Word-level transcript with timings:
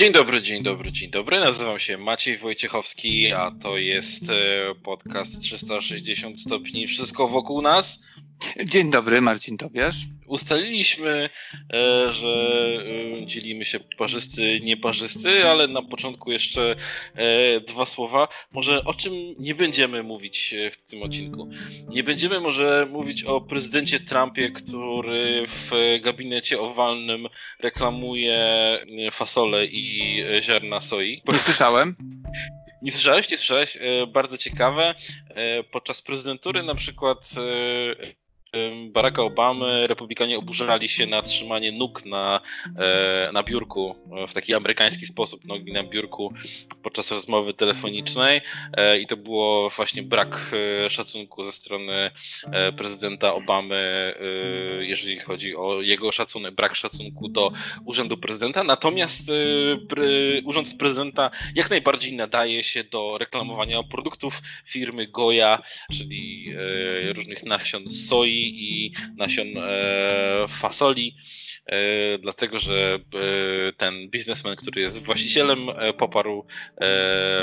Dzień 0.00 0.12
dobry, 0.12 0.42
dzień 0.42 0.62
dobry, 0.62 0.92
dzień 0.92 1.10
dobry. 1.10 1.40
Nazywam 1.40 1.78
się 1.78 1.98
Maciej 1.98 2.38
Wojciechowski, 2.38 3.32
a 3.32 3.50
to 3.50 3.78
jest 3.78 4.30
e, 4.30 4.74
podcast 4.74 5.40
360 5.40 6.40
stopni 6.40 6.86
Wszystko 6.86 7.28
wokół 7.28 7.62
nas. 7.62 7.98
Dzień 8.64 8.90
dobry, 8.90 9.20
Marcin 9.20 9.58
Tobiasz. 9.58 9.96
Ustaliliśmy, 10.26 11.30
e, 11.72 12.12
że 12.12 12.48
e, 13.22 13.26
dzielimy 13.26 13.64
się 13.64 13.80
parzysty, 13.80 14.60
nieparzysty, 14.60 15.46
ale 15.48 15.68
na 15.68 15.82
początku 15.82 16.32
jeszcze 16.32 16.76
dwa 17.68 17.86
słowa. 17.86 18.28
Może 18.52 18.84
o 18.84 18.94
czym 18.94 19.12
nie 19.38 19.54
będziemy 19.54 20.02
mówić 20.02 20.54
w 20.72 20.90
tym 20.90 21.02
odcinku? 21.02 21.48
Nie 21.88 22.02
będziemy 22.02 22.40
może 22.40 22.86
mówić 22.90 23.24
o 23.24 23.40
prezydencie 23.40 24.00
Trumpie, 24.00 24.50
który 24.50 25.42
w 25.46 25.98
gabinecie 26.02 26.60
owalnym 26.60 27.28
reklamuje 27.60 28.38
fasole 29.12 29.66
i 29.66 30.16
ziarna 30.40 30.80
soi. 30.80 31.22
Nie 31.28 31.38
słyszałem. 31.38 31.96
Nie 32.82 32.92
słyszałeś? 32.92 33.30
Nie 33.30 33.36
słyszałeś? 33.36 33.78
Bardzo 34.08 34.38
ciekawe. 34.38 34.94
Podczas 35.70 36.02
prezydentury 36.02 36.62
na 36.62 36.74
przykład 36.74 37.30
Baracka 38.92 39.22
Obamy 39.22 39.86
republikanie 39.86 40.38
oburzali 40.38 40.88
się 40.88 41.06
na 41.06 41.22
trzymanie 41.22 41.72
nóg 41.72 42.04
na, 42.04 42.40
e, 42.78 43.30
na 43.32 43.42
biurku 43.42 43.96
e, 44.16 44.26
w 44.26 44.34
taki 44.34 44.54
amerykański 44.54 45.06
sposób, 45.06 45.44
nogi 45.44 45.72
na 45.72 45.82
biurku 45.82 46.32
podczas 46.82 47.10
rozmowy 47.10 47.54
telefonicznej 47.54 48.40
e, 48.76 48.98
i 48.98 49.06
to 49.06 49.16
było 49.16 49.70
właśnie 49.70 50.02
brak 50.02 50.54
szacunku 50.88 51.44
ze 51.44 51.52
strony 51.52 52.10
prezydenta 52.76 53.34
Obamy, 53.34 54.14
jeżeli 54.80 55.18
chodzi 55.18 55.56
o 55.56 55.82
jego 55.82 56.12
szacunek, 56.12 56.54
brak 56.54 56.74
szacunku 56.74 57.28
do 57.28 57.52
urzędu 57.84 58.16
prezydenta. 58.16 58.64
Natomiast 58.64 59.22
urząd 60.44 60.78
prezydenta 60.78 61.30
jak 61.54 61.70
najbardziej 61.70 62.12
nadaje 62.16 62.62
się 62.62 62.84
do 62.84 63.18
reklamowania 63.18 63.82
produktów 63.82 64.42
firmy 64.64 65.06
Goya, 65.06 65.58
czyli 65.92 66.54
różnych 67.14 67.44
nasion 67.44 67.90
soi, 67.90 68.39
i 68.40 68.92
nasion 69.16 69.48
e, 69.56 70.44
fasoli. 70.48 71.12
E, 71.70 72.18
dlatego 72.18 72.58
że 72.58 72.94
e, 72.94 73.72
ten 73.72 74.08
biznesmen, 74.08 74.56
który 74.56 74.80
jest 74.80 75.02
właścicielem, 75.04 75.68
e, 75.68 75.92
poparł, 75.92 76.46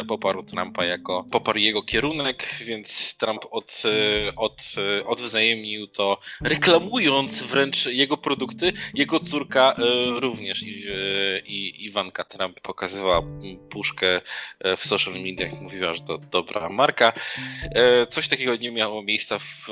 poparł 0.08 0.44
Trumpa 0.44 0.86
jako, 0.86 1.26
poparł 1.32 1.60
jego 1.60 1.84
kierunek, 1.84 2.56
więc 2.62 3.16
Trump 3.18 3.42
od, 3.52 3.84
od, 4.36 4.62
odwzajemnił 5.06 5.88
to, 5.88 6.20
reklamując 6.42 7.44
wręcz 7.44 7.86
jego 7.86 8.18
produkty. 8.18 8.74
Jego 8.94 9.20
córka 9.20 9.76
również 10.16 10.64
i, 11.46 11.86
Iwanka 11.86 12.24
Trump 12.24 12.60
pokazywała 12.62 13.22
puszkę 13.70 14.22
w 14.78 14.86
social 14.86 15.14
mediach, 15.14 15.62
mówiła, 15.62 15.94
że 15.94 16.02
to 16.02 16.18
dobra 16.18 16.70
marka. 16.70 17.14
Coś 18.10 18.28
takiego 18.28 18.56
nie 18.56 18.72
miało 18.72 19.04
miejsca 19.04 19.40
w, 19.48 19.70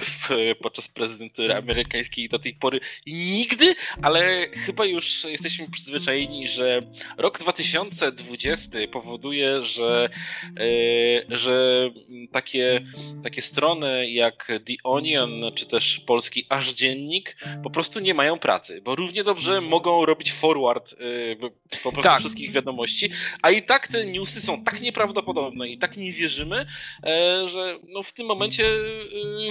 w, 0.00 0.28
podczas 0.62 0.88
prezydentury 0.88 1.54
amerykańskiej 1.54 2.28
do 2.28 2.38
tej 2.38 2.54
pory 2.54 2.80
nigdy, 3.06 3.74
ale 4.02 4.46
chyba 4.66 4.84
już 4.84 5.24
jesteśmy 5.24 5.70
przyzwyczajeni, 5.70 6.48
że 6.48 6.82
rok 7.16 7.38
2020 7.38 8.70
powoduje, 8.92 9.64
że, 9.64 10.08
e, 10.56 11.36
że 11.36 11.90
takie, 12.32 12.80
takie 13.22 13.42
strony 13.42 14.10
jak 14.10 14.46
The 14.46 14.74
Onion, 14.84 15.30
czy 15.54 15.66
też 15.66 16.00
polski 16.00 16.46
Aż 16.48 16.72
Dziennik 16.72 17.36
po 17.62 17.70
prostu 17.70 18.00
nie 18.00 18.14
mają 18.14 18.38
pracy, 18.38 18.80
bo 18.84 18.96
równie 18.96 19.24
dobrze 19.24 19.60
mogą 19.60 20.06
robić 20.06 20.32
forward 20.32 20.92
e, 20.92 21.36
po 21.82 21.92
prostu 21.92 22.02
tak. 22.02 22.20
wszystkich 22.20 22.52
wiadomości, 22.52 23.10
a 23.42 23.50
i 23.50 23.62
tak 23.62 23.88
te 23.88 24.06
newsy 24.06 24.40
są 24.40 24.64
tak 24.64 24.80
nieprawdopodobne 24.80 25.68
i 25.68 25.78
tak 25.78 25.96
nie 25.96 26.12
wierzymy, 26.12 26.66
e, 27.04 27.48
że 27.48 27.78
no 27.88 28.02
w 28.02 28.12
tym 28.12 28.26
momencie 28.26 28.64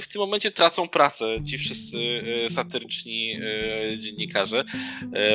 w 0.02 0.08
tym 0.08 0.22
momencie 0.22 0.52
tracą 0.52 0.88
pracę 0.88 1.38
ci 1.50 1.58
wszyscy 1.58 1.98
satyryczni 2.50 3.40
dziennikarze 4.08 4.64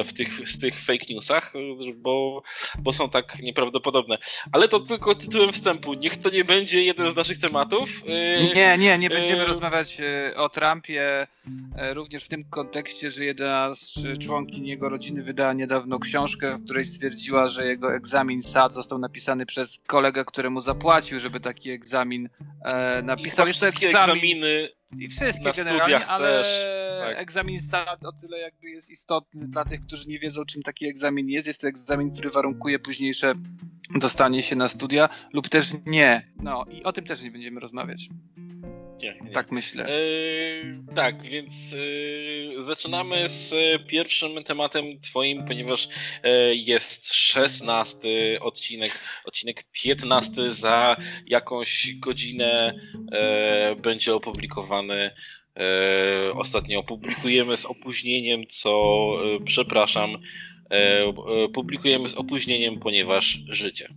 w 0.05 0.13
tych, 0.13 0.49
z 0.49 0.59
tych 0.59 0.81
fake 0.81 1.07
newsach, 1.11 1.53
bo, 1.97 2.43
bo 2.79 2.93
są 2.93 3.09
tak 3.09 3.43
nieprawdopodobne. 3.43 4.19
Ale 4.53 4.69
to 4.69 4.81
tylko 4.81 5.15
tytułem 5.15 5.53
wstępu. 5.53 5.95
Niech 5.95 6.17
to 6.17 6.31
nie 6.31 6.45
będzie 6.45 6.85
jeden 6.85 7.13
z 7.13 7.17
naszych 7.17 7.39
tematów. 7.39 7.89
E, 8.07 8.55
nie, 8.55 8.79
nie, 8.79 8.99
nie 8.99 9.11
będziemy 9.11 9.43
e... 9.43 9.47
rozmawiać 9.47 10.01
e, 10.01 10.37
o 10.37 10.49
Trumpie 10.49 11.27
również 11.93 12.25
w 12.25 12.29
tym 12.29 12.45
kontekście, 12.45 13.11
że 13.11 13.25
jedna 13.25 13.75
z 13.75 14.19
członkiń 14.19 14.67
jego 14.67 14.89
rodziny 14.89 15.23
wydała 15.23 15.53
niedawno 15.53 15.99
książkę, 15.99 16.59
w 16.59 16.65
której 16.65 16.85
stwierdziła, 16.85 17.47
że 17.47 17.67
jego 17.67 17.95
egzamin 17.95 18.43
SAT 18.43 18.75
został 18.75 18.99
napisany 18.99 19.47
przez 19.47 19.81
kolegę, 19.87 20.25
któremu 20.25 20.61
zapłacił, 20.61 21.21
żeby 21.21 21.41
taki 21.41 21.71
egzamin 21.71 22.29
napisał. 23.03 23.47
To 23.47 23.67
egzamin, 23.67 23.97
egzaminy 23.97 24.69
i 24.99 25.09
wszystkie 25.09 25.53
generalnie, 25.57 26.07
ale 26.07 26.29
też, 26.29 26.65
tak. 27.01 27.19
egzamin 27.19 27.61
SAT 27.61 28.05
o 28.05 28.13
tyle 28.13 28.39
jakby 28.39 28.71
jest 28.71 28.91
istotny 28.91 29.49
dla 29.49 29.65
tych, 29.65 29.81
którzy 29.81 30.09
nie 30.09 30.19
wiedzą, 30.19 30.45
czym 30.45 30.63
taki 30.63 30.87
egzamin 30.87 31.29
jest. 31.29 31.47
Jest 31.47 31.61
to 31.61 31.69
egzamin, 31.69 32.11
który 32.11 32.31
warunkuje 32.31 32.79
późniejsze 32.79 33.35
dostanie 33.95 34.43
się 34.43 34.57
na 34.57 34.69
studia 34.69 35.09
lub 35.33 35.49
też 35.49 35.73
nie. 35.87 36.27
No 36.43 36.65
i 36.71 36.85
o 36.85 36.93
tym 36.93 37.05
też 37.05 37.23
nie 37.23 37.31
będziemy 37.31 37.61
rozmawiać. 37.61 38.09
Nie, 39.03 39.15
nie. 39.25 39.31
Tak 39.31 39.53
myślę. 39.53 39.87
E, 39.87 40.95
tak, 40.95 41.23
więc 41.23 41.53
e, 42.59 42.63
zaczynamy 42.63 43.29
z 43.29 43.55
pierwszym 43.87 44.45
tematem 44.45 45.01
twoim, 45.01 45.45
ponieważ 45.45 45.89
e, 46.23 46.55
jest 46.55 47.15
szesnasty 47.15 48.39
odcinek, 48.41 49.01
odcinek 49.25 49.65
piętnasty 49.73 50.53
za 50.53 50.97
jakąś 51.27 51.95
godzinę 51.95 52.75
e, 53.13 53.77
będzie 53.77 54.15
opublikowany 54.15 55.11
e, 55.57 56.33
ostatnio 56.33 56.81
opublikujemy 56.81 57.57
z 57.57 57.65
opóźnieniem, 57.65 58.47
co 58.49 58.71
e, 59.25 59.45
przepraszam, 59.45 60.19
publikujemy 61.55 62.09
z 62.09 62.15
opóźnieniem, 62.15 62.81
ponieważ 62.81 63.39
życie. 63.49 63.95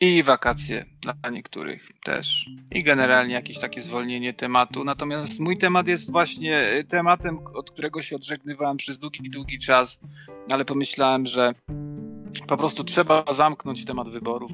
I 0.00 0.22
wakacje 0.22 0.84
dla 1.00 1.30
niektórych 1.30 1.88
też. 2.04 2.46
I 2.70 2.82
generalnie 2.82 3.34
jakieś 3.34 3.58
takie 3.58 3.80
zwolnienie 3.80 4.34
tematu. 4.34 4.84
Natomiast 4.84 5.40
mój 5.40 5.58
temat 5.58 5.88
jest 5.88 6.12
właśnie 6.12 6.84
tematem, 6.88 7.38
od 7.54 7.70
którego 7.70 8.02
się 8.02 8.16
odżegnywałem 8.16 8.76
przez 8.76 8.98
długi, 8.98 9.30
długi 9.30 9.58
czas, 9.58 10.00
ale 10.50 10.64
pomyślałem, 10.64 11.26
że 11.26 11.54
po 12.46 12.56
prostu 12.56 12.84
trzeba 12.84 13.24
zamknąć 13.32 13.84
temat 13.84 14.08
wyborów. 14.08 14.52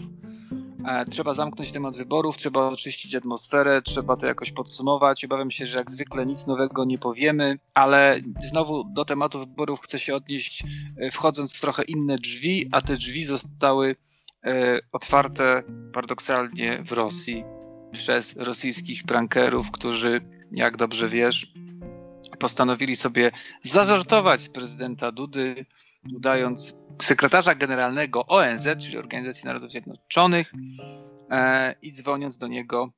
E, 0.87 1.07
trzeba 1.07 1.35
zamknąć 1.35 1.73
temat 1.73 1.97
wyborów, 1.97 2.37
trzeba 2.37 2.69
oczyścić 2.69 3.15
atmosferę, 3.15 3.83
trzeba 3.83 4.17
to 4.17 4.27
jakoś 4.27 4.53
podsumować. 4.53 5.25
Obawiam 5.25 5.51
się, 5.51 5.67
że 5.67 5.79
jak 5.79 5.91
zwykle 5.91 6.27
nic 6.27 6.47
nowego 6.47 6.85
nie 6.85 6.99
powiemy, 6.99 7.59
ale 7.75 8.21
znowu 8.49 8.85
do 8.85 9.05
tematu 9.05 9.39
wyborów 9.39 9.81
chcę 9.81 9.99
się 9.99 10.15
odnieść, 10.15 10.65
e, 10.97 11.11
wchodząc 11.11 11.55
w 11.55 11.61
trochę 11.61 11.83
inne 11.83 12.17
drzwi, 12.17 12.69
a 12.73 12.81
te 12.81 12.97
drzwi 12.97 13.25
zostały 13.25 13.97
otwarte 14.93 15.63
paradoksalnie 15.93 16.83
w 16.83 16.93
Rosji 16.93 17.45
przez 17.93 18.37
rosyjskich 18.37 19.05
prankerów, 19.05 19.71
którzy, 19.71 20.21
jak 20.53 20.77
dobrze 20.77 21.09
wiesz, 21.09 21.53
postanowili 22.39 22.97
sobie 22.97 23.31
zażartować 23.63 24.43
z 24.43 24.49
prezydenta 24.49 25.13
Dudy, 25.13 25.67
udając 26.17 26.75
sekretarza 27.03 27.55
generalnego 27.55 28.27
ONZ, 28.27 28.69
czyli 28.79 28.99
Organizacji 28.99 29.47
Narodów 29.47 29.71
Zjednoczonych, 29.71 30.53
e, 31.31 31.75
i 31.83 31.93
dzwoniąc 31.93 32.39
do 32.39 32.47
niego 32.47 32.93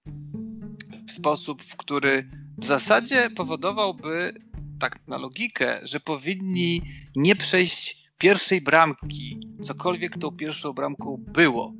w 1.07 1.13
sposób, 1.13 1.63
w 1.63 1.77
który 1.77 2.31
w 2.59 2.65
zasadzie 2.65 3.31
powodowałby, 3.31 4.35
tak 4.81 5.09
na 5.09 5.19
logikę, 5.19 5.81
że 5.83 6.01
powinni 6.01 6.83
nie 7.17 7.37
przejść 7.37 8.12
pierwszej 8.23 8.61
bramki, 8.61 9.39
cokolwiek 9.63 10.19
tą 10.19 10.31
pierwszą 10.31 10.73
bramką 10.73 11.17
było. 11.29 11.75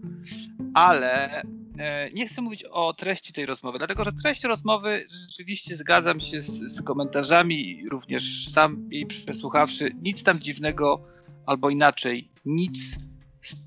Ale 0.75 1.43
e, 1.79 2.11
nie 2.13 2.27
chcę 2.27 2.43
mówić 2.43 2.65
o 2.65 2.95
treści 2.95 3.33
tej 3.33 3.47
rozmowy, 3.47 3.79
dlatego 3.79 4.05
że 4.05 4.13
treść 4.23 4.45
rozmowy 4.45 5.07
rzeczywiście 5.29 5.77
zgadzam 5.77 6.21
się 6.21 6.41
z, 6.41 6.77
z 6.77 6.83
komentarzami, 6.83 7.89
również 7.91 8.49
sam 8.49 8.89
jej 8.91 9.07
przesłuchawszy, 9.07 9.91
nic 10.03 10.23
tam 10.23 10.41
dziwnego 10.41 11.05
albo 11.47 11.71
inaczej, 11.71 12.31
nic 12.45 12.99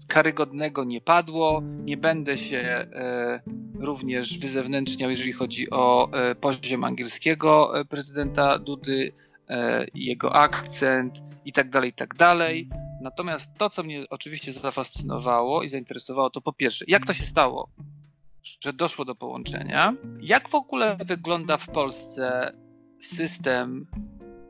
karygodnego 0.07 0.83
nie 0.83 1.01
padło. 1.01 1.61
Nie 1.83 1.97
będę 1.97 2.37
się 2.37 2.57
e, 2.57 3.41
również 3.79 4.39
wyzewnętrzniał, 4.39 5.09
jeżeli 5.09 5.31
chodzi 5.31 5.69
o 5.69 6.11
e, 6.11 6.35
poziom 6.35 6.83
angielskiego 6.83 7.79
e, 7.79 7.85
prezydenta 7.85 8.59
Dudy. 8.59 9.13
E, 9.49 9.85
jego 9.95 10.35
akcent 10.35 11.21
i 11.45 11.53
tak 11.53 11.69
dalej, 11.69 11.89
i 11.89 11.93
tak 11.93 12.15
dalej. 12.15 12.69
Natomiast 13.01 13.51
to, 13.57 13.69
co 13.69 13.83
mnie 13.83 14.05
oczywiście 14.09 14.51
zafascynowało 14.51 15.63
i 15.63 15.69
zainteresowało, 15.69 16.29
to 16.29 16.41
po 16.41 16.53
pierwsze, 16.53 16.85
jak 16.87 17.05
to 17.05 17.13
się 17.13 17.23
stało, 17.23 17.69
że 18.63 18.73
doszło 18.73 19.05
do 19.05 19.15
połączenia? 19.15 19.93
Jak 20.21 20.49
w 20.49 20.55
ogóle 20.55 20.97
wygląda 21.05 21.57
w 21.57 21.67
Polsce 21.69 22.53
system 22.99 23.87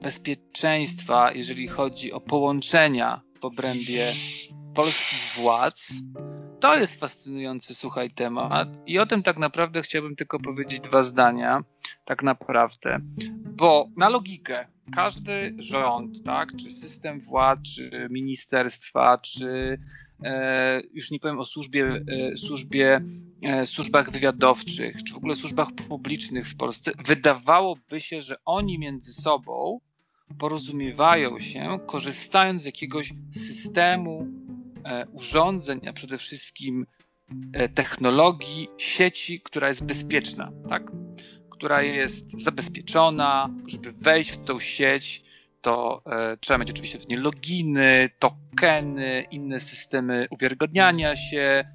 bezpieczeństwa, 0.01 1.31
jeżeli 1.31 1.67
chodzi 1.67 2.11
o 2.11 2.21
połączenia 2.21 3.21
w 3.41 3.45
obrębie 3.45 4.13
polskich 4.75 5.33
władz. 5.35 5.93
To 6.59 6.77
jest 6.77 6.99
fascynujący, 6.99 7.75
słuchaj, 7.75 8.11
temat 8.11 8.69
i 8.85 8.99
o 8.99 9.05
tym 9.05 9.23
tak 9.23 9.37
naprawdę 9.37 9.81
chciałbym 9.81 10.15
tylko 10.15 10.39
powiedzieć 10.39 10.79
dwa 10.79 11.03
zdania, 11.03 11.63
tak 12.05 12.23
naprawdę, 12.23 12.99
bo 13.45 13.87
na 13.97 14.09
logikę 14.09 14.74
każdy 14.91 15.55
rząd, 15.57 16.23
tak, 16.23 16.55
czy 16.55 16.71
system 16.71 17.19
władz, 17.19 17.61
czy 17.61 18.07
ministerstwa, 18.09 19.17
czy 19.17 19.77
e, 20.23 20.81
już 20.93 21.11
nie 21.11 21.19
powiem 21.19 21.39
o 21.39 21.45
służbie, 21.45 22.03
e, 22.07 22.37
służbie 22.37 23.01
e, 23.43 23.65
służbach 23.65 24.11
wywiadowczych, 24.11 25.03
czy 25.03 25.13
w 25.13 25.17
ogóle 25.17 25.35
służbach 25.35 25.71
publicznych 25.71 26.47
w 26.47 26.55
Polsce, 26.55 26.91
wydawałoby 27.05 28.01
się, 28.01 28.21
że 28.21 28.35
oni 28.45 28.79
między 28.79 29.13
sobą 29.13 29.79
porozumiewają 30.39 31.39
się, 31.39 31.79
korzystając 31.85 32.61
z 32.61 32.65
jakiegoś 32.65 33.13
systemu 33.31 34.27
e, 34.85 35.07
urządzeń, 35.07 35.87
a 35.87 35.93
przede 35.93 36.17
wszystkim 36.17 36.85
e, 37.53 37.69
technologii, 37.69 38.67
sieci, 38.77 39.41
która 39.41 39.67
jest 39.67 39.85
bezpieczna, 39.85 40.51
tak? 40.69 40.91
Która 41.57 41.81
jest 41.81 42.41
zabezpieczona, 42.41 43.49
żeby 43.67 43.91
wejść 43.91 44.31
w 44.31 44.43
tą 44.43 44.59
sieć, 44.59 45.23
to 45.61 46.01
e, 46.05 46.37
trzeba 46.37 46.57
mieć 46.57 46.69
oczywiście 46.69 46.99
nie 47.09 47.17
loginy, 47.17 48.09
tokeny, 48.19 49.25
inne 49.31 49.59
systemy 49.59 50.27
uwiarygodniania 50.29 51.15
się. 51.15 51.65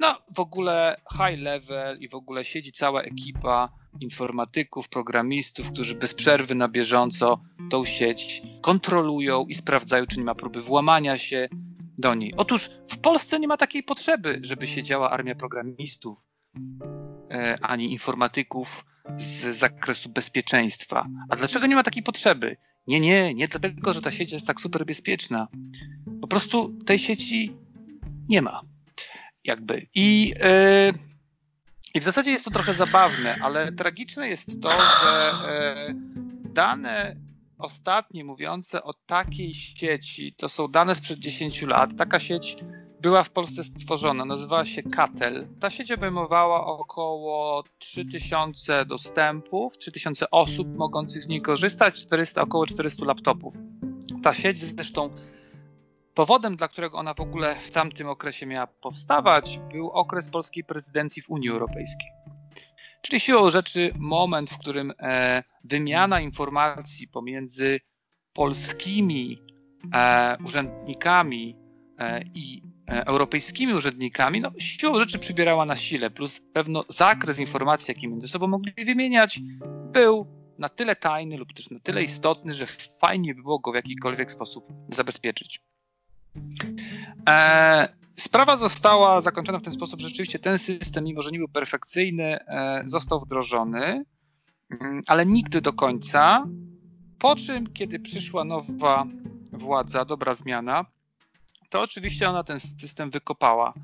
No, 0.00 0.18
w 0.36 0.40
ogóle 0.40 0.96
high 1.12 1.38
level 1.38 1.98
i 1.98 2.08
w 2.08 2.14
ogóle 2.14 2.44
siedzi 2.44 2.72
cała 2.72 3.02
ekipa 3.02 3.72
informatyków, 4.00 4.88
programistów, 4.88 5.72
którzy 5.72 5.94
bez 5.94 6.14
przerwy 6.14 6.54
na 6.54 6.68
bieżąco 6.68 7.40
tą 7.70 7.84
sieć 7.84 8.42
kontrolują 8.60 9.46
i 9.46 9.54
sprawdzają, 9.54 10.06
czy 10.06 10.18
nie 10.18 10.24
ma 10.24 10.34
próby 10.34 10.62
włamania 10.62 11.18
się 11.18 11.48
do 11.98 12.14
niej. 12.14 12.34
Otóż 12.36 12.70
w 12.88 12.98
Polsce 12.98 13.40
nie 13.40 13.48
ma 13.48 13.56
takiej 13.56 13.82
potrzeby, 13.82 14.40
żeby 14.42 14.66
siedziała 14.66 15.10
armia 15.10 15.34
programistów 15.34 16.24
e, 17.30 17.58
ani 17.62 17.92
informatyków 17.92 18.84
z 19.18 19.56
zakresu 19.56 20.08
bezpieczeństwa. 20.08 21.06
A 21.28 21.36
dlaczego 21.36 21.66
nie 21.66 21.74
ma 21.74 21.82
takiej 21.82 22.02
potrzeby? 22.02 22.56
Nie, 22.86 23.00
nie, 23.00 23.34
nie 23.34 23.48
dlatego, 23.48 23.92
że 23.92 24.02
ta 24.02 24.10
sieć 24.10 24.32
jest 24.32 24.46
tak 24.46 24.60
super 24.60 24.86
bezpieczna. 24.86 25.48
Po 26.20 26.28
prostu 26.28 26.74
tej 26.86 26.98
sieci 26.98 27.56
nie 28.28 28.42
ma. 28.42 28.60
Jakby. 29.44 29.86
I, 29.94 30.28
yy, 30.28 30.94
i 31.94 32.00
w 32.00 32.04
zasadzie 32.04 32.30
jest 32.30 32.44
to 32.44 32.50
trochę 32.50 32.74
zabawne, 32.74 33.38
ale 33.42 33.72
tragiczne 33.72 34.28
jest 34.28 34.62
to, 34.62 34.70
że 34.70 35.32
yy, 35.88 35.94
dane 36.52 37.16
ostatnie 37.58 38.24
mówiące 38.24 38.82
o 38.82 38.94
takiej 39.06 39.54
sieci 39.54 40.34
to 40.36 40.48
są 40.48 40.68
dane 40.68 40.94
sprzed 40.94 41.18
10 41.18 41.62
lat. 41.62 41.96
Taka 41.96 42.20
sieć 42.20 42.56
była 43.00 43.24
w 43.24 43.30
Polsce 43.30 43.64
stworzona, 43.64 44.24
nazywała 44.24 44.64
się 44.64 44.82
Katel. 44.82 45.48
Ta 45.60 45.70
sieć 45.70 45.92
obejmowała 45.92 46.66
około 46.66 47.64
3000 47.78 48.84
dostępów, 48.84 49.78
3000 49.78 50.30
osób 50.30 50.76
mogących 50.76 51.22
z 51.22 51.28
niej 51.28 51.42
korzystać, 51.42 51.94
400, 51.94 52.42
około 52.42 52.66
400 52.66 53.04
laptopów. 53.04 53.54
Ta 54.22 54.34
sieć 54.34 54.58
zresztą 54.58 55.10
powodem, 56.14 56.56
dla 56.56 56.68
którego 56.68 56.98
ona 56.98 57.14
w 57.14 57.20
ogóle 57.20 57.56
w 57.56 57.70
tamtym 57.70 58.08
okresie 58.08 58.46
miała 58.46 58.66
powstawać, 58.66 59.60
był 59.72 59.90
okres 59.90 60.28
polskiej 60.28 60.64
prezydencji 60.64 61.22
w 61.22 61.30
Unii 61.30 61.50
Europejskiej. 61.50 62.08
Czyli 63.02 63.20
siłą 63.20 63.50
rzeczy 63.50 63.92
moment, 63.98 64.50
w 64.50 64.58
którym 64.58 64.92
e, 64.98 65.42
wymiana 65.64 66.20
informacji 66.20 67.08
pomiędzy 67.08 67.80
polskimi 68.32 69.42
e, 69.94 70.36
urzędnikami 70.44 71.56
e, 71.98 72.22
i 72.22 72.69
europejskimi 72.90 73.74
urzędnikami, 73.74 74.40
no, 74.40 74.50
siłą 74.58 74.98
rzeczy 74.98 75.18
przybierała 75.18 75.64
na 75.66 75.76
sile, 75.76 76.10
plus 76.10 76.40
pewno 76.52 76.84
zakres 76.88 77.38
informacji, 77.38 77.86
jakie 77.88 78.08
między 78.08 78.28
sobą 78.28 78.46
mogli 78.46 78.72
wymieniać, 78.84 79.40
był 79.92 80.26
na 80.58 80.68
tyle 80.68 80.96
tajny 80.96 81.36
lub 81.36 81.52
też 81.52 81.70
na 81.70 81.80
tyle 81.80 82.02
istotny, 82.02 82.54
że 82.54 82.66
fajnie 83.00 83.34
by 83.34 83.42
było 83.42 83.58
go 83.58 83.72
w 83.72 83.74
jakikolwiek 83.74 84.32
sposób 84.32 84.64
zabezpieczyć. 84.88 85.60
E, 87.28 87.88
sprawa 88.16 88.56
została 88.56 89.20
zakończona 89.20 89.58
w 89.58 89.62
ten 89.62 89.72
sposób, 89.72 90.00
że 90.00 90.08
rzeczywiście 90.08 90.38
ten 90.38 90.58
system, 90.58 91.04
mimo 91.04 91.22
że 91.22 91.30
nie 91.30 91.38
był 91.38 91.48
perfekcyjny, 91.48 92.38
e, 92.46 92.82
został 92.86 93.20
wdrożony, 93.20 94.04
mm, 94.80 95.02
ale 95.06 95.26
nigdy 95.26 95.60
do 95.60 95.72
końca. 95.72 96.46
Po 97.18 97.36
czym, 97.36 97.66
kiedy 97.72 98.00
przyszła 98.00 98.44
nowa 98.44 99.06
władza, 99.52 100.04
dobra 100.04 100.34
zmiana, 100.34 100.84
to 101.70 101.80
oczywiście 101.80 102.30
ona 102.30 102.44
ten 102.44 102.60
system 102.60 103.10
wykopała, 103.10 103.74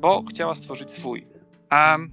bo 0.00 0.24
chciała 0.30 0.54
stworzyć 0.54 0.90
swój. 0.90 1.26
Um, 1.72 2.10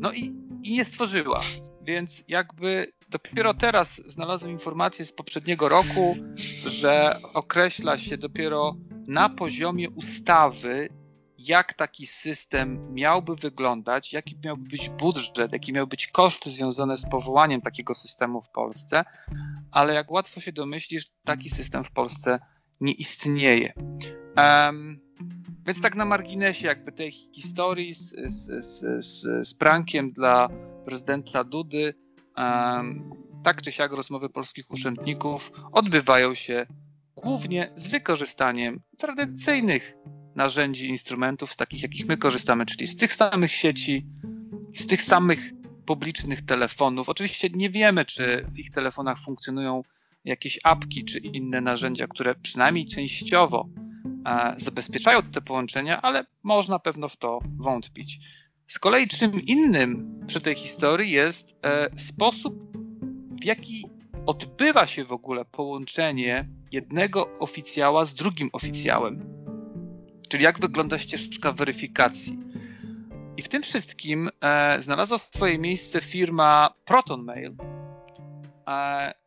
no 0.00 0.12
i, 0.12 0.34
i 0.62 0.72
nie 0.72 0.84
stworzyła, 0.84 1.40
więc 1.82 2.24
jakby 2.28 2.92
dopiero 3.10 3.54
teraz 3.54 4.02
znalazłem 4.06 4.52
informację 4.52 5.04
z 5.04 5.12
poprzedniego 5.12 5.68
roku, 5.68 6.16
że 6.64 7.16
określa 7.34 7.98
się 7.98 8.18
dopiero 8.18 8.76
na 9.08 9.28
poziomie 9.28 9.90
ustawy, 9.90 10.88
jak 11.38 11.74
taki 11.74 12.06
system 12.06 12.94
miałby 12.94 13.36
wyglądać, 13.36 14.12
jaki 14.12 14.38
miałby 14.44 14.68
być 14.68 14.88
budżet, 14.88 15.52
jakie 15.52 15.72
miały 15.72 15.86
być 15.86 16.06
koszty 16.06 16.50
związane 16.50 16.96
z 16.96 17.08
powołaniem 17.10 17.60
takiego 17.60 17.94
systemu 17.94 18.42
w 18.42 18.48
Polsce, 18.48 19.04
ale 19.70 19.94
jak 19.94 20.10
łatwo 20.10 20.40
się 20.40 20.52
domyślisz, 20.52 21.06
taki 21.24 21.50
system 21.50 21.84
w 21.84 21.90
Polsce 21.90 22.38
nie 22.80 22.92
istnieje. 22.92 23.72
Um, 24.36 25.00
więc 25.66 25.80
tak 25.80 25.94
na 25.94 26.04
marginesie 26.04 26.66
jakby 26.66 26.92
tej 26.92 27.12
historii 27.12 27.94
z, 27.94 28.14
z, 28.26 28.64
z, 28.64 29.04
z, 29.04 29.48
z 29.48 29.54
prankiem 29.54 30.12
dla 30.12 30.48
prezydenta 30.84 31.44
Dudy, 31.44 31.94
um, 32.36 33.10
tak 33.44 33.62
czy 33.62 33.72
siak 33.72 33.92
rozmowy 33.92 34.28
polskich 34.28 34.70
urzędników 34.70 35.52
odbywają 35.72 36.34
się 36.34 36.66
głównie 37.16 37.72
z 37.76 37.86
wykorzystaniem 37.86 38.80
tradycyjnych 38.98 39.96
narzędzi, 40.34 40.88
instrumentów, 40.88 41.52
z 41.52 41.56
takich 41.56 41.82
jakich 41.82 42.06
my 42.06 42.16
korzystamy, 42.16 42.66
czyli 42.66 42.86
z 42.86 42.96
tych 42.96 43.14
samych 43.14 43.52
sieci, 43.52 44.06
z 44.74 44.86
tych 44.86 45.02
samych 45.02 45.50
publicznych 45.86 46.44
telefonów. 46.44 47.08
Oczywiście 47.08 47.48
nie 47.54 47.70
wiemy, 47.70 48.04
czy 48.04 48.46
w 48.52 48.58
ich 48.58 48.70
telefonach 48.70 49.18
funkcjonują 49.20 49.82
jakieś 50.26 50.58
apki 50.64 51.04
czy 51.04 51.18
inne 51.18 51.60
narzędzia, 51.60 52.06
które 52.06 52.34
przynajmniej 52.34 52.86
częściowo 52.86 53.68
e, 54.26 54.54
zabezpieczają 54.56 55.22
te 55.22 55.40
połączenia, 55.40 56.02
ale 56.02 56.26
można 56.42 56.78
pewno 56.78 57.08
w 57.08 57.16
to 57.16 57.38
wątpić. 57.58 58.18
Z 58.68 58.78
kolei 58.78 59.08
czym 59.08 59.40
innym 59.40 60.20
przy 60.26 60.40
tej 60.40 60.54
historii 60.54 61.10
jest 61.10 61.56
e, 61.62 61.98
sposób, 61.98 62.76
w 63.40 63.44
jaki 63.44 63.84
odbywa 64.26 64.86
się 64.86 65.04
w 65.04 65.12
ogóle 65.12 65.44
połączenie 65.44 66.48
jednego 66.72 67.38
oficjała 67.38 68.04
z 68.04 68.14
drugim 68.14 68.50
oficjałem. 68.52 69.36
Czyli 70.28 70.44
jak 70.44 70.60
wygląda 70.60 70.98
ścieżka 70.98 71.52
weryfikacji. 71.52 72.38
I 73.36 73.42
w 73.42 73.48
tym 73.48 73.62
wszystkim 73.62 74.30
e, 74.40 74.80
znalazła 74.80 75.18
swoje 75.18 75.58
miejsce 75.58 76.00
firma 76.00 76.70
ProtonMail, 76.84 77.56
e, 78.68 79.25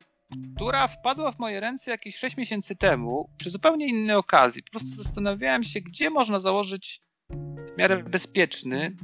która 0.55 0.87
wpadła 0.87 1.31
w 1.31 1.39
moje 1.39 1.59
ręce 1.59 1.91
jakieś 1.91 2.15
6 2.15 2.37
miesięcy 2.37 2.75
temu 2.75 3.29
przy 3.37 3.49
zupełnie 3.49 3.87
innej 3.87 4.15
okazji. 4.15 4.63
Po 4.63 4.71
prostu 4.71 5.03
zastanawiałem 5.03 5.63
się, 5.63 5.81
gdzie 5.81 6.09
można 6.09 6.39
założyć 6.39 7.01
w 7.73 7.77
miarę 7.77 8.03
bezpieczny, 8.03 8.95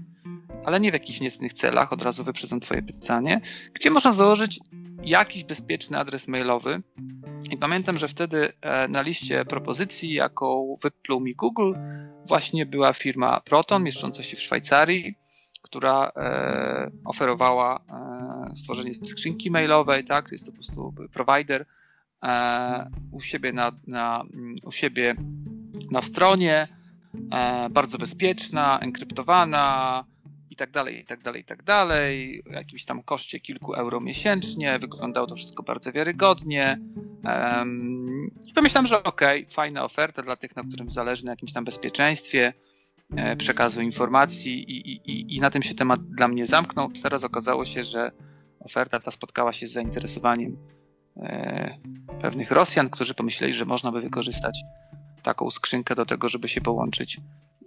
ale 0.65 0.79
nie 0.79 0.91
w 0.91 0.93
jakichś 0.93 1.19
niecnych 1.19 1.53
celach, 1.53 1.93
od 1.93 2.01
razu 2.01 2.23
wyprzedzam 2.23 2.59
Twoje 2.59 2.81
pytanie, 2.81 3.41
gdzie 3.73 3.89
można 3.89 4.11
założyć 4.11 4.59
jakiś 5.03 5.43
bezpieczny 5.43 5.97
adres 5.97 6.27
mailowy. 6.27 6.81
I 7.51 7.57
pamiętam, 7.57 7.97
że 7.97 8.07
wtedy 8.07 8.53
e, 8.61 8.87
na 8.87 9.01
liście 9.01 9.45
propozycji, 9.45 10.13
jaką 10.13 10.77
wypluł 10.81 11.21
mi 11.21 11.35
Google, 11.35 11.73
właśnie 12.27 12.65
była 12.65 12.93
firma 12.93 13.41
Proton, 13.41 13.83
mieszcząca 13.83 14.23
się 14.23 14.37
w 14.37 14.41
Szwajcarii, 14.41 15.15
która 15.75 16.11
e, 16.15 16.91
oferowała 17.05 17.79
e, 17.79 18.57
stworzenie 18.57 18.93
skrzynki 18.93 19.51
mailowej, 19.51 20.03
tak, 20.03 20.31
jest 20.31 20.45
to 20.45 20.51
po 20.51 20.55
prostu 20.55 20.93
provider 21.13 21.65
e, 22.23 22.89
u 23.11 23.21
siebie 23.21 23.53
na, 23.53 23.71
na, 23.87 24.23
u 24.63 24.71
siebie 24.71 25.15
na 25.91 26.01
stronie, 26.01 26.67
bardzo 27.69 27.97
bezpieczna, 27.97 28.79
enkryptowana 28.79 30.03
i 30.49 30.55
tak 30.55 30.71
dalej, 30.71 30.99
i 30.99 31.05
tak 31.05 31.23
dalej, 31.23 31.41
i 31.41 31.45
tak 31.45 31.63
dalej, 31.63 32.43
jakimś 32.51 32.85
tam 32.85 33.03
koszcie 33.03 33.39
kilku 33.39 33.73
euro 33.73 33.99
miesięcznie, 33.99 34.79
wyglądało 34.79 35.27
to 35.27 35.35
wszystko 35.35 35.63
bardzo 35.63 35.91
wiarygodnie. 35.91 36.79
I 38.45 38.53
pomyślałem, 38.53 38.87
że 38.87 39.03
okay, 39.03 39.45
fajna 39.49 39.83
oferta 39.83 40.21
dla 40.21 40.35
tych, 40.35 40.55
na 40.55 40.63
którym 40.63 40.89
zależy 40.89 41.25
na 41.25 41.31
jakimś 41.31 41.53
tam 41.53 41.65
bezpieczeństwie, 41.65 42.53
przekazu 43.37 43.81
informacji 43.81 44.71
i, 44.71 44.91
i, 45.11 45.35
i 45.35 45.39
na 45.39 45.49
tym 45.49 45.63
się 45.63 45.75
temat 45.75 46.01
dla 46.09 46.27
mnie 46.27 46.45
zamknął. 46.45 46.91
Teraz 47.03 47.23
okazało 47.23 47.65
się, 47.65 47.83
że 47.83 48.11
oferta 48.59 48.99
ta 48.99 49.11
spotkała 49.11 49.53
się 49.53 49.67
z 49.67 49.71
zainteresowaniem 49.71 50.57
e, 51.17 51.77
pewnych 52.21 52.51
Rosjan, 52.51 52.89
którzy 52.89 53.13
pomyśleli, 53.13 53.53
że 53.53 53.65
można 53.65 53.91
by 53.91 54.01
wykorzystać 54.01 54.59
taką 55.23 55.51
skrzynkę 55.51 55.95
do 55.95 56.05
tego, 56.05 56.29
żeby 56.29 56.47
się 56.47 56.61
połączyć 56.61 57.19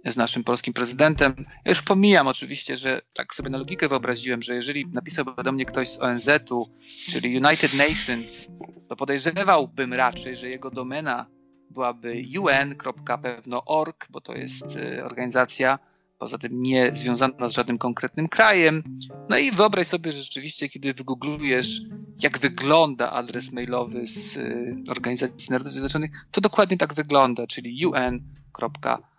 z 0.05 0.17
naszym 0.17 0.43
polskim 0.43 0.73
prezydentem. 0.73 1.35
Ja 1.65 1.71
już 1.71 1.81
pomijam 1.81 2.27
oczywiście, 2.27 2.77
że 2.77 3.01
tak 3.13 3.35
sobie 3.35 3.49
na 3.49 3.57
logikę 3.57 3.87
wyobraziłem, 3.87 4.41
że 4.41 4.55
jeżeli 4.55 4.85
napisałby 4.87 5.43
do 5.43 5.51
mnie 5.51 5.65
ktoś 5.65 5.89
z 5.89 6.01
ONZ-u, 6.01 6.69
czyli 7.09 7.37
United 7.37 7.73
Nations, 7.73 8.47
to 8.87 8.95
podejrzewałbym 8.95 9.93
raczej, 9.93 10.35
że 10.35 10.49
jego 10.49 10.71
domena 10.71 11.25
byłaby 11.69 12.23
un.pewno.org, 12.39 14.07
bo 14.09 14.21
to 14.21 14.35
jest 14.35 14.75
y, 14.75 15.05
organizacja 15.05 15.79
poza 16.19 16.37
tym 16.37 16.61
nie 16.61 16.91
związana 16.95 17.47
z 17.47 17.51
żadnym 17.51 17.77
konkretnym 17.77 18.27
krajem. 18.27 18.83
No 19.29 19.37
i 19.37 19.51
wyobraź 19.51 19.87
sobie, 19.87 20.11
że 20.11 20.17
rzeczywiście, 20.17 20.69
kiedy 20.69 20.93
wygooglujesz, 20.93 21.81
jak 22.23 22.39
wygląda 22.39 23.11
adres 23.11 23.51
mailowy 23.51 24.07
z 24.07 24.37
y, 24.37 24.75
Organizacji 24.89 25.51
Narodów 25.51 25.73
Zjednoczonych, 25.73 26.11
to 26.31 26.41
dokładnie 26.41 26.77
tak 26.77 26.93
wygląda, 26.93 27.47
czyli 27.47 27.85
un.org. 27.85 29.09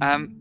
Um, 0.00 0.40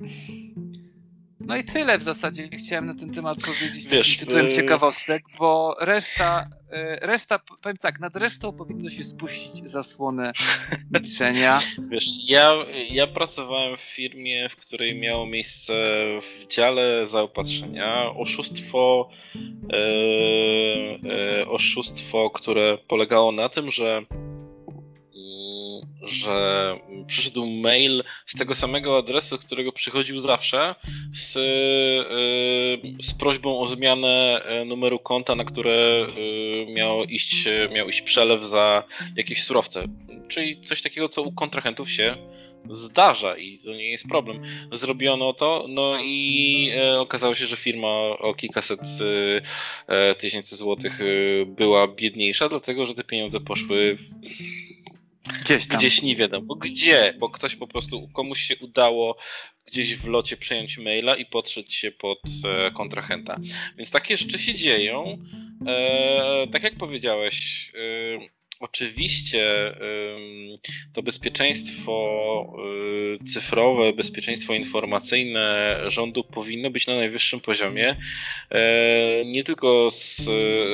no 1.46 1.58
i 1.58 1.64
tyle 1.64 1.98
w 1.98 2.04
zasadzie 2.04 2.50
chciałem 2.58 2.86
na 2.86 2.94
ten 2.94 3.14
temat 3.14 3.38
powiedzieć 3.38 3.88
Wiesz, 3.88 4.18
tytułem 4.18 4.46
yy... 4.46 4.54
ciekawostek, 4.54 5.24
bo 5.40 5.76
reszta, 5.80 6.50
yy, 6.72 6.96
reszta, 7.02 7.40
powiem 7.62 7.78
tak, 7.78 8.00
nad 8.00 8.16
resztą 8.16 8.54
powinno 8.54 8.90
się 8.90 9.04
spuścić 9.04 9.70
zasłonę 9.70 10.32
milczenia. 10.94 11.60
Wiesz, 11.90 12.30
ja, 12.30 12.56
ja 12.92 13.08
pracowałem 13.08 13.78
w 13.78 13.82
firmie, 13.82 14.50
w 14.50 14.56
której 14.56 14.96
miało 14.96 15.26
miejsce 15.26 15.74
w 16.22 16.48
dziale 16.48 17.08
zaopatrzenia 17.08 18.12
oszustwo, 18.12 19.10
yy, 19.74 21.48
oszustwo, 21.48 22.30
które 22.30 22.78
polegało 22.88 23.32
na 23.32 23.50
tym, 23.50 23.72
że 23.72 24.02
że 26.04 26.76
przyszedł 27.08 27.46
mail 27.46 28.04
z 28.26 28.38
tego 28.38 28.56
samego 28.56 28.98
adresu, 28.98 29.38
z 29.38 29.46
którego 29.46 29.72
przychodził 29.72 30.20
zawsze, 30.20 30.76
z, 31.14 31.36
y, 31.38 33.04
z 33.04 33.14
prośbą 33.14 33.60
o 33.60 33.68
zmianę 33.68 34.44
e, 34.44 34.66
numeru 34.66 35.00
konta, 35.00 35.36
na 35.36 35.46
które 35.46 36.06
y, 36.08 36.72
miał 36.74 37.04
iść, 37.04 37.48
miał 37.72 37.90
iść 37.90 38.02
przelew 38.02 38.44
za 38.44 38.84
jakieś 39.16 39.44
surowce. 39.44 39.88
Czyli 40.28 40.62
coś 40.62 40.82
takiego, 40.82 41.10
co 41.10 41.22
u 41.22 41.32
kontrahentów 41.32 41.92
się 41.92 42.18
zdarza 42.70 43.38
i 43.38 43.58
to 43.58 43.72
nie 43.72 43.92
jest 43.92 44.08
problem. 44.08 44.42
Zrobiono 44.72 45.34
to, 45.34 45.66
no 45.70 45.98
i 46.04 46.72
okazało 46.98 47.36
się, 47.36 47.46
że 47.46 47.56
firma 47.56 47.88
o 48.20 48.34
kilkaset 48.34 48.80
tysięcy 50.18 50.56
złotych 50.56 51.00
była 51.46 51.88
biedniejsza, 51.88 52.50
dlatego 52.50 52.86
że 52.86 52.94
te 52.94 53.04
pieniądze 53.04 53.40
poszły 53.40 53.98
w 53.98 54.71
Gdzieś 55.42 55.68
tam. 55.68 55.78
Gdzieś 55.78 56.02
nie 56.02 56.16
wiadomo 56.16 56.56
gdzie, 56.56 57.14
bo 57.20 57.30
ktoś 57.30 57.56
po 57.56 57.68
prostu, 57.68 58.10
komuś 58.14 58.42
się 58.42 58.56
udało 58.58 59.18
gdzieś 59.66 59.96
w 59.96 60.08
locie 60.08 60.38
przejąć 60.38 60.78
maila 60.78 61.16
i 61.16 61.26
podszedł 61.26 61.72
się 61.72 61.92
pod 61.92 62.20
e, 62.46 62.72
kontrahenta. 62.72 63.40
Więc 63.78 63.92
takie 63.92 64.18
rzeczy 64.18 64.40
się 64.40 64.56
dzieją. 64.56 65.18
E, 65.68 66.48
tak 66.52 66.64
jak 66.64 66.76
powiedziałeś, 66.76 67.72
e, 67.76 68.41
Oczywiście 68.62 69.74
to 70.94 71.04
bezpieczeństwo 71.04 72.54
y, 73.22 73.26
cyfrowe, 73.26 73.94
bezpieczeństwo 73.94 74.54
informacyjne 74.54 75.78
rządu 75.88 76.24
powinno 76.24 76.70
być 76.70 76.88
na 76.88 76.96
najwyższym 76.96 77.40
poziomie. 77.40 77.96
E, 78.52 79.26
nie 79.26 79.44
tylko 79.44 79.90
z, 79.90 80.22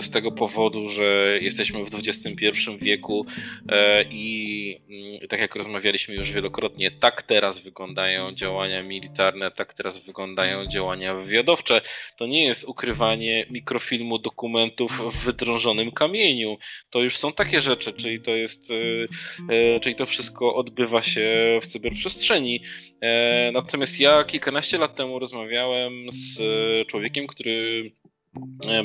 z 0.06 0.10
tego 0.10 0.32
powodu, 0.32 0.89
że 0.89 1.39
jesteśmy 1.41 1.86
w 1.86 1.96
XXI 1.96 2.38
wieku 2.82 3.25
e, 3.70 4.03
i 4.03 4.77
mm, 4.89 5.27
tak 5.27 5.39
jak 5.39 5.56
rozmawialiśmy 5.56 6.15
już 6.15 6.32
wielokrotnie, 6.32 6.91
tak 6.91 7.24
teraz 7.24 7.60
wyglądają 7.60 8.32
działania 8.32 8.84
militarne, 8.84 9.51
tak 9.51 9.74
teraz 9.74 10.06
wyglądają 10.06 10.67
działania 10.67 11.15
wywiadowcze. 11.15 11.82
To 12.17 12.25
nie 12.25 12.44
jest 12.46 12.63
ukrywanie 12.63 13.46
mikrofilmu 13.50 14.20
dokumentów 14.20 15.13
w 15.13 15.25
wydrążonym 15.25 15.91
kamieniu. 15.91 16.58
To 16.89 17.01
już 17.01 17.17
są 17.17 17.34
takie 17.34 17.62
rzeczy, 17.62 17.76
rzeczy, 17.77 17.93
czyli 17.93 18.22
to 18.22 18.36
jest, 18.36 18.72
e, 18.72 18.75
e, 19.75 19.79
czyli 19.79 19.96
to 19.96 20.05
wszystko 20.05 20.55
odbywa 20.55 21.01
się 21.01 21.60
w 21.62 21.67
cyberprzestrzeni. 21.67 22.63
E, 23.01 23.51
natomiast 23.53 24.00
ja 24.00 24.24
kilkanaście 24.24 24.77
lat 24.77 24.96
temu 24.96 25.19
rozmawiałem 25.19 25.93
z 26.12 26.38
człowiekiem, 26.88 27.27
który 27.27 27.91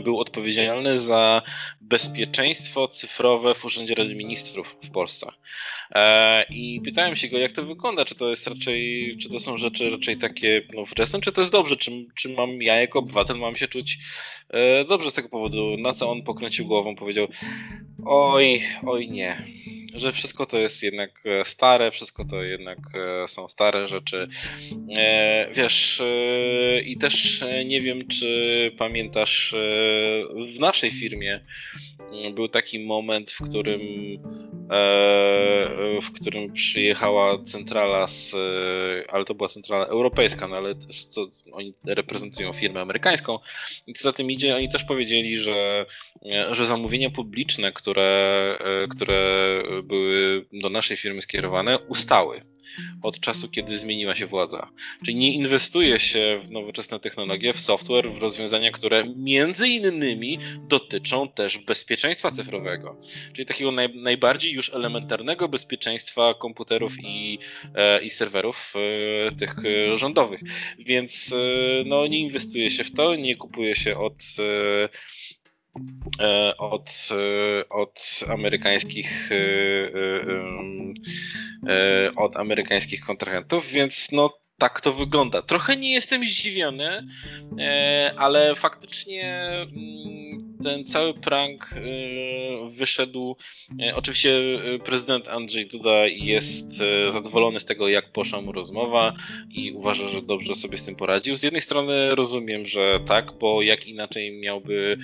był 0.05 0.21
odpowiedzialny 0.21 0.99
za 0.99 1.43
bezpieczeństwo 1.81 2.89
cyfrowe 2.89 3.55
w 3.55 3.65
Urzędzie 3.65 3.95
Rady 3.95 4.15
Ministrów 4.15 4.77
w 4.83 4.91
Polsce. 4.91 5.27
I 6.51 6.81
pytałem 6.85 7.17
się 7.17 7.29
go, 7.29 7.39
jak 7.39 7.53
to 7.53 7.63
wygląda, 7.63 8.05
czy 8.05 8.15
to 8.15 8.31
jest 8.31 8.47
raczej, 8.47 9.17
czy 9.23 9.29
to 9.29 9.41
są 9.41 9.59
rzeczy 9.59 9.91
raczej 9.91 10.17
takie 10.17 10.63
no, 10.75 10.85
wczesne, 10.85 11.21
czy 11.21 11.33
to 11.33 11.41
jest 11.41 11.53
dobrze, 11.53 11.77
czy, 11.77 12.07
czy 12.15 12.29
mam 12.29 12.63
ja 12.63 12.81
jako 12.81 12.99
obywatel 12.99 13.37
mam 13.37 13.57
się 13.57 13.69
czuć 13.69 13.99
dobrze 14.89 15.11
z 15.11 15.15
tego 15.15 15.29
powodu. 15.29 15.77
Na 15.79 15.93
co 15.93 16.11
on 16.11 16.23
pokręcił 16.23 16.67
głową, 16.67 16.97
powiedział, 16.97 17.29
Oj, 18.05 18.63
oj 18.87 19.09
nie. 19.09 19.37
Że 19.95 20.13
wszystko 20.13 20.47
to 20.47 20.59
jest 20.59 20.83
jednak 20.83 21.23
e, 21.27 21.45
stare, 21.45 21.91
wszystko 21.91 22.25
to 22.25 22.43
jednak 22.43 22.79
e, 22.95 23.29
są 23.29 23.49
stare 23.49 23.89
rzeczy. 23.89 24.29
E, 24.97 25.49
wiesz, 25.55 26.03
i 26.85 26.97
też 26.97 27.45
nie 27.65 27.81
wiem, 27.81 28.09
czy 28.09 28.71
pamiętasz, 28.79 29.55
w 30.55 30.61
naszej 30.61 30.91
firmie 30.91 31.41
był 32.35 32.49
taki 32.49 32.81
moment, 32.81 33.31
w 33.31 33.43
którym 33.43 33.81
E, 34.73 36.01
w 36.03 36.13
którym 36.13 36.53
przyjechała 36.53 37.39
centrala 37.39 38.07
z, 38.07 38.35
ale 39.09 39.25
to 39.25 39.35
była 39.35 39.49
centrala 39.49 39.87
europejska, 39.87 40.49
no 40.49 40.57
ale 40.57 40.75
też 40.75 41.05
co, 41.05 41.27
oni 41.53 41.75
reprezentują 41.85 42.53
firmę 42.53 42.81
amerykańską. 42.81 43.39
I 43.87 43.93
co 43.93 44.03
za 44.03 44.13
tym 44.13 44.31
idzie, 44.31 44.57
oni 44.57 44.69
też 44.69 44.85
powiedzieli, 44.85 45.39
że, 45.39 45.87
że 46.53 46.67
zamówienia 46.67 47.11
publiczne, 47.11 47.73
które, 47.73 48.59
e, 48.61 48.89
które 48.89 49.63
były 49.85 50.47
do 50.53 50.71
naszej 50.71 50.97
firmy 50.97 51.23
skierowane, 51.23 51.79
ustały 51.79 52.52
od 53.03 53.21
czasu, 53.21 53.49
kiedy 53.49 53.79
zmieniła 53.79 54.15
się 54.15 54.27
władza. 54.27 54.71
Czyli 55.05 55.17
nie 55.17 55.35
inwestuje 55.35 55.99
się 55.99 56.39
w 56.43 56.51
nowoczesne 56.51 57.01
technologie, 57.01 57.53
w 57.53 57.61
software, 57.61 58.11
w 58.11 58.19
rozwiązania, 58.19 58.71
które 58.71 59.05
między 59.17 59.69
innymi 59.69 60.39
dotyczą 60.69 61.29
też 61.29 61.59
bezpieczeństwa 61.59 62.31
cyfrowego. 62.31 63.01
Czyli 63.33 63.47
takiego 63.47 63.73
naj, 63.73 63.95
najbardziej 63.95 64.53
już 64.53 64.75
elementarnego 64.75 65.49
bezpieczeństwa 65.49 66.35
komputerów 66.35 66.93
i, 67.05 67.39
e, 67.75 68.03
i 68.03 68.11
serwerów 68.11 68.75
e, 69.29 69.33
tych 69.33 69.55
e, 69.65 69.99
rządowych. 69.99 70.41
Więc 70.79 71.33
e, 71.33 71.85
no, 71.85 72.07
nie 72.07 72.19
inwestuje 72.19 72.71
się 72.71 72.85
w 72.85 72.93
to, 72.93 73.15
nie 73.15 73.37
kupuje 73.37 73.75
się 73.75 73.99
od 73.99 74.15
E, 74.39 74.89
od, 76.59 77.09
e, 77.11 77.69
od 77.69 78.21
amerykańskich 78.29 79.31
e, 79.33 79.37
od 82.17 82.37
amerykańskich 82.37 83.01
kontrahentów, 83.01 83.71
więc 83.71 84.13
no 84.13 84.39
tak 84.59 84.81
to 84.81 84.93
wygląda. 84.93 85.43
Trochę 85.43 85.77
nie 85.77 85.93
jestem 85.93 86.25
zdziwiony, 86.25 87.07
ale 88.17 88.55
faktycznie 88.55 89.49
mm, 89.53 90.52
ten 90.63 90.85
cały 90.85 91.15
prank 91.15 91.71
y, 91.73 92.71
wyszedł. 92.71 93.37
Y, 93.83 93.95
oczywiście 93.95 94.31
y, 94.75 94.79
prezydent 94.79 95.29
Andrzej 95.29 95.67
Duda 95.67 96.07
jest 96.07 96.83
zadowolony 97.09 97.61
z 97.61 97.65
tego, 97.65 97.89
jak 97.89 98.13
poszła 98.13 98.41
mu 98.41 98.53
rozmowa 98.53 99.15
i 99.51 99.73
uważa, 99.73 100.09
że 100.09 100.23
dobrze 100.23 100.55
sobie 100.55 100.79
z 100.79 100.85
tym 100.85 100.97
poradził. 100.97 101.37
Z 101.37 101.43
jednej 101.43 101.63
strony 101.63 102.15
rozumiem, 102.15 102.67
że 102.67 103.01
tak, 103.07 103.33
bo 103.33 103.63
jak 103.63 103.87
inaczej 103.87 104.41
miałby 104.41 104.99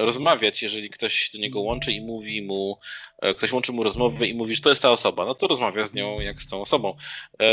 rozmawiać, 0.00 0.62
jeżeli 0.62 0.90
ktoś 0.90 1.30
do 1.34 1.38
niego 1.38 1.60
łączy 1.60 1.92
i 1.92 2.00
mówi 2.00 2.42
mu, 2.42 2.78
ktoś 3.36 3.52
łączy 3.52 3.72
mu 3.72 3.82
rozmowę 3.82 4.26
i 4.26 4.34
mówi, 4.34 4.54
że 4.54 4.60
to 4.60 4.68
jest 4.68 4.82
ta 4.82 4.90
osoba, 4.90 5.24
no 5.24 5.34
to 5.34 5.46
rozmawia 5.46 5.84
z 5.84 5.94
nią 5.94 6.20
jak 6.20 6.42
z 6.42 6.48
tą 6.48 6.60
osobą. 6.60 6.96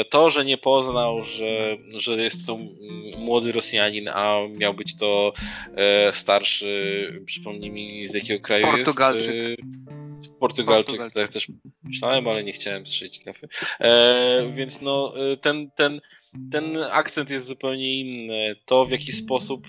To, 0.10 0.32
że 0.32 0.46
nie 0.46 0.58
poznał, 0.58 1.24
że, 1.24 1.77
że 1.94 2.24
jest 2.24 2.48
to 2.48 2.58
młody 3.17 3.51
Rosjanin, 3.51 4.08
a 4.08 4.38
miał 4.50 4.74
być 4.74 4.98
to 4.98 5.34
starszy 6.12 7.27
przypomnij 7.28 7.72
mi 7.72 8.08
z 8.08 8.14
jakiego 8.14 8.44
kraju 8.44 8.66
Portugalczyk. 8.68 9.36
jest. 9.36 9.62
Portugalczyk. 10.40 10.86
Portugalczyk, 10.86 11.14
tak 11.14 11.30
też 11.30 11.48
myślałem, 11.84 12.28
ale 12.28 12.44
nie 12.44 12.54
chciałem 12.54 12.86
strzelić 12.86 13.20
kafy. 13.20 13.48
E, 13.80 14.52
więc 14.52 14.82
no, 14.82 15.14
e, 15.32 15.38
ten, 15.38 15.72
ten, 15.72 16.02
ten 16.52 16.78
akcent 16.92 17.30
jest 17.30 17.46
zupełnie 17.46 18.00
inny. 18.00 18.56
To, 18.66 18.86
w 18.86 18.92
jaki 18.92 19.12
sposób 19.12 19.68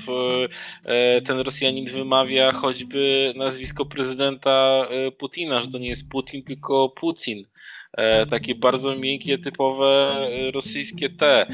e, 0.84 1.22
ten 1.22 1.38
Rosjanin 1.40 1.86
wymawia 1.86 2.52
choćby 2.52 3.32
nazwisko 3.36 3.86
prezydenta 3.86 4.88
Putina, 5.18 5.62
że 5.62 5.68
to 5.68 5.78
nie 5.78 5.88
jest 5.88 6.10
Putin, 6.10 6.44
tylko 6.44 6.88
Putin. 6.88 7.44
E, 7.98 8.26
takie 8.26 8.54
bardzo 8.54 8.96
miękkie, 8.96 9.38
typowe 9.38 9.86
e, 9.86 10.50
rosyjskie 10.50 11.08
T. 11.10 11.46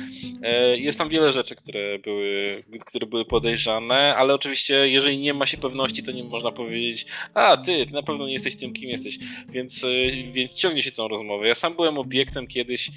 E, 0.42 0.78
jest 0.78 0.98
tam 0.98 1.08
wiele 1.08 1.32
rzeczy, 1.32 1.54
które 1.54 1.98
były, 1.98 2.64
które 2.86 3.06
były 3.06 3.24
podejrzane, 3.24 4.16
ale 4.16 4.34
oczywiście, 4.34 4.88
jeżeli 4.88 5.18
nie 5.18 5.34
ma 5.34 5.46
się 5.46 5.56
pewności, 5.56 6.02
to 6.02 6.12
nie 6.12 6.24
można 6.24 6.52
powiedzieć, 6.52 7.06
a 7.34 7.56
ty, 7.56 7.86
ty 7.86 7.92
na 7.92 8.02
pewno 8.02 8.26
nie 8.26 8.32
jesteś 8.32 8.56
tym, 8.56 8.72
kim 8.72 8.90
jesteś, 8.90 9.18
więc, 9.48 9.84
więc 10.32 10.52
ciągnie 10.52 10.82
się 10.82 10.90
tą 10.90 11.08
rozmowę. 11.08 11.48
Ja 11.48 11.54
sam 11.54 11.74
byłem 11.74 11.98
obiektem 11.98 12.46
kiedyś 12.46 12.90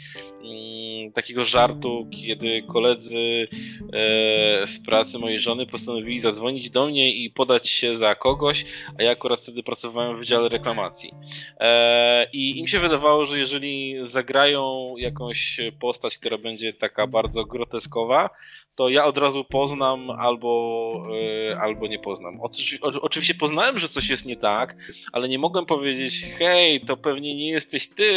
mm, 0.44 1.12
takiego 1.12 1.46
żartu, 1.46 2.08
kiedy 2.24 2.62
koledzy 2.62 3.48
z 4.66 4.80
pracy 4.86 5.20
mojej 5.20 5.40
żony 5.40 5.66
postanowili 5.66 6.20
zadzwonić 6.20 6.70
do 6.70 6.88
mnie 6.88 7.12
i 7.12 7.30
podać 7.30 7.70
się 7.70 7.96
za 7.96 8.16
kogoś, 8.16 8.66
a 9.00 9.04
ja 9.04 9.12
akurat 9.12 9.40
wtedy 9.40 9.64
pracowałem 9.64 10.16
w 10.16 10.20
wydziale 10.20 10.50
reklamacji. 10.50 11.12
I 12.34 12.60
im 12.60 12.68
się 12.68 12.80
wydawało, 12.80 13.26
że 13.26 13.37
jeżeli 13.38 13.96
zagrają 14.02 14.94
jakąś 14.98 15.60
postać, 15.80 16.18
która 16.18 16.38
będzie 16.38 16.74
taka 16.74 17.08
bardzo 17.08 17.46
groteskowa, 17.46 18.30
to 18.76 18.90
ja 18.90 19.06
od 19.06 19.18
razu 19.18 19.44
poznam 19.44 20.10
albo, 20.10 21.04
yy, 21.12 21.60
albo 21.60 21.88
nie 21.88 22.00
poznam. 22.00 22.40
Oczywiście 23.02 23.34
poznałem, 23.34 23.80
że 23.80 23.90
coś 23.90 24.10
jest 24.10 24.26
nie 24.26 24.38
tak, 24.38 24.76
ale 25.12 25.28
nie 25.30 25.40
mogłem 25.40 25.66
powiedzieć, 25.66 26.26
hej, 26.38 26.82
to 26.82 26.98
pewnie 26.98 27.36
nie 27.36 27.50
jesteś 27.50 27.90
ty 27.90 28.14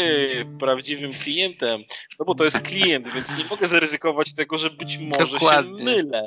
prawdziwym 0.59 1.11
klientem, 1.25 1.81
no 2.21 2.27
bo 2.27 2.35
to 2.35 2.45
jest 2.45 2.61
klient, 2.61 3.15
więc 3.15 3.39
nie 3.39 3.45
mogę 3.51 3.69
zaryzykować 3.69 4.35
tego, 4.35 4.59
że 4.59 4.71
być 4.71 4.99
może 4.99 5.33
Dokładnie. 5.33 5.79
się 5.79 5.85
mylę. 5.85 6.25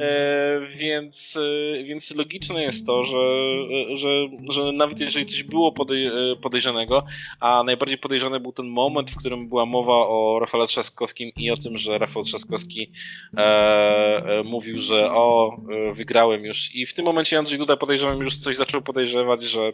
E, 0.00 0.60
więc, 0.70 1.38
e, 1.80 1.84
więc 1.84 2.14
logiczne 2.14 2.62
jest 2.62 2.86
to, 2.86 3.04
że, 3.04 3.16
że, 3.96 4.08
że 4.48 4.72
nawet 4.72 5.00
jeżeli 5.00 5.26
coś 5.26 5.42
było 5.42 5.72
podej 5.72 6.10
podejrzanego, 6.42 7.04
a 7.40 7.62
najbardziej 7.64 7.98
podejrzany 7.98 8.40
był 8.40 8.52
ten 8.52 8.66
moment, 8.66 9.10
w 9.10 9.16
którym 9.16 9.48
była 9.48 9.66
mowa 9.66 9.92
o 9.94 10.38
Rafale 10.40 10.66
Trzaskowskim 10.66 11.30
i 11.36 11.50
o 11.50 11.56
tym, 11.56 11.78
że 11.78 11.98
Rafał 11.98 12.22
Trzaskowski 12.22 12.92
e, 13.36 14.02
E, 14.22 14.42
mówił, 14.42 14.78
że 14.78 15.12
o, 15.12 15.56
e, 15.70 15.92
wygrałem 15.94 16.44
już. 16.44 16.74
I 16.74 16.86
w 16.86 16.94
tym 16.94 17.04
momencie 17.04 17.38
Andrzej 17.38 17.58
Duda 17.58 17.76
podejrzewam 17.76 18.20
już 18.20 18.38
coś 18.38 18.56
zaczął 18.56 18.82
podejrzewać, 18.82 19.42
że 19.42 19.60
e, 19.60 19.72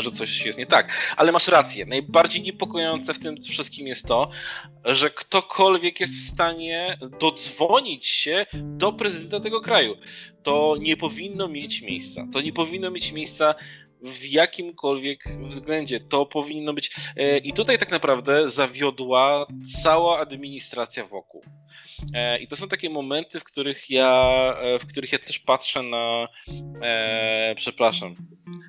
że 0.00 0.10
coś 0.10 0.46
jest 0.46 0.58
nie 0.58 0.66
tak. 0.66 1.14
Ale 1.16 1.32
masz 1.32 1.48
rację. 1.48 1.86
Najbardziej 1.86 2.42
niepokojące 2.42 3.14
w 3.14 3.18
tym 3.18 3.42
wszystkim 3.42 3.86
jest 3.86 4.06
to, 4.06 4.30
że 4.84 5.10
ktokolwiek 5.10 6.00
jest 6.00 6.14
w 6.14 6.32
stanie 6.32 6.98
dodzwonić 7.20 8.06
się 8.06 8.46
do 8.54 8.92
prezydenta 8.92 9.40
tego 9.40 9.60
kraju. 9.60 9.96
To 10.42 10.76
nie 10.80 10.96
powinno 10.96 11.48
mieć 11.48 11.82
miejsca. 11.82 12.26
To 12.32 12.40
nie 12.40 12.52
powinno 12.52 12.90
mieć 12.90 13.12
miejsca 13.12 13.54
w 14.04 14.24
jakimkolwiek 14.24 15.24
względzie. 15.48 16.00
To 16.00 16.26
powinno 16.26 16.72
być. 16.72 16.90
I 17.44 17.52
tutaj 17.52 17.78
tak 17.78 17.90
naprawdę 17.90 18.50
zawiodła 18.50 19.46
cała 19.82 20.18
administracja 20.18 21.04
wokół. 21.06 21.42
E, 22.14 22.38
I 22.38 22.46
to 22.46 22.56
są 22.56 22.68
takie 22.68 22.90
momenty, 22.90 23.40
w 23.40 23.44
których 23.44 23.90
ja, 23.90 24.54
e, 24.58 24.78
w 24.78 24.86
których 24.86 25.12
ja 25.12 25.18
też 25.18 25.38
patrzę 25.38 25.82
na, 25.82 26.28
e, 26.82 27.54
przepraszam, 27.56 28.16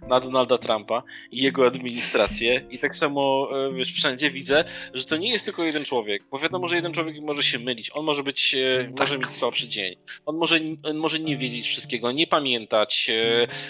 na 0.08 0.20
Donalda 0.20 0.58
Trumpa 0.58 1.04
i 1.32 1.42
jego 1.42 1.68
administrację 1.68 2.68
i 2.70 2.80
tak 2.80 2.96
samo 2.96 3.50
e, 3.52 3.74
wiesz, 3.74 3.94
wszędzie 3.94 4.32
widzę, 4.32 4.64
że 4.94 5.06
to 5.06 5.18
nie 5.18 5.32
jest 5.32 5.46
tylko 5.46 5.64
jeden 5.64 5.86
człowiek, 5.86 6.24
bo 6.32 6.40
wiadomo, 6.40 6.68
że 6.68 6.76
jeden 6.76 6.94
człowiek 6.94 7.22
może 7.22 7.44
się 7.44 7.60
mylić, 7.60 7.92
on 7.94 8.06
może 8.06 8.24
być, 8.24 8.56
tak. 8.88 9.00
może 9.00 9.18
mieć 9.18 9.30
słabszy 9.30 9.68
dzień, 9.68 9.96
on 10.26 10.38
może, 10.38 10.60
on 10.84 10.98
może 10.98 11.20
nie 11.20 11.38
wiedzieć 11.38 11.68
wszystkiego, 11.68 12.12
nie 12.12 12.28
pamiętać, 12.28 13.12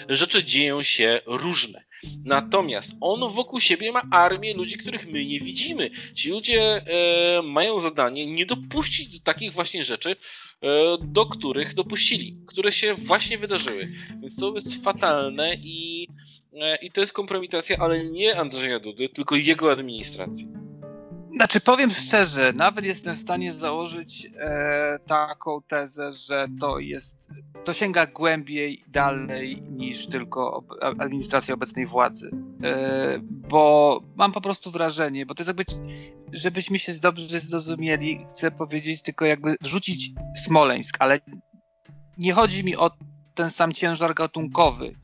rzeczy 0.08 0.44
dzieją 0.44 0.82
się 0.82 1.20
różne. 1.56 1.84
Natomiast 2.24 2.96
on 3.00 3.20
wokół 3.32 3.60
siebie 3.60 3.92
ma 3.92 4.02
armię 4.10 4.54
ludzi, 4.54 4.78
których 4.78 5.06
my 5.06 5.24
nie 5.24 5.40
widzimy. 5.40 5.90
Ci 6.14 6.30
ludzie 6.30 6.60
e, 6.60 7.42
mają 7.42 7.80
zadanie 7.80 8.26
nie 8.26 8.46
dopuścić 8.46 9.18
do 9.18 9.24
takich 9.24 9.52
właśnie 9.52 9.84
rzeczy, 9.84 10.10
e, 10.10 10.16
do 11.00 11.26
których 11.26 11.74
dopuścili, 11.74 12.36
które 12.46 12.72
się 12.72 12.94
właśnie 12.94 13.38
wydarzyły. 13.38 13.88
Więc 14.20 14.36
to 14.36 14.54
jest 14.54 14.84
fatalne 14.84 15.54
i, 15.54 16.08
e, 16.54 16.76
i 16.76 16.90
to 16.90 17.00
jest 17.00 17.12
kompromitacja, 17.12 17.76
ale 17.78 18.04
nie 18.04 18.40
Andrzeja 18.40 18.80
Dudy, 18.80 19.08
tylko 19.08 19.36
jego 19.36 19.72
administracji. 19.72 20.48
Znaczy, 21.36 21.60
powiem 21.60 21.90
szczerze, 21.90 22.52
nawet 22.52 22.84
jestem 22.84 23.14
w 23.14 23.18
stanie 23.18 23.52
założyć 23.52 24.28
e, 24.38 24.98
taką 25.06 25.62
tezę, 25.62 26.12
że 26.12 26.46
to 26.60 26.78
jest, 26.78 27.28
to 27.64 27.72
sięga 27.72 28.06
głębiej, 28.06 28.84
dalej 28.88 29.62
niż 29.62 30.06
tylko 30.06 30.64
administracja 30.98 31.54
obecnej 31.54 31.86
władzy. 31.86 32.30
E, 32.62 33.18
bo 33.20 34.00
mam 34.14 34.32
po 34.32 34.40
prostu 34.40 34.70
wrażenie, 34.70 35.26
bo 35.26 35.34
to 35.34 35.42
jest 35.42 35.48
jakby, 35.48 35.64
żebyśmy 36.32 36.78
się 36.78 36.92
dobrze 36.94 37.40
zrozumieli, 37.40 38.18
chcę 38.30 38.50
powiedzieć 38.50 39.02
tylko 39.02 39.24
jakby 39.24 39.56
wrzucić 39.60 40.10
Smoleńsk, 40.36 40.96
ale 40.98 41.20
nie 42.18 42.32
chodzi 42.32 42.64
mi 42.64 42.76
o 42.76 42.90
ten 43.34 43.50
sam 43.50 43.72
ciężar 43.72 44.14
gatunkowy. 44.14 44.94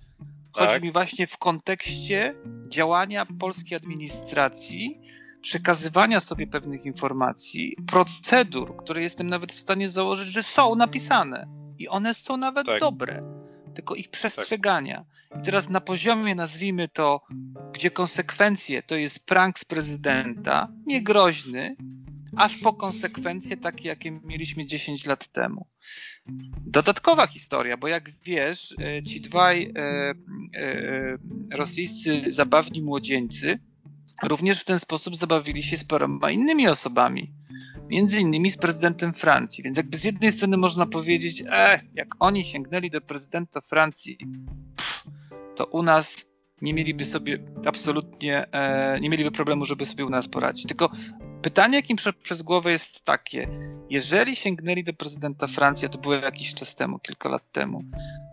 Chodzi 0.52 0.72
tak. 0.72 0.82
mi 0.82 0.92
właśnie 0.92 1.26
w 1.26 1.38
kontekście 1.38 2.34
działania 2.68 3.26
polskiej 3.26 3.76
administracji, 3.76 5.01
przekazywania 5.42 6.20
sobie 6.20 6.46
pewnych 6.46 6.86
informacji, 6.86 7.76
procedur, 7.86 8.76
które 8.76 9.02
jestem 9.02 9.28
nawet 9.28 9.52
w 9.52 9.60
stanie 9.60 9.88
założyć, 9.88 10.28
że 10.28 10.42
są 10.42 10.74
napisane 10.74 11.46
i 11.78 11.88
one 11.88 12.14
są 12.14 12.36
nawet 12.36 12.66
tak. 12.66 12.80
dobre, 12.80 13.22
tylko 13.74 13.94
ich 13.94 14.10
przestrzegania. 14.10 15.04
I 15.40 15.42
teraz 15.42 15.68
na 15.68 15.80
poziomie, 15.80 16.34
nazwijmy 16.34 16.88
to, 16.88 17.20
gdzie 17.72 17.90
konsekwencje 17.90 18.82
to 18.82 18.94
jest 18.94 19.26
prank 19.26 19.58
z 19.58 19.64
prezydenta, 19.64 20.68
niegroźny, 20.86 21.76
aż 22.36 22.58
po 22.58 22.72
konsekwencje 22.72 23.56
takie, 23.56 23.88
jakie 23.88 24.20
mieliśmy 24.24 24.66
10 24.66 25.06
lat 25.06 25.28
temu. 25.28 25.66
Dodatkowa 26.66 27.26
historia, 27.26 27.76
bo 27.76 27.88
jak 27.88 28.10
wiesz, 28.24 28.74
e, 28.78 29.02
ci 29.02 29.20
dwaj 29.20 29.72
e, 29.76 29.80
e, 30.54 31.18
rosyjscy 31.50 32.32
zabawni 32.32 32.82
młodzieńcy 32.82 33.58
również 34.22 34.60
w 34.60 34.64
ten 34.64 34.78
sposób 34.78 35.16
zabawili 35.16 35.62
się 35.62 35.76
z 35.76 35.84
paroma 35.84 36.30
innymi 36.30 36.68
osobami. 36.68 37.32
Między 37.88 38.20
innymi 38.20 38.50
z 38.50 38.56
prezydentem 38.56 39.14
Francji. 39.14 39.64
Więc 39.64 39.76
jakby 39.76 39.96
z 39.96 40.04
jednej 40.04 40.32
strony 40.32 40.56
można 40.56 40.86
powiedzieć, 40.86 41.42
e, 41.50 41.80
jak 41.94 42.08
oni 42.18 42.44
sięgnęli 42.44 42.90
do 42.90 43.00
prezydenta 43.00 43.60
Francji, 43.60 44.18
pff, 44.76 45.04
to 45.56 45.66
u 45.66 45.82
nas 45.82 46.32
nie 46.62 46.74
mieliby 46.74 47.04
sobie 47.04 47.38
absolutnie, 47.66 48.52
e, 48.52 49.00
nie 49.00 49.10
mieliby 49.10 49.30
problemu, 49.30 49.64
żeby 49.64 49.86
sobie 49.86 50.06
u 50.06 50.10
nas 50.10 50.28
poradzić. 50.28 50.66
Tylko 50.66 50.90
pytanie, 51.42 51.76
jakim 51.76 51.96
prze, 51.96 52.12
przez 52.12 52.42
głowę 52.42 52.72
jest 52.72 53.04
takie, 53.04 53.48
jeżeli 53.90 54.36
sięgnęli 54.36 54.84
do 54.84 54.92
prezydenta 54.92 55.46
Francji, 55.46 55.86
a 55.86 55.88
to 55.88 55.98
było 55.98 56.14
jakiś 56.14 56.54
czas 56.54 56.74
temu, 56.74 56.98
kilka 56.98 57.28
lat 57.28 57.52
temu, 57.52 57.82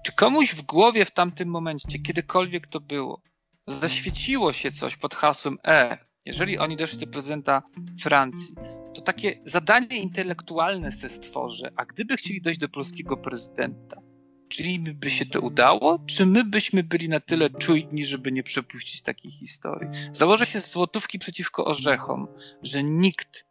czy 0.06 0.16
komuś 0.16 0.56
w 0.56 0.62
głowie 0.62 1.06
w 1.06 1.12
tamtym 1.12 1.50
momencie, 1.50 2.00
kiedykolwiek 2.00 2.68
to 2.68 2.80
było, 2.80 3.22
zaświeciło 3.70 4.54
się 4.54 4.72
coś 4.72 4.98
pod 4.98 5.16
hasłem 5.16 5.58
E, 5.68 5.98
jeżeli 6.26 6.58
oni 6.58 6.78
doszli 6.78 7.00
do 7.00 7.08
prezydenta 7.08 7.64
Francji, 8.02 8.56
to 8.94 9.02
takie 9.02 9.42
zadanie 9.46 9.98
intelektualne 9.98 10.92
se 10.92 11.10
stworzę, 11.10 11.72
a 11.76 11.86
gdyby 11.86 12.18
chcieli 12.18 12.42
dojść 12.42 12.60
do 12.60 12.70
polskiego 12.70 13.18
prezydenta, 13.18 14.02
czyli 14.50 14.80
by 14.80 15.10
się 15.10 15.26
to 15.26 15.42
udało, 15.42 16.00
czy 16.08 16.26
my 16.26 16.44
byśmy 16.44 16.84
byli 16.84 17.10
na 17.10 17.20
tyle 17.20 17.50
czujni, 17.50 18.06
żeby 18.06 18.32
nie 18.32 18.44
przepuścić 18.44 19.02
takiej 19.02 19.32
historii? 19.32 19.90
Założę 20.14 20.46
się 20.46 20.60
złotówki 20.60 21.20
przeciwko 21.20 21.66
orzechom, 21.66 22.28
że 22.64 22.84
nikt 22.84 23.49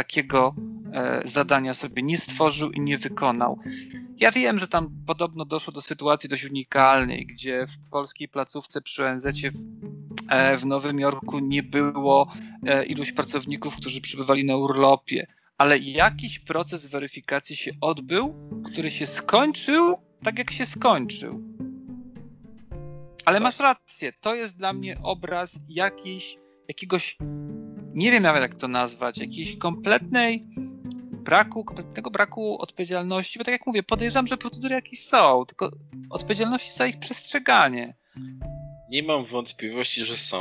takiego 0.00 0.54
e, 0.92 1.22
zadania 1.24 1.74
sobie 1.74 2.02
nie 2.02 2.18
stworzył 2.18 2.70
i 2.70 2.80
nie 2.80 2.98
wykonał. 2.98 3.58
Ja 4.16 4.32
wiem, 4.32 4.58
że 4.58 4.68
tam 4.68 4.90
podobno 5.06 5.44
doszło 5.44 5.72
do 5.72 5.80
sytuacji 5.80 6.28
dość 6.28 6.44
unikalnej, 6.44 7.26
gdzie 7.26 7.66
w 7.66 7.90
polskiej 7.90 8.28
placówce 8.28 8.80
przy 8.82 9.06
ONZ 9.06 9.26
w, 9.26 9.58
e, 10.28 10.56
w 10.58 10.66
Nowym 10.66 11.00
Jorku 11.00 11.38
nie 11.38 11.62
było 11.62 12.32
e, 12.66 12.84
iluś 12.84 13.12
pracowników, 13.12 13.76
którzy 13.76 14.00
przybywali 14.00 14.44
na 14.44 14.56
urlopie, 14.56 15.26
ale 15.58 15.78
jakiś 15.78 16.38
proces 16.38 16.86
weryfikacji 16.86 17.56
się 17.56 17.70
odbył, 17.80 18.34
który 18.72 18.90
się 18.90 19.06
skończył 19.06 19.96
tak, 20.22 20.38
jak 20.38 20.50
się 20.50 20.66
skończył. 20.66 21.42
Ale 23.24 23.40
masz 23.40 23.58
rację, 23.58 24.12
to 24.20 24.34
jest 24.34 24.56
dla 24.56 24.72
mnie 24.72 24.96
obraz 25.02 25.60
jakiś, 25.68 26.36
jakiegoś 26.68 27.18
nie 27.94 28.10
wiem 28.10 28.22
nawet 28.22 28.42
jak 28.42 28.54
to 28.54 28.68
nazwać, 28.68 29.18
jakiejś 29.18 29.58
kompletnej 29.58 30.46
braku, 31.24 31.64
kompletnego 31.64 32.10
braku 32.10 32.58
odpowiedzialności, 32.58 33.38
bo 33.38 33.44
tak 33.44 33.52
jak 33.52 33.66
mówię, 33.66 33.82
podejrzewam, 33.82 34.26
że 34.26 34.36
procedury 34.36 34.74
jakieś 34.74 35.04
są, 35.04 35.44
tylko 35.46 35.70
odpowiedzialności 36.10 36.72
za 36.72 36.86
ich 36.86 36.98
przestrzeganie. 36.98 37.94
Nie 38.90 39.02
mam 39.02 39.24
wątpliwości, 39.24 40.04
że 40.04 40.16
są, 40.16 40.40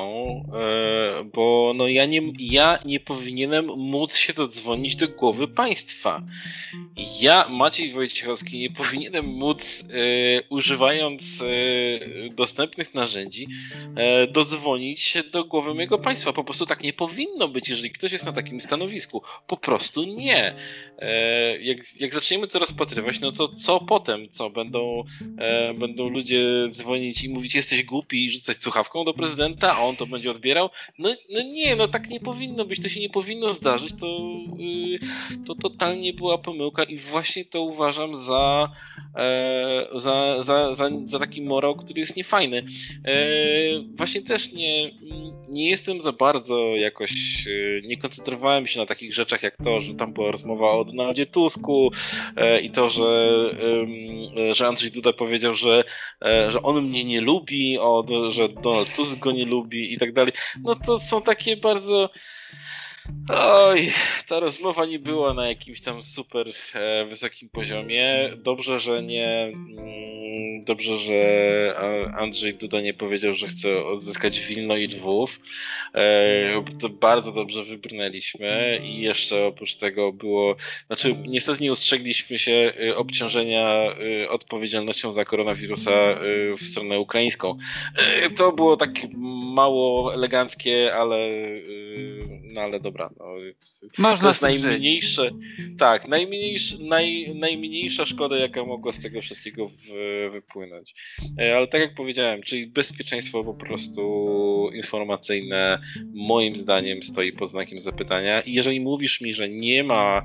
e, 0.54 1.24
bo 1.24 1.74
no 1.76 1.88
ja 1.88 2.06
nie, 2.06 2.22
ja 2.40 2.80
nie 2.86 3.00
powinienem 3.00 3.66
móc 3.66 4.16
się 4.16 4.34
dodzwonić 4.34 4.96
do 4.96 5.08
głowy 5.08 5.48
państwa. 5.48 6.22
Ja, 7.20 7.50
Maciej 7.50 7.92
Wojciechowski, 7.92 8.60
nie 8.60 8.70
powinienem 8.70 9.26
móc, 9.26 9.84
e, 9.84 9.94
używając 10.50 11.42
e, 11.42 12.30
dostępnych 12.30 12.94
narzędzi, 12.94 13.48
dodzwonić 14.32 15.02
się 15.02 15.24
do 15.24 15.46
głowy 15.46 15.74
mojego 15.74 15.98
państwa. 15.98 16.34
Po 16.34 16.44
prostu 16.44 16.66
tak 16.66 16.84
nie 16.84 16.94
powinno 16.94 17.48
być, 17.48 17.70
jeżeli 17.70 17.92
ktoś 17.92 18.12
jest 18.12 18.26
na 18.26 18.32
takim 18.32 18.62
stanowisku. 18.62 19.22
Po 19.48 19.58
prostu 19.58 20.04
nie. 20.04 20.56
Jak, 21.62 21.78
jak 22.00 22.14
zaczniemy 22.14 22.48
to 22.48 22.60
rozpatrywać, 22.60 23.20
no 23.20 23.32
to 23.32 23.48
co 23.48 23.80
potem? 23.80 24.30
Co 24.30 24.50
będą, 24.50 25.04
będą 25.76 26.10
ludzie 26.10 26.44
dzwonić 26.70 27.24
i 27.24 27.30
mówić, 27.30 27.56
jesteś 27.56 27.84
głupi 27.84 28.30
rzucać 28.40 28.64
słuchawką 28.64 29.06
do 29.06 29.14
prezydenta, 29.14 29.76
a 29.76 29.80
on 29.80 29.96
to 29.96 30.06
będzie 30.06 30.32
odbierał. 30.32 30.70
No, 31.00 31.10
no 31.30 31.42
nie, 31.42 31.76
no 31.76 31.88
tak 31.88 32.10
nie 32.10 32.20
powinno 32.20 32.66
być, 32.66 32.82
to 32.82 32.90
się 32.90 33.00
nie 33.00 33.10
powinno 33.10 33.54
zdarzyć, 33.54 33.94
to, 34.00 34.20
yy, 34.58 35.00
to 35.46 35.56
totalnie 35.56 36.14
była 36.14 36.38
pomyłka 36.38 36.84
i 36.84 36.98
właśnie 36.98 37.46
to 37.46 37.62
uważam 37.62 38.16
za, 38.16 38.72
e, 39.16 39.88
za, 39.96 40.44
za, 40.44 40.74
za, 40.74 40.90
za 41.06 41.20
taki 41.20 41.42
morał, 41.42 41.76
który 41.76 42.00
jest 42.00 42.16
niefajny. 42.16 42.66
E, 43.06 43.16
właśnie 43.96 44.22
też 44.22 44.52
nie, 44.52 44.92
nie 45.50 45.70
jestem 45.70 46.02
za 46.02 46.12
bardzo 46.12 46.76
jakoś, 46.76 47.12
e, 47.48 47.88
nie 47.88 47.98
koncentrowałem 47.98 48.68
się 48.68 48.80
na 48.80 48.86
takich 48.86 49.14
rzeczach 49.14 49.44
jak 49.44 49.58
to, 49.64 49.82
że 49.82 49.94
tam 49.94 50.14
była 50.14 50.32
rozmowa 50.32 50.72
o 50.72 50.86
Donaldzie 50.86 51.26
Tusku 51.26 51.92
e, 52.36 52.60
i 52.60 52.70
to, 52.70 52.90
że, 52.90 53.30
że 54.52 54.68
Andrzej 54.68 54.92
Duda 54.92 55.14
powiedział, 55.14 55.54
że, 55.54 55.84
e, 56.26 56.52
że 56.52 56.62
on 56.62 56.86
mnie 56.86 57.04
nie 57.04 57.22
lubi, 57.22 57.80
o, 57.80 58.04
że 58.32 58.50
Donald 58.50 58.96
Tusk 58.96 59.20
go 59.20 59.32
nie 59.32 59.46
lubi 59.46 59.94
i 59.94 60.00
tak 60.00 60.14
dalej. 60.14 60.34
No 60.64 60.76
to 60.76 61.00
są 61.00 61.22
takie 61.22 61.58
bardzo 61.58 62.10
Oj, 63.34 63.92
ta 64.28 64.40
rozmowa 64.40 64.86
nie 64.86 65.00
była 65.00 65.34
na 65.34 65.48
jakimś 65.48 65.82
tam 65.82 66.04
super 66.04 66.48
e, 66.74 67.06
wysokim 67.06 67.50
poziomie. 67.50 68.30
Dobrze, 68.38 68.80
że 68.80 69.04
nie. 69.04 69.52
Mm, 69.54 70.64
dobrze, 70.64 70.98
że 70.98 71.20
Andrzej 72.18 72.54
Duda 72.54 72.82
nie 72.82 72.94
powiedział, 72.94 73.34
że 73.34 73.48
chce 73.48 73.86
odzyskać 73.86 74.40
Wilno 74.40 74.78
i 74.78 74.88
Lwów. 74.88 75.40
E, 75.96 76.64
to 76.82 76.90
bardzo 76.90 77.32
dobrze 77.32 77.64
wybrnęliśmy 77.64 78.80
i 78.84 79.02
jeszcze 79.02 79.46
oprócz 79.46 79.76
tego 79.76 80.14
było. 80.14 80.56
Znaczy, 80.88 81.16
niestety 81.28 81.64
nie 81.64 81.72
ustrzegliśmy 81.72 82.38
się 82.38 82.72
e, 82.88 82.96
obciążenia 82.96 83.70
e, 84.24 84.30
odpowiedzialnością 84.30 85.12
za 85.12 85.26
koronawirusa 85.26 85.92
e, 85.92 86.18
w 86.58 86.62
stronę 86.62 87.00
ukraińską. 87.00 87.58
E, 87.96 88.30
to 88.30 88.52
było 88.52 88.78
tak 88.78 88.92
mało 89.54 90.14
eleganckie, 90.14 90.96
ale. 90.96 91.18
No 92.44 92.62
ale 92.62 92.80
dobra. 93.00 93.10
No, 93.20 94.10
Można 94.10 94.34
to 94.34 94.48
jest 94.48 94.64
najmniejsze. 94.64 95.30
Tak, 95.78 96.08
najmniejsza, 96.08 96.76
naj, 96.80 97.36
najmniejsza 97.36 98.06
szkoda, 98.06 98.38
jaka 98.38 98.66
mogła 98.66 98.94
z 98.94 99.00
tego 99.00 99.22
wszystkiego 99.22 99.68
w, 99.68 99.84
wypłynąć. 100.32 100.94
E, 101.40 101.58
ale 101.58 101.68
tak 101.68 101.82
jak 101.82 101.96
powiedziałem, 101.96 102.44
czyli 102.44 102.68
bezpieczeństwo 102.68 103.44
po 103.44 103.54
prostu 103.54 104.70
informacyjne 104.74 105.82
moim 106.14 106.56
zdaniem 106.56 107.04
stoi 107.04 107.34
pod 107.34 107.50
znakiem 107.50 107.80
zapytania. 107.80 108.42
I 108.42 108.54
jeżeli 108.54 108.82
mówisz 108.82 109.22
mi, 109.22 109.34
że 109.34 109.50
nie 109.50 109.84
ma 109.84 110.22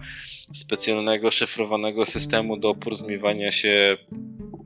specjalnego 0.52 1.30
szyfrowanego 1.30 2.04
systemu 2.04 2.56
do 2.56 2.74
porozumiewania 2.74 3.52
się 3.52 3.96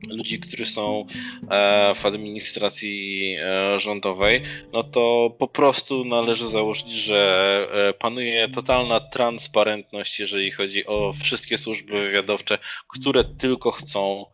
ludzi, 0.07 0.39
którzy 0.39 0.65
są 0.65 1.05
e, 1.49 1.93
w 1.95 2.05
administracji 2.05 3.35
e, 3.39 3.79
rządowej, 3.79 4.41
no 4.73 4.83
to 4.83 5.35
po 5.39 5.47
prostu 5.47 6.05
należy 6.05 6.49
założyć, 6.49 6.91
że 6.91 7.67
e, 7.89 7.93
panuje 7.93 8.49
totalna 8.49 8.99
transparentność, 8.99 10.19
jeżeli 10.19 10.51
chodzi 10.51 10.85
o 10.85 11.13
wszystkie 11.23 11.57
służby 11.57 12.01
wywiadowcze, 12.01 12.57
które 12.87 13.23
tylko 13.23 13.71
chcą 13.71 14.25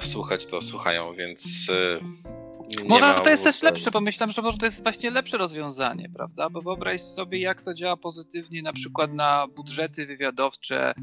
słuchać, 0.00 0.46
to 0.46 0.62
słuchają, 0.62 1.14
więc 1.14 1.70
może 2.88 3.14
to 3.14 3.30
jest 3.30 3.44
też 3.44 3.62
lepsze, 3.62 3.90
pomyślam, 3.90 4.30
że 4.30 4.42
może 4.42 4.58
to 4.58 4.66
jest 4.66 4.82
właśnie 4.82 5.10
lepsze 5.10 5.38
rozwiązanie, 5.38 6.10
prawda? 6.16 6.50
Bo 6.50 6.62
wyobraź 6.62 7.00
sobie, 7.00 7.38
jak 7.38 7.62
to 7.62 7.74
działa 7.74 7.96
pozytywnie 7.96 8.62
na 8.62 8.72
przykład 8.72 9.12
na 9.12 9.46
budżety 9.46 10.06
wywiadowcze, 10.06 10.94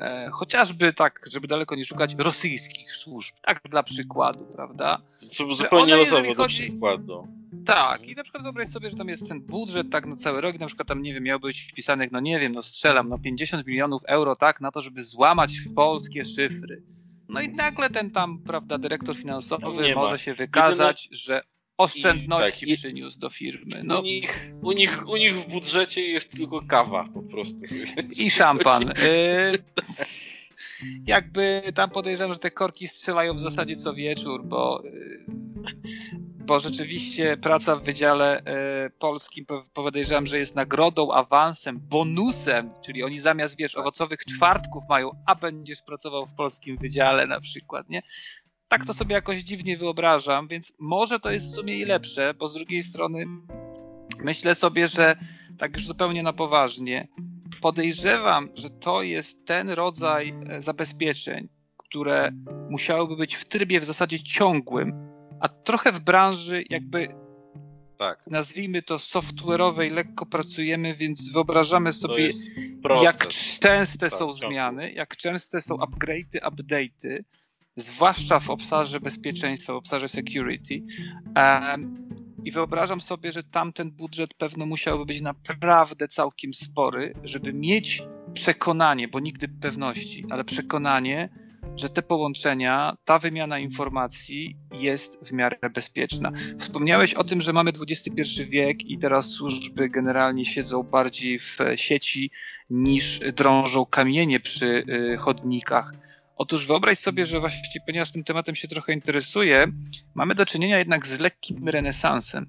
e, 0.00 0.28
chociażby 0.32 0.92
tak, 0.92 1.20
żeby 1.32 1.48
daleko 1.48 1.74
nie 1.74 1.84
szukać, 1.84 2.14
rosyjskich 2.18 2.92
służb, 2.92 3.34
tak 3.42 3.60
dla 3.70 3.82
przykładu, 3.82 4.46
prawda? 4.54 5.02
To 5.38 5.54
zupełnie 5.54 5.96
losowo 5.96 6.34
do 6.34 6.46
przykładu. 6.46 7.28
Tak, 7.66 8.02
i 8.02 8.14
na 8.14 8.22
przykład 8.22 8.42
wyobraź 8.42 8.68
sobie, 8.68 8.90
że 8.90 8.96
tam 8.96 9.08
jest 9.08 9.28
ten 9.28 9.40
budżet 9.40 9.90
tak 9.90 10.06
na 10.06 10.16
cały 10.16 10.40
rok, 10.40 10.58
na 10.58 10.66
przykład 10.66 10.88
tam, 10.88 11.02
nie 11.02 11.14
wiem, 11.14 11.22
miał 11.22 11.40
być 11.40 11.62
wpisanych, 11.62 12.12
no 12.12 12.20
nie 12.20 12.40
wiem, 12.40 12.52
no 12.52 12.62
strzelam, 12.62 13.08
no 13.08 13.18
50 13.18 13.66
milionów 13.66 14.02
euro, 14.06 14.36
tak, 14.36 14.60
na 14.60 14.70
to, 14.70 14.82
żeby 14.82 15.02
złamać 15.02 15.52
polskie 15.74 16.24
szyfry 16.24 16.82
no 17.30 17.40
i 17.40 17.48
nagle 17.48 17.90
ten 17.90 18.10
tam, 18.10 18.42
prawda, 18.42 18.78
dyrektor 18.78 19.16
finansowy 19.16 19.94
może 19.94 20.18
się 20.18 20.34
wykazać, 20.34 21.04
Jedyne... 21.04 21.16
że 21.16 21.42
oszczędności 21.76 22.66
I, 22.66 22.68
tak, 22.68 22.78
przyniósł 22.78 23.20
do 23.20 23.30
firmy. 23.30 23.82
No. 23.84 24.00
U, 24.00 24.02
nich, 24.02 24.52
u, 24.62 24.72
nich, 24.72 25.08
u 25.08 25.16
nich 25.16 25.34
w 25.34 25.48
budżecie 25.48 26.00
jest 26.00 26.32
tylko 26.32 26.62
kawa 26.62 27.08
po 27.14 27.22
prostu. 27.22 27.66
I 28.16 28.30
szampan. 28.30 28.90
Y 28.90 29.64
jakby 31.06 31.62
tam 31.74 31.90
podejrzewam, 31.90 32.32
że 32.32 32.38
te 32.38 32.50
korki 32.50 32.88
strzelają 32.88 33.34
w 33.34 33.40
zasadzie 33.40 33.76
co 33.76 33.94
wieczór, 33.94 34.44
bo 34.44 34.82
y, 34.84 35.24
bo 36.50 36.60
rzeczywiście 36.60 37.36
praca 37.36 37.76
w 37.76 37.84
Wydziale 37.84 38.42
e, 38.44 38.90
Polskim 38.90 39.46
podejrzewam, 39.74 40.26
że 40.26 40.38
jest 40.38 40.54
nagrodą, 40.54 41.12
awansem, 41.12 41.80
bonusem, 41.80 42.72
czyli 42.84 43.04
oni 43.04 43.18
zamiast, 43.18 43.56
wiesz, 43.58 43.76
owocowych 43.76 44.20
czwartków 44.24 44.84
mają, 44.88 45.10
a 45.26 45.34
będziesz 45.34 45.82
pracował 45.82 46.26
w 46.26 46.34
Polskim 46.34 46.78
Wydziale 46.78 47.26
na 47.26 47.40
przykład, 47.40 47.88
nie? 47.88 48.02
Tak 48.68 48.84
to 48.84 48.94
sobie 48.94 49.14
jakoś 49.14 49.38
dziwnie 49.38 49.76
wyobrażam, 49.76 50.48
więc 50.48 50.72
może 50.78 51.20
to 51.20 51.30
jest 51.30 51.46
w 51.46 51.54
sumie 51.54 51.78
i 51.78 51.84
lepsze, 51.84 52.34
bo 52.34 52.48
z 52.48 52.54
drugiej 52.54 52.82
strony 52.82 53.24
myślę 54.24 54.54
sobie, 54.54 54.88
że 54.88 55.16
tak 55.58 55.72
już 55.72 55.86
zupełnie 55.86 56.22
na 56.22 56.32
poważnie, 56.32 57.08
podejrzewam, 57.60 58.48
że 58.54 58.70
to 58.70 59.02
jest 59.02 59.46
ten 59.46 59.70
rodzaj 59.70 60.34
e, 60.48 60.62
zabezpieczeń, 60.62 61.48
które 61.76 62.32
musiałyby 62.70 63.16
być 63.16 63.34
w 63.34 63.44
trybie 63.44 63.80
w 63.80 63.84
zasadzie 63.84 64.22
ciągłym, 64.22 65.09
a 65.40 65.48
trochę 65.48 65.92
w 65.92 66.00
branży 66.00 66.64
jakby 66.70 67.08
tak. 67.98 68.24
nazwijmy 68.26 68.82
to 68.82 68.96
software'owej 68.96 69.92
lekko 69.92 70.26
pracujemy, 70.26 70.94
więc 70.94 71.32
wyobrażamy 71.32 71.92
sobie 71.92 72.28
jak 73.02 73.28
częste 73.60 74.10
tak, 74.10 74.18
są 74.18 74.32
zmiany, 74.32 74.92
jak 74.92 75.16
częste 75.16 75.60
są 75.60 75.76
upgrade'y, 75.76 76.38
update'y, 76.42 77.24
zwłaszcza 77.76 78.40
w 78.40 78.50
obszarze 78.50 79.00
bezpieczeństwa, 79.00 79.72
w 79.72 79.76
obszarze 79.76 80.08
security. 80.08 80.82
Um, 81.36 82.08
I 82.44 82.50
wyobrażam 82.50 83.00
sobie, 83.00 83.32
że 83.32 83.42
tamten 83.42 83.90
budżet 83.90 84.34
pewno 84.34 84.66
musiałby 84.66 85.04
być 85.04 85.20
naprawdę 85.20 86.08
całkiem 86.08 86.54
spory, 86.54 87.14
żeby 87.24 87.52
mieć 87.52 88.02
przekonanie, 88.34 89.08
bo 89.08 89.20
nigdy 89.20 89.48
pewności, 89.48 90.24
ale 90.30 90.44
przekonanie, 90.44 91.28
że 91.76 91.90
te 91.90 92.02
połączenia, 92.02 92.96
ta 93.04 93.18
wymiana 93.18 93.58
informacji 93.58 94.56
jest 94.72 95.18
w 95.28 95.32
miarę 95.32 95.70
bezpieczna. 95.74 96.32
Wspomniałeś 96.58 97.14
o 97.14 97.24
tym, 97.24 97.40
że 97.40 97.52
mamy 97.52 97.70
XXI 97.70 98.44
wiek 98.44 98.84
i 98.84 98.98
teraz 98.98 99.26
służby 99.26 99.88
generalnie 99.88 100.44
siedzą 100.44 100.82
bardziej 100.82 101.38
w 101.38 101.58
sieci 101.76 102.30
niż 102.70 103.20
drążą 103.36 103.86
kamienie 103.86 104.40
przy 104.40 104.66
y, 104.66 105.16
chodnikach. 105.16 105.92
Otóż 106.36 106.66
wyobraź 106.66 106.98
sobie, 106.98 107.24
że 107.24 107.40
właściwie, 107.40 107.84
ponieważ 107.86 108.12
tym 108.12 108.24
tematem 108.24 108.54
się 108.54 108.68
trochę 108.68 108.92
interesuję, 108.92 109.66
mamy 110.14 110.34
do 110.34 110.46
czynienia 110.46 110.78
jednak 110.78 111.06
z 111.06 111.20
lekkim 111.20 111.68
renesansem. 111.68 112.46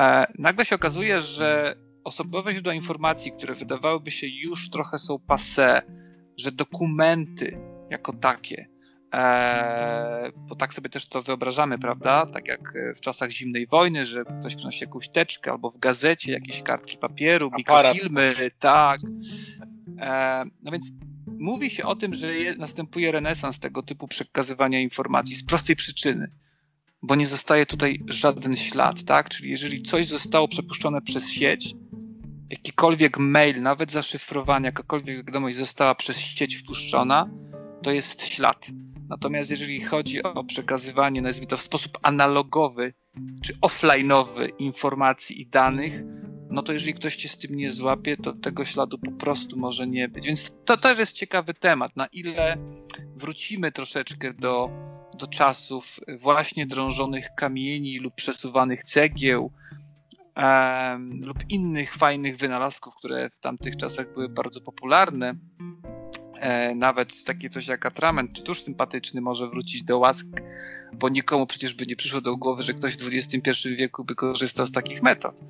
E, 0.00 0.26
nagle 0.38 0.64
się 0.64 0.74
okazuje, 0.74 1.20
że 1.20 1.76
osobowe 2.04 2.52
źródła 2.52 2.74
informacji, 2.74 3.32
które 3.32 3.54
wydawałyby 3.54 4.10
się 4.10 4.26
już 4.26 4.70
trochę 4.70 4.98
są 4.98 5.18
passe, 5.18 5.82
że 6.38 6.52
dokumenty, 6.52 7.58
jako 7.94 8.12
takie. 8.12 8.68
Eee, 9.12 10.32
bo 10.36 10.56
tak 10.56 10.74
sobie 10.74 10.90
też 10.90 11.06
to 11.08 11.22
wyobrażamy, 11.22 11.78
prawda? 11.78 12.26
Tak 12.26 12.48
jak 12.48 12.74
w 12.96 13.00
czasach 13.00 13.30
zimnej 13.30 13.66
wojny, 13.66 14.04
że 14.04 14.24
ktoś 14.40 14.56
przynosi 14.56 14.84
jakąś 14.84 15.08
teczkę 15.08 15.50
albo 15.50 15.70
w 15.70 15.78
gazecie 15.78 16.32
jakieś 16.32 16.62
kartki 16.62 16.98
papieru, 16.98 17.50
mikrofilmy, 17.58 18.34
tak. 18.58 19.00
Eee, 19.98 20.50
no 20.62 20.72
więc 20.72 20.90
mówi 21.38 21.70
się 21.70 21.84
o 21.84 21.96
tym, 21.96 22.14
że 22.14 22.34
je, 22.34 22.54
następuje 22.54 23.12
renesans 23.12 23.58
tego 23.58 23.82
typu 23.82 24.08
przekazywania 24.08 24.80
informacji 24.80 25.36
z 25.36 25.44
prostej 25.44 25.76
przyczyny, 25.76 26.30
bo 27.02 27.14
nie 27.14 27.26
zostaje 27.26 27.66
tutaj 27.66 28.00
żaden 28.08 28.56
ślad, 28.56 29.04
tak? 29.04 29.28
Czyli 29.28 29.50
jeżeli 29.50 29.82
coś 29.82 30.06
zostało 30.06 30.48
przepuszczone 30.48 31.02
przez 31.02 31.30
sieć, 31.30 31.74
jakikolwiek 32.50 33.18
mail, 33.18 33.62
nawet 33.62 33.92
zaszyfrowanie, 33.92 34.66
jakakolwiek 34.66 35.26
wiadomość 35.26 35.56
została 35.56 35.94
przez 35.94 36.16
sieć 36.18 36.56
wpuszczona, 36.56 37.30
to 37.84 37.90
jest 37.90 38.26
ślad. 38.26 38.66
Natomiast 39.08 39.50
jeżeli 39.50 39.80
chodzi 39.80 40.22
o 40.22 40.44
przekazywanie, 40.44 41.22
nazwijmy 41.22 41.46
to 41.46 41.56
w 41.56 41.62
sposób 41.62 41.98
analogowy 42.02 42.94
czy 43.42 43.54
offline'owy 43.54 44.48
informacji 44.58 45.40
i 45.40 45.46
danych, 45.46 46.02
no 46.50 46.62
to 46.62 46.72
jeżeli 46.72 46.94
ktoś 46.94 47.16
cię 47.16 47.28
z 47.28 47.38
tym 47.38 47.56
nie 47.56 47.70
złapie, 47.70 48.16
to 48.16 48.32
tego 48.32 48.64
śladu 48.64 48.98
po 48.98 49.12
prostu 49.12 49.58
może 49.58 49.86
nie 49.86 50.08
być. 50.08 50.26
Więc 50.26 50.52
to 50.64 50.76
też 50.76 50.98
jest 50.98 51.12
ciekawy 51.12 51.54
temat, 51.54 51.96
na 51.96 52.06
ile 52.06 52.56
wrócimy 53.16 53.72
troszeczkę 53.72 54.34
do, 54.34 54.70
do 55.18 55.26
czasów 55.26 56.00
właśnie 56.20 56.66
drążonych 56.66 57.28
kamieni 57.36 57.98
lub 57.98 58.14
przesuwanych 58.14 58.84
cegieł, 58.84 59.52
um, 60.36 61.24
lub 61.24 61.38
innych 61.48 61.94
fajnych 61.94 62.36
wynalazków, 62.36 62.94
które 62.94 63.30
w 63.30 63.40
tamtych 63.40 63.76
czasach 63.76 64.12
były 64.12 64.28
bardzo 64.28 64.60
popularne. 64.60 65.34
E, 66.44 66.74
nawet 66.74 67.24
takie 67.24 67.50
coś 67.50 67.66
jak 67.66 67.86
atrament 67.86 68.32
czy 68.32 68.42
tusz 68.42 68.62
sympatyczny 68.62 69.20
może 69.20 69.48
wrócić 69.48 69.82
do 69.82 69.98
łask, 69.98 70.26
bo 70.92 71.08
nikomu 71.08 71.46
przecież 71.46 71.74
by 71.74 71.86
nie 71.86 71.96
przyszło 71.96 72.20
do 72.20 72.36
głowy, 72.36 72.62
że 72.62 72.74
ktoś 72.74 72.96
w 72.96 73.08
XXI 73.14 73.68
wieku 73.76 74.04
by 74.04 74.14
korzystał 74.14 74.66
z 74.66 74.72
takich 74.72 75.02
metod. 75.02 75.40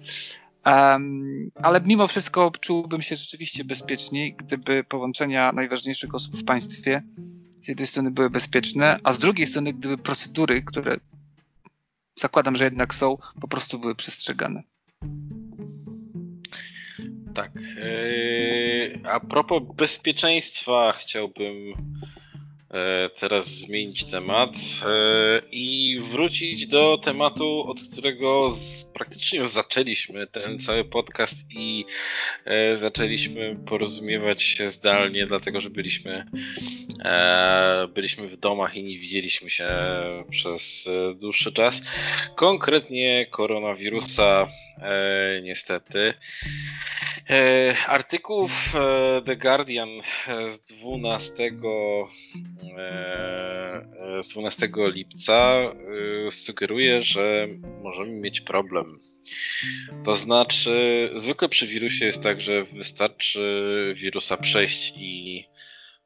Um, 0.67 1.51
ale 1.63 1.81
mimo 1.81 2.09
wszystko 2.09 2.53
czułbym 2.61 3.03
się 3.03 3.17
rzeczywiście 3.17 3.65
bezpieczniej, 3.65 4.35
gdyby 4.35 4.85
połączenia 4.85 5.53
najważniejszych 5.53 6.15
osób 6.15 6.37
w 6.37 6.45
państwie 6.45 7.03
z 7.63 7.69
jednej 7.69 7.87
strony 7.87 8.11
były 8.11 8.31
bezpieczne, 8.31 8.99
a 9.05 9.13
z 9.13 9.19
drugiej 9.19 9.47
strony 9.47 9.73
gdyby 9.73 9.99
procedury, 9.99 10.63
które 10.63 10.97
zakładam, 12.17 12.57
że 12.57 12.65
jednak 12.65 12.95
są, 12.95 13.19
po 13.41 13.49
prostu 13.49 13.79
były 13.79 13.95
przestrzegane. 13.95 14.63
Tak. 17.35 17.53
Yy, 17.77 19.01
a 19.11 19.21
propos 19.21 19.63
bezpieczeństwa, 19.77 20.93
chciałbym 20.93 21.75
E, 22.75 23.11
teraz 23.11 23.47
zmienić 23.47 24.05
temat 24.05 24.57
e, 24.57 25.43
i 25.53 26.01
wrócić 26.11 26.67
do 26.67 26.99
tematu, 26.99 27.71
od 27.71 27.83
którego 27.93 28.57
praktycznie 28.95 29.47
zaczęliśmy 29.47 30.27
ten 30.27 30.59
cały 30.59 30.85
podcast 30.85 31.37
i 31.51 31.85
e, 32.45 32.77
zaczęliśmy 32.77 33.57
porozumiewać 33.67 34.43
się 34.43 34.69
zdalnie, 34.69 35.27
dlatego 35.27 35.61
że 35.61 35.71
byliśmy, 35.71 36.27
byliśmy 37.95 38.29
w 38.29 38.37
domach 38.37 38.77
i 38.77 38.83
nie 38.83 38.99
widzieliśmy 38.99 39.51
się 39.51 39.69
przez 40.31 40.89
dłuższy 41.15 41.53
czas. 41.53 41.81
Konkretnie 42.35 43.27
koronawirusa, 43.31 44.47
niestety. 45.43 46.15
Artykuł 47.89 48.49
w 48.49 48.75
The 49.25 49.37
Guardian 49.37 49.89
z 50.49 50.61
12 50.61 51.53
E, 52.79 54.23
z 54.23 54.29
12 54.29 54.69
lipca 54.77 55.57
e, 56.27 56.31
sugeruje, 56.31 57.03
że 57.03 57.49
możemy 57.83 58.13
mieć 58.13 58.41
problem. 58.41 58.99
To 60.05 60.15
znaczy, 60.15 61.11
zwykle 61.17 61.49
przy 61.49 61.67
wirusie 61.67 62.07
jest 62.07 62.23
tak, 62.23 62.41
że 62.41 62.65
wystarczy 62.65 63.93
wirusa 63.97 64.37
przejść 64.37 64.95
i 64.97 65.45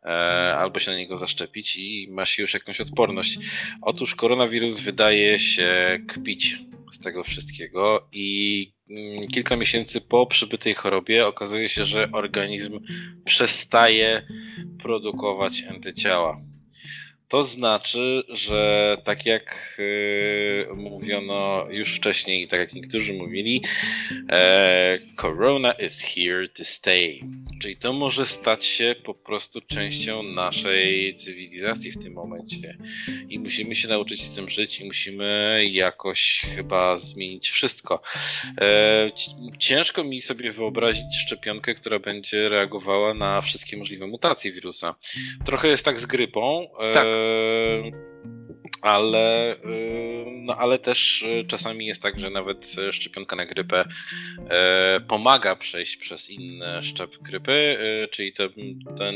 e, 0.05 0.09
albo 0.57 0.79
się 0.79 0.91
na 0.91 0.97
niego 0.97 1.17
zaszczepić 1.17 1.77
i 1.77 2.09
ma 2.11 2.25
się 2.25 2.43
już 2.43 2.55
jakąś 2.55 2.81
odporność. 2.81 3.39
Otóż 3.83 4.15
koronawirus 4.15 4.81
wydaje 4.81 5.39
się 5.39 5.99
kpić 6.09 6.59
z 6.93 6.99
tego 6.99 7.25
wszystkiego 7.25 8.09
i 8.13 8.73
mm, 8.91 9.29
kilka 9.29 9.57
miesięcy 9.57 10.01
po 10.01 10.27
przybytej 10.27 10.75
chorobie 10.75 11.27
okazuje 11.27 11.69
się, 11.69 11.85
że 11.85 12.09
organizm 12.13 12.81
przestaje 13.25 14.27
produkować 14.79 15.63
antyciała. 15.71 16.41
To 17.29 17.43
znaczy, 17.43 18.23
że 18.29 18.97
tak 19.05 19.27
jak 19.27 19.77
yy, 19.79 20.77
mówiono 20.77 21.67
już 21.71 21.95
wcześniej, 21.95 22.49
tak 22.49 22.61
jak 22.61 22.73
niektórzy 22.73 23.15
mówili, 23.15 23.63
e, 24.31 24.99
Corona 25.21 25.73
is 25.73 26.03
here 26.03 26.49
to 26.49 26.65
stay. 26.65 27.21
Czyli 27.63 27.77
to 27.77 27.93
może 27.93 28.27
stać 28.27 28.65
się 28.65 28.95
po 29.05 29.15
prostu 29.15 29.61
częścią 29.61 30.23
naszej 30.23 31.15
cywilizacji 31.15 31.91
w 31.91 32.03
tym 32.03 32.13
momencie. 32.13 32.79
I 33.29 33.39
musimy 33.39 33.75
się 33.75 33.89
nauczyć 33.89 34.23
z 34.23 34.35
tym 34.35 34.49
żyć 34.49 34.81
i 34.81 34.85
musimy 34.85 35.61
jakoś 35.71 36.43
chyba 36.57 36.99
zmienić 36.99 37.51
wszystko. 37.51 38.01
E, 38.61 39.11
ciężko 39.59 40.05
mi 40.05 40.21
sobie 40.21 40.53
wyobrazić 40.53 41.17
szczepionkę, 41.27 41.75
która 41.75 41.99
będzie 41.99 42.49
reagowała 42.49 43.15
na 43.15 43.41
wszystkie 43.41 43.77
możliwe 43.77 44.07
mutacje 44.07 44.53
wirusa. 44.53 44.95
Trochę 45.45 45.69
jest 45.69 45.85
tak 45.85 46.01
z 46.01 46.07
grypą. 46.07 46.69
E, 46.81 46.95
tak 46.95 47.07
ale, 48.83 49.57
no, 50.27 50.57
ale 50.57 50.79
też 50.79 51.25
czasami 51.49 51.87
jest 51.87 52.03
tak, 52.03 52.21
że 52.21 52.31
nawet 52.31 52.77
szczepionka 52.91 53.37
na 53.37 53.47
grypę 53.47 53.85
pomaga 55.09 55.57
przejść 55.57 55.97
przez 55.97 56.31
inny 56.31 56.83
szczep 56.83 57.19
grypy, 57.19 57.79
czyli 58.11 58.33
ten, 58.33 58.51
ten 58.97 59.15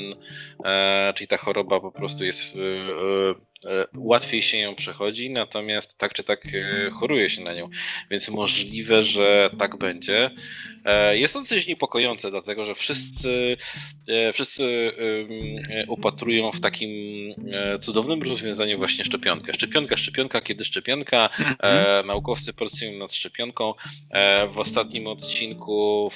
czyli 1.14 1.28
ta 1.28 1.36
choroba 1.36 1.80
po 1.80 1.92
prostu 1.92 2.24
jest 2.24 2.56
łatwiej 3.96 4.42
się 4.42 4.56
ją 4.58 4.74
przechodzi, 4.74 5.30
natomiast 5.30 5.98
tak 5.98 6.14
czy 6.14 6.24
tak 6.24 6.42
choruje 6.92 7.30
się 7.30 7.42
na 7.42 7.54
nią, 7.54 7.68
więc 8.10 8.28
możliwe, 8.28 9.02
że 9.02 9.50
tak 9.58 9.76
będzie. 9.76 10.30
E, 10.84 11.18
jest 11.18 11.34
to 11.34 11.42
coś 11.42 11.66
niepokojące, 11.66 12.30
dlatego 12.30 12.64
że 12.64 12.74
wszyscy, 12.74 13.56
e, 14.08 14.32
wszyscy 14.32 14.92
upatrują 15.88 16.52
w 16.52 16.60
takim 16.60 16.90
e, 17.52 17.78
cudownym 17.78 18.22
rozwiązaniu 18.22 18.78
właśnie 18.78 19.04
szczepionkę. 19.04 19.52
Szczepionka, 19.52 19.96
szczepionka, 19.96 20.40
kiedy 20.40 20.64
szczepionka. 20.64 21.28
Mhm. 21.38 22.06
Naukowcy 22.06 22.52
pracują 22.52 22.92
nad 22.98 23.14
szczepionką. 23.14 23.74
W 24.52 24.58
ostatnim 24.58 25.06
odcinku 25.06 26.10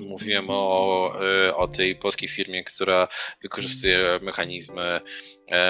mówiłem 0.00 0.46
o, 0.48 1.12
o 1.56 1.68
tej 1.68 1.96
polskiej 1.96 2.28
firmie, 2.28 2.64
która 2.64 3.08
wykorzystuje 3.42 3.98
mechanizmy 4.22 5.00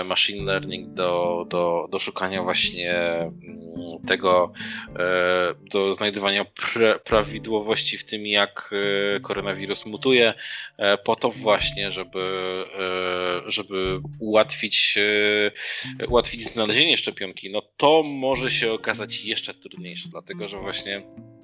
machine 0.04 0.44
learning 0.44 0.88
do, 0.88 1.46
do, 1.48 1.88
do 1.90 1.98
szukania 1.98 2.42
właśnie 2.42 2.94
mm, 2.94 4.06
tego, 4.06 4.52
do 5.72 5.94
znajdywania 5.94 6.44
prawidłowości 7.04 7.98
w 7.98 8.04
tym, 8.04 8.26
jak 8.26 8.70
e, 9.16 9.20
koronawirus 9.20 9.86
mutuje, 9.86 10.34
e, 10.76 10.98
po 10.98 11.16
to 11.16 11.30
właśnie, 11.30 11.90
żeby, 11.90 12.20
e, 12.78 13.50
żeby 13.50 14.00
ułatwić, 14.18 14.98
ułatwić 16.08 16.44
znalezienie 16.44 16.96
szczepionki, 16.96 17.50
no 17.50 17.62
to 17.76 18.02
może 18.02 18.50
się 18.50 18.72
okazać 18.72 19.24
jeszcze 19.24 19.54
trudniejsze, 19.54 20.08
dlatego 20.08 20.48
że 20.48 20.58
właśnie 20.58 20.96
E, 20.96 21.35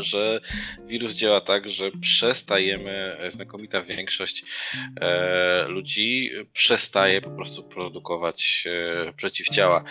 że 0.00 0.40
wirus 0.86 1.12
działa 1.12 1.40
tak, 1.40 1.68
że 1.68 1.90
przestajemy, 2.00 3.16
e, 3.18 3.30
znakomita 3.30 3.82
większość 3.82 4.44
e, 5.00 5.64
ludzi 5.68 6.30
przestaje 6.52 7.20
po 7.20 7.30
prostu 7.30 7.62
produkować 7.62 8.68
przeciwciała. 9.16 9.84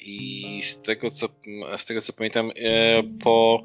I 0.00 0.60
z 0.64 0.82
tego 0.82 1.10
co, 1.10 1.28
z 1.76 1.84
tego 1.84 2.00
co 2.00 2.12
pamiętam, 2.12 2.52
po, 3.22 3.62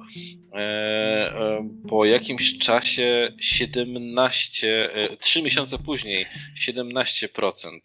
po 1.89 2.05
jakimś 2.05 2.57
czasie 2.57 3.31
17, 3.39 4.89
3 5.19 5.41
miesiące 5.41 5.79
później 5.79 6.25
17% 6.59 7.79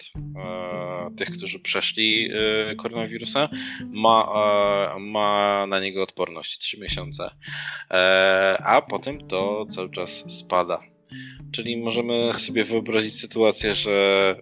tych, 1.17 1.31
którzy 1.31 1.61
przeszli 1.61 2.31
koronawirusa 2.79 3.49
ma, 3.93 4.29
ma 5.01 5.67
na 5.67 5.81
niego 5.81 6.03
odporność 6.03 6.59
3 6.59 6.81
miesiące, 6.81 7.31
e, 7.91 8.59
a 8.65 8.83
potem 8.83 9.29
to 9.29 9.67
cały 9.67 9.91
czas 9.91 10.25
spada. 10.39 10.96
Czyli 11.53 11.77
możemy 11.77 12.33
sobie 12.35 12.65
wyobrazić 12.65 13.21
sytuację, 13.21 13.75
że, 13.75 14.35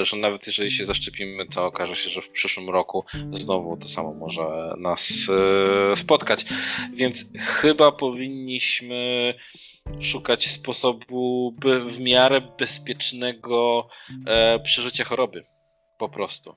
e, 0.00 0.04
że 0.04 0.16
nawet 0.16 0.46
jeżeli 0.46 0.70
się 0.70 0.84
zaszczepimy, 0.84 1.46
to 1.46 1.66
okaże 1.66 1.96
się, 1.96 2.10
że 2.10 2.22
w 2.22 2.30
przyszłym 2.30 2.70
roku 2.70 3.04
znowu 3.32 3.76
to 3.76 3.88
samo 3.88 4.14
może 4.14 4.74
nas 4.78 5.26
e, 5.92 5.96
spotkać. 5.96 6.44
Więc 6.94 7.24
chyba 7.38 7.92
powinniśmy 7.92 9.34
szukać 10.00 10.48
sposobu 10.48 11.52
by 11.58 11.84
w 11.84 12.00
miarę 12.00 12.40
bezpiecznego 12.58 13.88
przeżycia 14.64 15.04
choroby. 15.04 15.44
Po 15.98 16.08
prostu. 16.08 16.56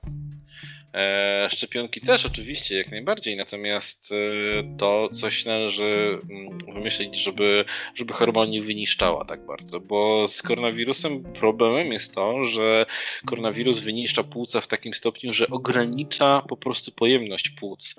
E, 0.94 1.48
szczepionki 1.50 2.00
też 2.00 2.26
oczywiście, 2.26 2.76
jak 2.76 2.90
najbardziej, 2.90 3.36
natomiast 3.36 4.12
e, 4.12 4.76
to 4.78 5.08
coś 5.08 5.44
należy 5.44 6.18
mm, 6.30 6.58
wymyślić, 6.74 7.16
żeby, 7.16 7.64
żeby 7.94 8.12
choroba 8.12 8.46
nie 8.46 8.62
wyniszczała 8.62 9.24
tak 9.24 9.46
bardzo, 9.46 9.80
bo 9.80 10.26
z 10.28 10.42
koronawirusem 10.42 11.22
problemem 11.22 11.92
jest 11.92 12.14
to, 12.14 12.44
że 12.44 12.86
koronawirus 13.26 13.78
wyniszcza 13.78 14.22
płuca 14.22 14.60
w 14.60 14.66
takim 14.66 14.94
stopniu, 14.94 15.32
że 15.32 15.48
ogranicza 15.48 16.42
po 16.48 16.56
prostu 16.56 16.92
pojemność 16.92 17.50
płuc, 17.50 17.94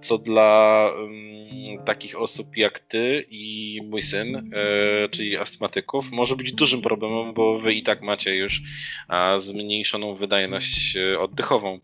co 0.00 0.18
dla 0.18 0.90
um, 0.98 1.84
takich 1.84 2.20
osób 2.20 2.56
jak 2.56 2.78
ty 2.78 3.26
i 3.30 3.80
mój 3.84 4.02
syn, 4.02 4.36
e, 4.54 5.08
czyli 5.08 5.36
astmatyków, 5.36 6.12
może 6.12 6.36
być 6.36 6.52
dużym 6.52 6.82
problemem, 6.82 7.34
bo 7.34 7.58
wy 7.58 7.74
i 7.74 7.82
tak 7.82 8.02
macie 8.02 8.36
już 8.36 8.62
a, 9.08 9.38
zmniejszoną 9.38 10.14
wydajność 10.14 10.96
e, 10.96 11.20
oddechową. 11.20 11.80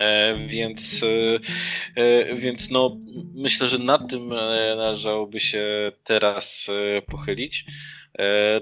E, 0.00 0.34
więc, 0.46 1.02
e, 1.02 1.38
e, 2.02 2.36
więc 2.36 2.70
no, 2.70 2.98
myślę, 3.34 3.68
że 3.68 3.78
nad 3.78 4.10
tym 4.10 4.28
należałoby 4.28 5.40
się 5.40 5.92
teraz 6.04 6.70
pochylić, 7.06 7.64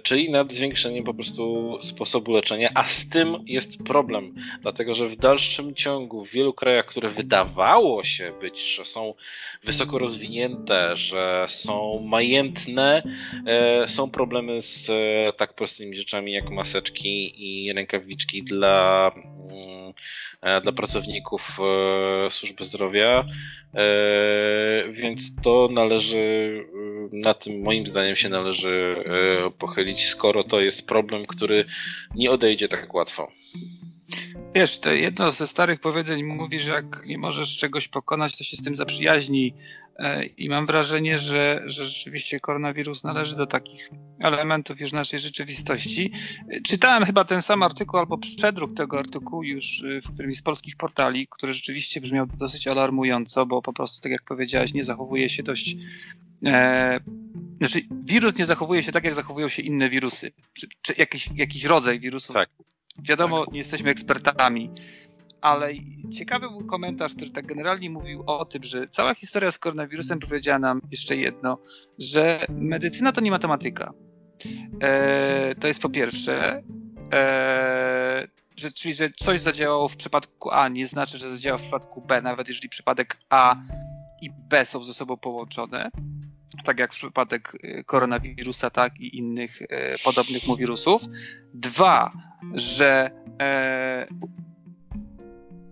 czyli 0.02 0.30
nad 0.30 0.52
zwiększeniem 0.52 1.04
po 1.04 1.14
prostu 1.14 1.78
sposobu 1.80 2.32
leczenia, 2.32 2.70
a 2.74 2.84
z 2.84 3.08
tym 3.08 3.36
jest 3.46 3.82
problem, 3.82 4.34
dlatego 4.62 4.94
że 4.94 5.06
w 5.06 5.16
dalszym 5.16 5.74
ciągu 5.74 6.24
w 6.24 6.30
wielu 6.30 6.52
krajach, 6.52 6.84
które 6.84 7.08
wydawało 7.08 8.04
się 8.04 8.32
być, 8.40 8.74
że 8.74 8.84
są 8.84 9.14
wysoko 9.62 9.98
rozwinięte, 9.98 10.96
że 10.96 11.46
są 11.48 12.00
majętne, 12.00 13.02
są 13.86 14.10
problemy 14.10 14.60
z 14.60 14.90
tak 15.36 15.54
prostymi 15.54 15.96
rzeczami 15.96 16.32
jak 16.32 16.50
maseczki 16.50 17.34
i 17.36 17.72
rękawiczki 17.72 18.42
dla 18.42 19.10
E, 20.44 20.60
dla 20.60 20.72
pracowników 20.72 21.58
e, 22.26 22.30
służby 22.30 22.64
zdrowia, 22.64 23.24
e, 23.74 23.84
więc 24.90 25.36
to 25.42 25.68
należy, 25.72 26.64
na 27.12 27.34
tym 27.34 27.62
moim 27.62 27.86
zdaniem 27.86 28.16
się 28.16 28.28
należy 28.28 29.04
pochylić, 29.58 30.06
skoro 30.06 30.44
to 30.44 30.60
jest 30.60 30.86
problem, 30.86 31.26
który 31.26 31.64
nie 32.14 32.30
odejdzie 32.30 32.68
tak 32.68 32.94
łatwo. 32.94 33.32
Wiesz, 34.54 34.78
to 34.78 34.92
jedno 34.92 35.30
ze 35.30 35.46
starych 35.46 35.80
powiedzeń 35.80 36.24
mówi, 36.24 36.60
że 36.60 36.72
jak 36.72 37.06
nie 37.06 37.18
możesz 37.18 37.56
czegoś 37.56 37.88
pokonać, 37.88 38.38
to 38.38 38.44
się 38.44 38.56
z 38.56 38.62
tym 38.62 38.76
zaprzyjaźni. 38.76 39.54
E, 39.98 40.24
I 40.24 40.48
mam 40.48 40.66
wrażenie, 40.66 41.18
że, 41.18 41.62
że 41.66 41.84
rzeczywiście 41.84 42.40
koronawirus 42.40 43.04
należy 43.04 43.36
do 43.36 43.46
takich 43.46 43.90
elementów 44.20 44.80
już 44.80 44.92
naszej 44.92 45.20
rzeczywistości. 45.20 46.12
Czytałem 46.66 47.04
chyba 47.04 47.24
ten 47.24 47.42
sam 47.42 47.62
artykuł 47.62 48.00
albo 48.00 48.18
przedruk 48.18 48.74
tego 48.74 48.98
artykułu 48.98 49.42
już 49.42 49.82
w 50.04 50.14
którymś 50.14 50.36
z 50.36 50.42
polskich 50.42 50.76
portali, 50.76 51.26
który 51.30 51.52
rzeczywiście 51.52 52.00
brzmiał 52.00 52.26
dosyć 52.26 52.66
alarmująco, 52.66 53.46
bo 53.46 53.62
po 53.62 53.72
prostu, 53.72 54.00
tak 54.00 54.12
jak 54.12 54.22
powiedziałeś, 54.22 54.74
nie 54.74 54.84
zachowuje 54.84 55.30
się 55.30 55.42
dość. 55.42 55.76
E, 56.46 57.00
znaczy, 57.58 57.80
wirus 58.04 58.38
nie 58.38 58.46
zachowuje 58.46 58.82
się 58.82 58.92
tak, 58.92 59.04
jak 59.04 59.14
zachowują 59.14 59.48
się 59.48 59.62
inne 59.62 59.88
wirusy, 59.88 60.32
czy, 60.52 60.68
czy 60.82 60.94
jakiś, 60.98 61.30
jakiś 61.34 61.64
rodzaj 61.64 62.00
wirusów. 62.00 62.34
Tak. 62.34 62.48
Wiadomo, 62.98 63.44
nie 63.52 63.58
jesteśmy 63.58 63.90
ekspertami, 63.90 64.70
ale 65.40 65.72
ciekawy 66.12 66.50
był 66.50 66.66
komentarz, 66.66 67.14
który 67.14 67.30
tak 67.30 67.46
generalnie 67.46 67.90
mówił 67.90 68.22
o 68.26 68.44
tym, 68.44 68.64
że 68.64 68.88
cała 68.88 69.14
historia 69.14 69.50
z 69.50 69.58
koronawirusem 69.58 70.18
powiedziała 70.18 70.58
nam 70.58 70.80
jeszcze 70.90 71.16
jedno, 71.16 71.58
że 71.98 72.46
medycyna 72.48 73.12
to 73.12 73.20
nie 73.20 73.30
matematyka. 73.30 73.92
E, 74.80 75.54
to 75.60 75.68
jest 75.68 75.82
po 75.82 75.88
pierwsze. 75.88 76.62
E, 77.12 78.28
że, 78.56 78.72
czyli, 78.72 78.94
że 78.94 79.10
coś 79.10 79.40
zadziałało 79.40 79.88
w 79.88 79.96
przypadku 79.96 80.50
A 80.50 80.68
nie 80.68 80.86
znaczy, 80.86 81.18
że 81.18 81.30
zadziała 81.30 81.58
w 81.58 81.62
przypadku 81.62 82.00
B, 82.00 82.22
nawet 82.22 82.48
jeżeli 82.48 82.68
przypadek 82.68 83.16
A 83.30 83.56
i 84.24 84.30
B 84.48 84.66
są 84.66 84.84
ze 84.84 84.94
sobą 84.94 85.16
połączone, 85.16 85.90
tak 86.64 86.78
jak 86.78 86.92
w 86.92 86.96
przypadek 86.96 87.52
e, 87.62 87.84
koronawirusa, 87.84 88.70
tak 88.70 89.00
i 89.00 89.18
innych 89.18 89.62
e, 89.62 89.98
podobnych 90.04 90.46
mu 90.46 90.56
wirusów. 90.56 91.02
Dwa, 91.54 92.12
że 92.54 93.10
e, 93.42 94.06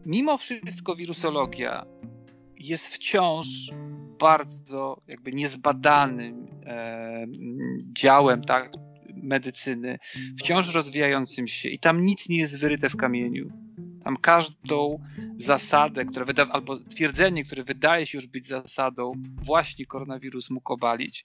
mimo 0.06 0.38
wszystko 0.38 0.96
wirusologia 0.96 1.86
jest 2.56 2.94
wciąż 2.94 3.48
bardzo 4.20 5.02
jakby 5.08 5.32
niezbadanym 5.32 6.46
e, 6.66 7.26
działem 7.92 8.44
tak, 8.44 8.72
medycyny, 9.14 9.98
wciąż 10.38 10.74
rozwijającym 10.74 11.48
się 11.48 11.68
i 11.68 11.78
tam 11.78 12.04
nic 12.04 12.28
nie 12.28 12.38
jest 12.38 12.60
wyryte 12.60 12.88
w 12.88 12.96
kamieniu. 12.96 13.48
Tam 14.04 14.16
każdą 14.16 14.98
zasadę, 15.36 16.04
która 16.04 16.24
wyda, 16.24 16.46
albo 16.50 16.78
twierdzenie, 16.78 17.44
które 17.44 17.64
wydaje 17.64 18.06
się 18.06 18.18
już 18.18 18.26
być 18.26 18.46
zasadą, 18.46 19.12
właśnie 19.42 19.86
koronawirus 19.86 20.50
mógł 20.50 20.72
obalić. 20.72 21.24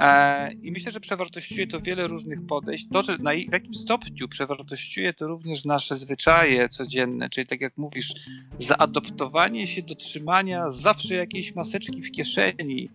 E, 0.00 0.52
I 0.52 0.72
myślę, 0.72 0.92
że 0.92 1.00
przewartościuje 1.00 1.66
to 1.66 1.80
wiele 1.80 2.06
różnych 2.06 2.46
podejść. 2.46 2.86
To, 2.92 3.02
że 3.02 3.18
na 3.18 3.32
w 3.32 3.52
jakim 3.52 3.74
stopniu 3.74 4.28
przewartościuje 4.28 5.14
to 5.14 5.26
również 5.26 5.64
nasze 5.64 5.96
zwyczaje 5.96 6.68
codzienne, 6.68 7.30
czyli 7.30 7.46
tak 7.46 7.60
jak 7.60 7.76
mówisz, 7.76 8.14
zaadoptowanie 8.58 9.66
się 9.66 9.82
do 9.82 9.94
trzymania 9.94 10.70
zawsze 10.70 11.14
jakiejś 11.14 11.54
maseczki 11.54 12.02
w 12.02 12.10
kieszeni, 12.10 12.90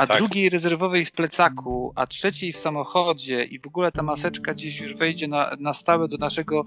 a 0.00 0.06
tak. 0.06 0.18
drugiej 0.18 0.50
rezerwowej 0.50 1.04
w 1.04 1.12
plecaku, 1.12 1.92
a 1.96 2.06
trzeciej 2.06 2.52
w 2.52 2.56
samochodzie 2.56 3.44
i 3.44 3.60
w 3.60 3.66
ogóle 3.66 3.92
ta 3.92 4.02
maseczka 4.02 4.54
gdzieś 4.54 4.80
już 4.80 4.94
wejdzie 4.94 5.28
na, 5.28 5.56
na 5.58 5.72
stałe 5.72 6.08
do 6.08 6.16
naszego, 6.16 6.64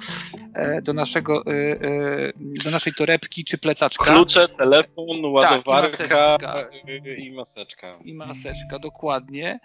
e, 0.54 0.82
do 0.82 0.94
naszego, 0.94 1.46
e, 1.46 2.34
do 2.64 2.72
naszej 2.72 2.93
torebki 2.94 3.46
czy 3.46 3.58
plecaczka. 3.58 4.06
Klucze, 4.06 4.48
telefon, 4.48 5.26
ładowarka 5.26 6.38
tak, 6.38 6.72
i, 6.74 6.86
maseczka. 6.86 7.18
i 7.18 7.32
maseczka. 7.32 8.00
I 8.06 8.14
maseczka, 8.14 8.80
dokładnie. 8.80 9.60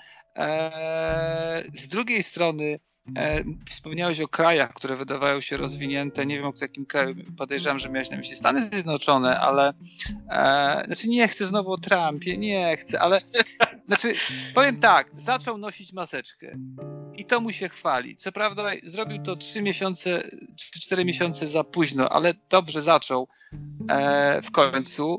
Z 1.75 1.89
drugiej 1.89 2.23
strony 2.23 2.81
wspomniałeś 3.71 4.21
o 4.21 4.29
krajach, 4.29 4.75
które 4.75 4.97
wydawają 4.97 5.41
się 5.41 5.57
rozwinięte. 5.57 6.27
Nie 6.27 6.37
wiem 6.37 6.47
o 6.47 6.53
jakim 6.61 6.87
kraju, 6.87 7.15
podejrzewam, 7.37 7.79
że 7.79 7.89
miałeś 7.89 8.11
na 8.11 8.17
myśli 8.17 8.37
Stany 8.37 8.69
Zjednoczone, 8.73 9.41
ale 9.41 9.73
znaczy 10.87 11.09
nie 11.09 11.29
chcę 11.29 11.47
znowu 11.47 11.73
o 11.73 11.79
Trumpie, 11.79 12.39
nie 12.39 12.77
chcę, 12.77 13.01
ale 13.01 13.19
znaczy 13.87 14.15
powiem 14.55 14.81
tak, 14.81 15.11
zaczął 15.15 15.59
nosić 15.59 15.93
maseczkę 15.93 16.59
i 17.17 17.25
to 17.25 17.41
mu 17.41 17.53
się 17.53 17.69
chwali. 17.69 18.17
Co 18.17 18.33
prawda 18.33 18.71
zrobił 18.85 19.23
to 19.23 19.37
3 19.37 19.63
miesiące 19.63 20.23
czy 20.57 20.81
4 20.81 21.05
miesiące 21.05 21.47
za 21.47 21.65
późno, 21.65 22.09
ale 22.09 22.35
dobrze 22.51 22.83
zaczął 22.83 23.29
w 24.43 24.51
końcu. 24.51 25.19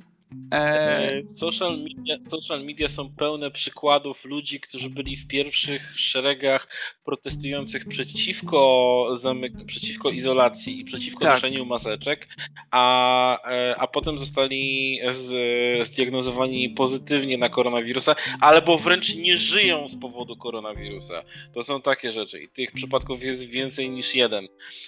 E, 0.53 1.27
social 1.27 1.77
media, 1.77 2.17
social 2.21 2.65
media 2.65 2.89
są 2.89 3.09
pełne 3.09 3.51
przykładów 3.51 4.25
ludzi, 4.25 4.59
którzy 4.59 4.89
byli 4.89 5.15
w 5.15 5.27
pierwszych 5.27 5.93
szeregach 5.99 6.67
protestujących 7.03 7.85
przeciwko, 7.85 9.07
zamyk- 9.13 9.65
przeciwko 9.65 10.09
izolacji 10.09 10.79
i 10.79 10.83
przeciwko 10.83 11.21
tak. 11.21 11.33
noszeniu 11.33 11.65
maseczek, 11.65 12.27
a, 12.71 13.49
e, 13.51 13.75
a 13.77 13.87
potem 13.87 14.19
zostali 14.19 14.99
z, 15.09 15.87
zdiagnozowani 15.87 16.69
pozytywnie 16.69 17.37
na 17.37 17.49
koronawirusa, 17.49 18.15
albo 18.39 18.77
wręcz 18.77 19.15
nie 19.15 19.37
żyją 19.37 19.87
z 19.87 19.97
powodu 19.97 20.37
koronawirusa. 20.37 21.23
To 21.53 21.63
są 21.63 21.81
takie 21.81 22.11
rzeczy 22.11 22.41
i 22.41 22.49
tych 22.49 22.71
przypadków 22.71 23.23
jest 23.23 23.45
więcej 23.49 23.89
niż 23.89 24.15
jeden. 24.15 24.47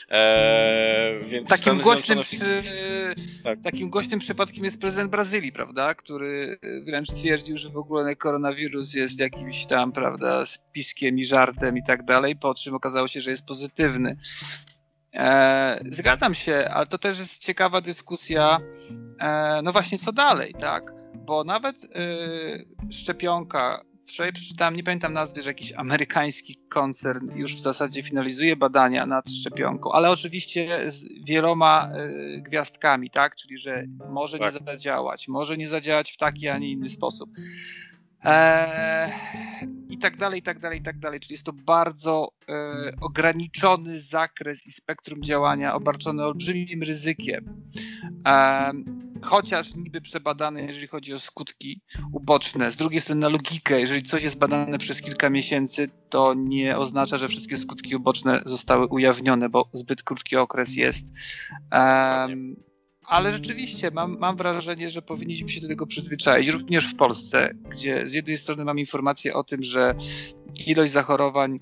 E, 0.10 1.20
więc 1.26 1.50
takim 1.50 1.78
głośnym, 1.78 2.20
przy... 2.20 2.64
tak. 3.44 3.62
takim 3.62 3.90
głośnym 3.90 4.20
przypadkiem 4.20 4.64
jest 4.64 4.82
prezydent 4.82 5.12
Brazylii 5.12 5.31
Brazylii, 5.32 5.52
prawda, 5.52 5.94
który 5.94 6.60
y, 6.64 6.82
wręcz 6.86 7.12
twierdził, 7.12 7.58
że 7.58 7.70
w 7.70 7.78
ogóle 7.78 8.16
koronawirus 8.16 8.94
jest 8.94 9.20
jakimś 9.20 9.66
tam, 9.66 9.92
prawda, 9.92 10.46
spiskiem 10.46 11.20
i 11.20 11.26
żartem 11.26 11.78
i 11.78 11.84
tak 11.84 12.06
dalej, 12.06 12.36
po 12.36 12.56
czym 12.56 12.76
okazało 12.76 13.08
się, 13.08 13.22
że 13.22 13.32
jest 13.32 13.46
pozytywny. 13.46 14.18
E, 15.14 15.80
zgadzam 15.90 16.36
się, 16.36 16.70
ale 16.74 16.86
to 16.86 16.98
też 16.98 17.20
jest 17.20 17.38
ciekawa 17.38 17.82
dyskusja, 17.82 18.60
e, 19.20 19.62
no 19.64 19.72
właśnie 19.72 19.98
co 19.98 20.12
dalej, 20.12 20.54
tak? 20.60 20.94
Bo 21.16 21.44
nawet 21.44 21.84
y, 21.84 21.90
szczepionka, 22.92 23.82
wczoraj 24.14 24.34
przeczytałem, 24.34 24.76
nie 24.76 24.84
pamiętam 24.84 25.14
nazwy, 25.14 25.42
że 25.42 25.50
jakiś 25.50 25.74
amerykański 25.74 26.56
koncern 26.70 27.32
już 27.36 27.56
w 27.56 27.60
zasadzie 27.60 28.04
finalizuje 28.04 28.56
badania 28.56 29.06
nad 29.06 29.30
szczepionką, 29.30 29.92
ale 29.92 30.12
oczywiście 30.12 30.92
z 30.92 31.06
wieloma 31.28 31.90
y, 32.36 32.42
gwiazdkami, 32.42 33.10
tak? 33.10 33.36
Czyli, 33.36 33.58
że 33.58 33.84
może 34.10 34.40
tak. 34.40 34.54
nie 34.54 34.66
zadziałać, 34.66 35.28
może 35.28 35.58
nie 35.58 35.68
zadziałać 35.68 36.12
w 36.12 36.18
taki, 36.18 36.48
a 36.48 36.58
nie 36.58 36.72
inny 36.72 36.90
sposób. 36.90 37.30
Eee, 38.24 39.12
I 39.90 39.98
tak 39.98 40.18
dalej, 40.18 40.40
i 40.40 40.44
tak 40.44 40.60
dalej, 40.60 40.80
i 40.80 40.84
tak 40.84 41.00
dalej. 41.00 41.20
Czyli 41.20 41.34
jest 41.34 41.46
to 41.46 41.54
bardzo 41.54 42.32
e, 42.50 42.54
ograniczony 43.02 44.00
zakres 44.00 44.68
i 44.68 44.72
spektrum 44.72 45.24
działania, 45.24 45.76
obarczony 45.76 46.24
olbrzymim 46.24 46.84
ryzykiem. 46.84 47.64
E, 48.28 48.72
chociaż 49.22 49.76
niby 49.76 50.02
przebadane, 50.02 50.62
jeżeli 50.62 50.88
chodzi 50.88 51.14
o 51.14 51.20
skutki 51.20 51.82
uboczne. 52.12 52.72
Z 52.72 52.76
drugiej 52.76 53.02
strony 53.02 53.22
na 53.22 53.30
logikę, 53.30 53.80
jeżeli 53.80 54.04
coś 54.04 54.24
jest 54.24 54.38
badane 54.38 54.78
przez 54.78 55.02
kilka 55.02 55.30
miesięcy, 55.30 55.90
to 56.10 56.34
nie 56.34 56.78
oznacza, 56.78 57.18
że 57.18 57.28
wszystkie 57.28 57.58
skutki 57.58 57.96
uboczne 57.96 58.42
zostały 58.46 58.86
ujawnione, 58.88 59.50
bo 59.50 59.70
zbyt 59.74 60.04
krótki 60.04 60.38
okres 60.38 60.76
jest. 60.76 61.06
Um, 61.72 62.56
ale 63.12 63.32
rzeczywiście 63.32 63.92
mam, 63.92 64.18
mam 64.20 64.38
wrażenie, 64.38 64.90
że 64.90 65.02
powinniśmy 65.02 65.50
się 65.50 65.62
do 65.62 65.68
tego 65.68 65.88
przyzwyczaić, 65.88 66.48
również 66.48 66.86
w 66.86 66.96
Polsce, 66.96 67.50
gdzie 67.70 68.08
z 68.08 68.14
jednej 68.14 68.38
strony 68.38 68.66
mam 68.66 68.80
informację 68.80 69.34
o 69.34 69.44
tym, 69.44 69.64
że 69.64 69.96
ilość 70.66 70.92
zachorowań 70.92 71.60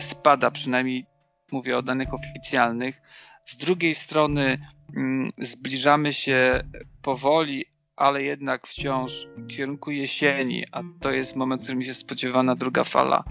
spada, 0.00 0.50
przynajmniej 0.50 1.06
mówię 1.52 1.78
o 1.78 1.82
danych 1.82 2.08
oficjalnych. 2.14 3.00
Z 3.44 3.56
drugiej 3.56 3.94
strony 3.94 4.58
mm, 4.96 5.28
zbliżamy 5.38 6.12
się 6.12 6.60
powoli, 7.02 7.64
ale 7.96 8.22
jednak 8.22 8.66
wciąż 8.66 9.26
w 9.36 9.46
kierunku 9.46 9.90
jesieni, 9.90 10.64
a 10.72 10.82
to 11.00 11.10
jest 11.10 11.36
moment, 11.36 11.62
w 11.62 11.64
którym 11.64 11.82
jest 11.82 12.00
spodziewana 12.00 12.54
druga 12.54 12.84
fala. 12.84 13.24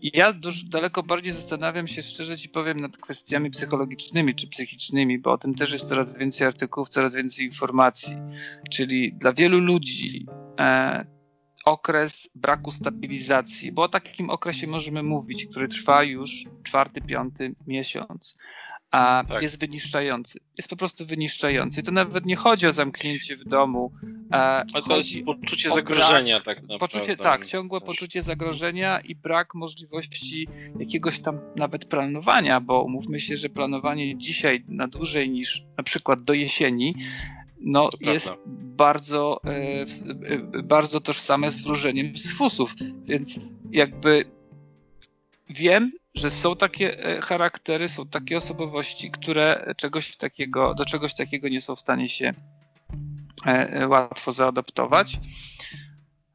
I 0.00 0.18
ja 0.18 0.32
dużo, 0.32 0.66
daleko 0.68 1.02
bardziej 1.02 1.32
zastanawiam 1.32 1.86
się, 1.88 2.02
szczerze 2.02 2.36
ci 2.36 2.48
powiem, 2.48 2.80
nad 2.80 2.96
kwestiami 2.96 3.50
psychologicznymi 3.50 4.34
czy 4.34 4.48
psychicznymi, 4.48 5.18
bo 5.18 5.32
o 5.32 5.38
tym 5.38 5.54
też 5.54 5.72
jest 5.72 5.88
coraz 5.88 6.18
więcej 6.18 6.46
artykułów, 6.46 6.88
coraz 6.88 7.16
więcej 7.16 7.46
informacji. 7.46 8.16
Czyli 8.70 9.12
dla 9.12 9.32
wielu 9.32 9.60
ludzi 9.60 10.26
e, 10.60 11.06
okres 11.64 12.30
braku 12.34 12.70
stabilizacji, 12.70 13.72
bo 13.72 13.82
o 13.82 13.88
takim 13.88 14.30
okresie 14.30 14.66
możemy 14.66 15.02
mówić, 15.02 15.46
który 15.46 15.68
trwa 15.68 16.02
już 16.02 16.44
czwarty, 16.62 17.00
piąty 17.00 17.54
miesiąc, 17.66 18.36
a 18.90 19.24
tak. 19.28 19.42
jest 19.42 19.60
wyniszczający. 19.60 20.38
Jest 20.58 20.68
po 20.68 20.76
prostu 20.76 21.06
wyniszczający. 21.06 21.82
To 21.82 21.92
nawet 21.92 22.26
nie 22.26 22.36
chodzi 22.36 22.66
o 22.66 22.72
zamknięcie 22.72 23.36
w 23.36 23.44
domu. 23.44 23.92
A 24.30 24.64
to 24.88 24.96
jest 24.96 25.10
poczucie 25.26 25.70
zagrożenia, 25.70 26.34
brak, 26.40 26.44
tak 26.44 26.62
naprawdę. 26.62 26.78
Poczucie, 26.78 27.16
tak, 27.16 27.46
ciągłe 27.46 27.80
poczucie 27.80 28.22
zagrożenia 28.22 29.00
i 29.00 29.14
brak 29.14 29.54
możliwości 29.54 30.48
jakiegoś 30.78 31.20
tam 31.20 31.40
nawet 31.56 31.84
planowania, 31.84 32.60
bo 32.60 32.82
umówmy 32.82 33.20
się, 33.20 33.36
że 33.36 33.48
planowanie 33.48 34.18
dzisiaj 34.18 34.64
na 34.68 34.88
dłużej 34.88 35.30
niż 35.30 35.64
na 35.76 35.84
przykład 35.84 36.22
do 36.22 36.32
jesieni 36.32 36.94
no, 37.60 37.90
jest 38.00 38.34
bardzo, 38.76 39.40
e, 39.44 39.48
e, 39.48 40.62
bardzo 40.62 41.00
tożsame 41.00 41.50
z 41.50 41.62
wróżeniem 41.62 42.16
z 42.16 42.32
fusów, 42.32 42.74
więc 43.04 43.40
jakby 43.70 44.24
wiem, 45.50 45.92
że 46.18 46.30
są 46.30 46.56
takie 46.56 47.04
e, 47.04 47.20
charaktery, 47.20 47.88
są 47.88 48.06
takie 48.06 48.36
osobowości, 48.36 49.10
które 49.10 49.74
czegoś 49.76 50.16
takiego, 50.16 50.74
do 50.74 50.84
czegoś 50.84 51.14
takiego 51.14 51.48
nie 51.48 51.60
są 51.60 51.76
w 51.76 51.80
stanie 51.80 52.08
się 52.08 52.34
łatwo 53.88 54.32
zaadoptować. 54.32 55.18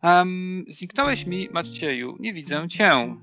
Um, 0.03 0.65
zniknąłeś 0.67 1.25
mi, 1.25 1.49
Macieju, 1.51 2.17
nie 2.19 2.33
widzę 2.33 2.69
cię. 2.69 3.15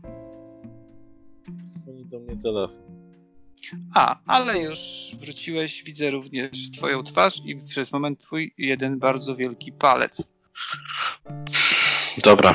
Dzwoni 1.64 2.04
do 2.06 2.20
mnie 2.20 2.36
telefon. 2.36 3.00
A, 3.94 4.18
ale 4.26 4.58
już 4.58 5.10
wróciłeś, 5.20 5.82
widzę 5.84 6.10
również 6.10 6.70
twoją 6.70 7.02
twarz 7.02 7.34
i 7.44 7.56
przez 7.68 7.92
moment 7.92 8.20
twój 8.20 8.54
jeden 8.58 8.98
bardzo 8.98 9.36
wielki 9.36 9.72
palec. 9.72 10.28
Dobra. 12.24 12.54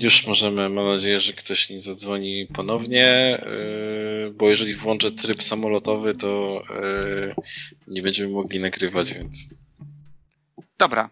Już 0.00 0.26
możemy, 0.26 0.68
mam 0.68 0.86
nadzieję, 0.86 1.20
że 1.20 1.32
ktoś 1.32 1.70
nie 1.70 1.80
zadzwoni 1.80 2.46
ponownie, 2.46 3.38
yy, 4.24 4.30
bo 4.30 4.50
jeżeli 4.50 4.74
włączę 4.74 5.12
tryb 5.12 5.42
samolotowy, 5.42 6.14
to 6.14 6.62
yy, 6.68 7.34
nie 7.88 8.02
będziemy 8.02 8.32
mogli 8.32 8.60
nagrywać, 8.60 9.12
więc. 9.12 9.48
Dobra. 10.78 11.10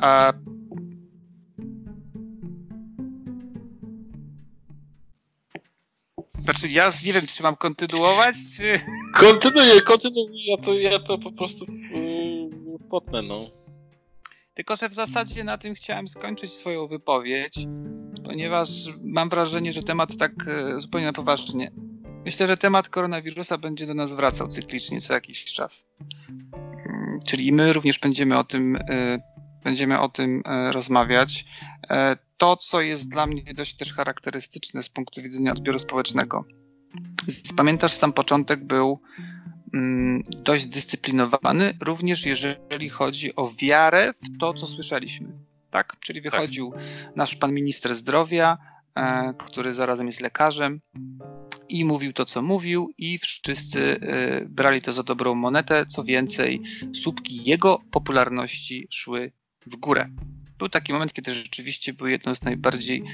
A 0.00 0.32
Znaczy 6.40 6.68
ja 6.68 6.92
nie 7.04 7.12
wiem, 7.12 7.26
czy 7.26 7.42
mam 7.42 7.56
kontynuować, 7.56 8.36
czy... 8.56 8.80
Kontynuuję, 9.14 9.82
kontynuuję, 9.82 10.50
ja 10.50 10.56
to, 10.56 10.74
ja 10.74 10.98
to 10.98 11.18
po 11.18 11.32
prostu 11.32 11.66
yy, 11.94 12.88
potnę, 12.90 13.22
no. 13.22 13.59
Tylko, 14.60 14.76
że 14.76 14.88
w 14.88 14.94
zasadzie 14.94 15.44
na 15.44 15.58
tym 15.58 15.74
chciałem 15.74 16.08
skończyć 16.08 16.54
swoją 16.54 16.86
wypowiedź, 16.86 17.54
ponieważ 18.24 18.68
mam 19.02 19.28
wrażenie, 19.28 19.72
że 19.72 19.82
temat 19.82 20.16
tak 20.16 20.32
e, 20.48 20.80
zupełnie 20.80 21.06
na 21.06 21.12
poważnie. 21.12 21.70
Myślę, 22.24 22.46
że 22.46 22.56
temat 22.56 22.88
koronawirusa 22.88 23.58
będzie 23.58 23.86
do 23.86 23.94
nas 23.94 24.12
wracał 24.12 24.48
cyklicznie 24.48 25.00
co 25.00 25.12
jakiś 25.12 25.44
czas. 25.44 25.86
Mm, 26.52 27.18
czyli 27.26 27.52
my 27.52 27.72
również 27.72 27.98
będziemy 27.98 28.38
o 28.38 28.44
tym, 28.44 28.76
e, 28.76 29.18
będziemy 29.64 30.00
o 30.00 30.08
tym 30.08 30.42
e, 30.46 30.72
rozmawiać 30.72 31.44
to, 32.36 32.56
co 32.56 32.80
jest 32.80 33.08
dla 33.08 33.26
mnie 33.26 33.54
dość 33.54 33.76
też 33.76 33.92
charakterystyczne 33.92 34.82
z 34.82 34.88
punktu 34.88 35.22
widzenia 35.22 35.52
odbioru 35.52 35.78
społecznego. 35.78 36.44
Pamiętasz, 37.56 37.92
sam 37.92 38.12
początek 38.12 38.64
był 38.64 39.00
dość 40.42 40.66
dyscyplinowany, 40.66 41.74
również 41.80 42.26
jeżeli 42.26 42.88
chodzi 42.88 43.36
o 43.36 43.50
wiarę 43.62 44.14
w 44.22 44.38
to, 44.38 44.54
co 44.54 44.66
słyszeliśmy. 44.66 45.28
Tak? 45.70 45.96
Czyli 46.00 46.22
tak. 46.22 46.32
wychodził 46.32 46.72
tak. 46.72 46.82
nasz 47.16 47.36
pan 47.36 47.52
minister 47.52 47.94
zdrowia, 47.94 48.58
e, 48.94 49.34
który 49.38 49.74
zarazem 49.74 50.06
jest 50.06 50.20
lekarzem, 50.20 50.80
i 51.68 51.84
mówił 51.84 52.12
to, 52.12 52.24
co 52.24 52.42
mówił, 52.42 52.90
i 52.98 53.18
wszyscy 53.18 54.00
e, 54.00 54.44
brali 54.44 54.82
to 54.82 54.92
za 54.92 55.02
dobrą 55.02 55.34
monetę. 55.34 55.86
Co 55.86 56.04
więcej, 56.04 56.62
słupki 56.94 57.44
jego 57.44 57.78
popularności 57.90 58.88
szły 58.90 59.32
w 59.66 59.76
górę 59.76 60.08
był 60.60 60.68
taki 60.68 60.92
moment, 60.92 61.12
kiedy 61.12 61.34
rzeczywiście 61.34 61.92
był 61.92 62.06
jedną 62.06 62.34
z 62.34 62.42
najbardziej 62.42 63.04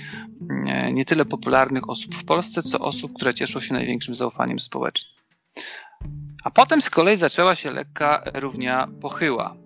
nie, 0.41 0.93
nie 0.93 1.05
tyle 1.05 1.25
popularnych 1.25 1.91
osób 1.91 2.15
w 2.15 2.25
Polsce, 2.25 2.63
co 2.63 2.79
osób, 2.79 3.13
które 3.15 3.35
cieszą 3.35 3.61
się 3.61 3.75
największym 3.75 4.15
zaufaniem 4.15 4.59
społecznym. 4.59 5.17
A 6.47 6.51
potem 6.51 6.83
z 6.83 6.91
kolei 6.91 7.17
zaczęła 7.17 7.55
się 7.55 7.71
lekka 7.71 8.23
równia 8.35 8.89
pochyła. 9.01 9.57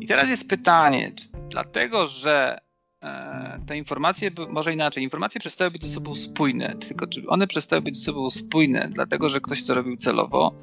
I 0.00 0.06
teraz 0.06 0.28
jest 0.28 0.48
pytanie, 0.48 1.12
czy 1.16 1.28
dlatego, 1.50 2.06
że 2.06 2.66
E, 3.06 3.60
te 3.66 3.76
informacje, 3.76 4.30
może 4.48 4.72
inaczej, 4.72 5.04
informacje 5.04 5.40
przestały 5.40 5.70
być 5.70 5.82
ze 5.82 5.88
sobą 5.88 6.14
spójne, 6.14 6.76
tylko 6.88 7.06
czy 7.06 7.28
one 7.28 7.46
przestały 7.46 7.82
być 7.82 7.98
ze 7.98 8.04
sobą 8.04 8.30
spójne 8.30 8.88
dlatego, 8.92 9.28
że 9.28 9.40
ktoś 9.40 9.64
to 9.64 9.74
robił 9.74 9.96
celowo, 9.96 10.54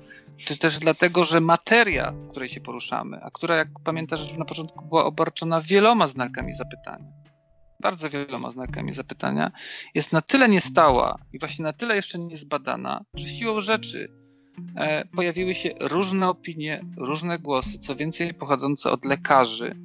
czy 0.46 0.58
też 0.58 0.80
dlatego, 0.80 1.24
że 1.24 1.41
materia, 1.41 2.12
w 2.12 2.30
której 2.30 2.50
się 2.50 2.62
poruszamy, 2.62 3.20
a 3.24 3.32
która, 3.32 3.56
jak 3.56 3.68
pamiętasz, 3.84 4.38
na 4.38 4.46
początku 4.46 4.86
była 4.86 5.06
obarczona 5.06 5.62
wieloma 5.62 6.08
znakami 6.08 6.54
zapytania, 6.54 7.06
bardzo 7.80 8.10
wieloma 8.10 8.50
znakami 8.50 8.94
zapytania, 8.94 9.52
jest 9.96 10.12
na 10.12 10.22
tyle 10.22 10.50
niestała 10.50 11.16
i 11.34 11.39
właśnie 11.39 11.64
na 11.64 11.74
tyle 11.74 11.96
jeszcze 11.96 12.20
niezbadana, 12.20 13.06
że 13.16 13.28
siłą 13.28 13.62
rzeczy 13.62 14.22
pojawiły 15.16 15.54
się 15.54 15.70
różne 15.80 16.30
opinie, 16.30 16.82
różne 16.97 17.39
głosy, 17.39 17.80
co 17.80 17.95
więcej 17.95 18.34
pochodzące 18.34 18.91
od 18.91 19.06
lekarzy, 19.06 19.76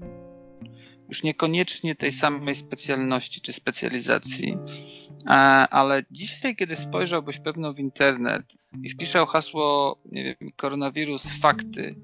już 1.08 1.22
niekoniecznie 1.22 1.94
tej 1.94 2.12
samej 2.12 2.54
specjalności 2.54 3.40
czy 3.40 3.52
specjalizacji, 3.52 4.58
ale 5.70 6.02
dzisiaj, 6.10 6.56
kiedy 6.56 6.76
spojrzałbyś 6.76 7.38
pewno 7.38 7.74
w 7.74 7.78
internet 7.78 8.54
i 8.82 8.88
wpisał 8.88 9.26
hasło, 9.26 9.98
nie 10.04 10.24
wiem, 10.24 10.50
koronawirus, 10.56 11.28
fakty, 11.40 11.94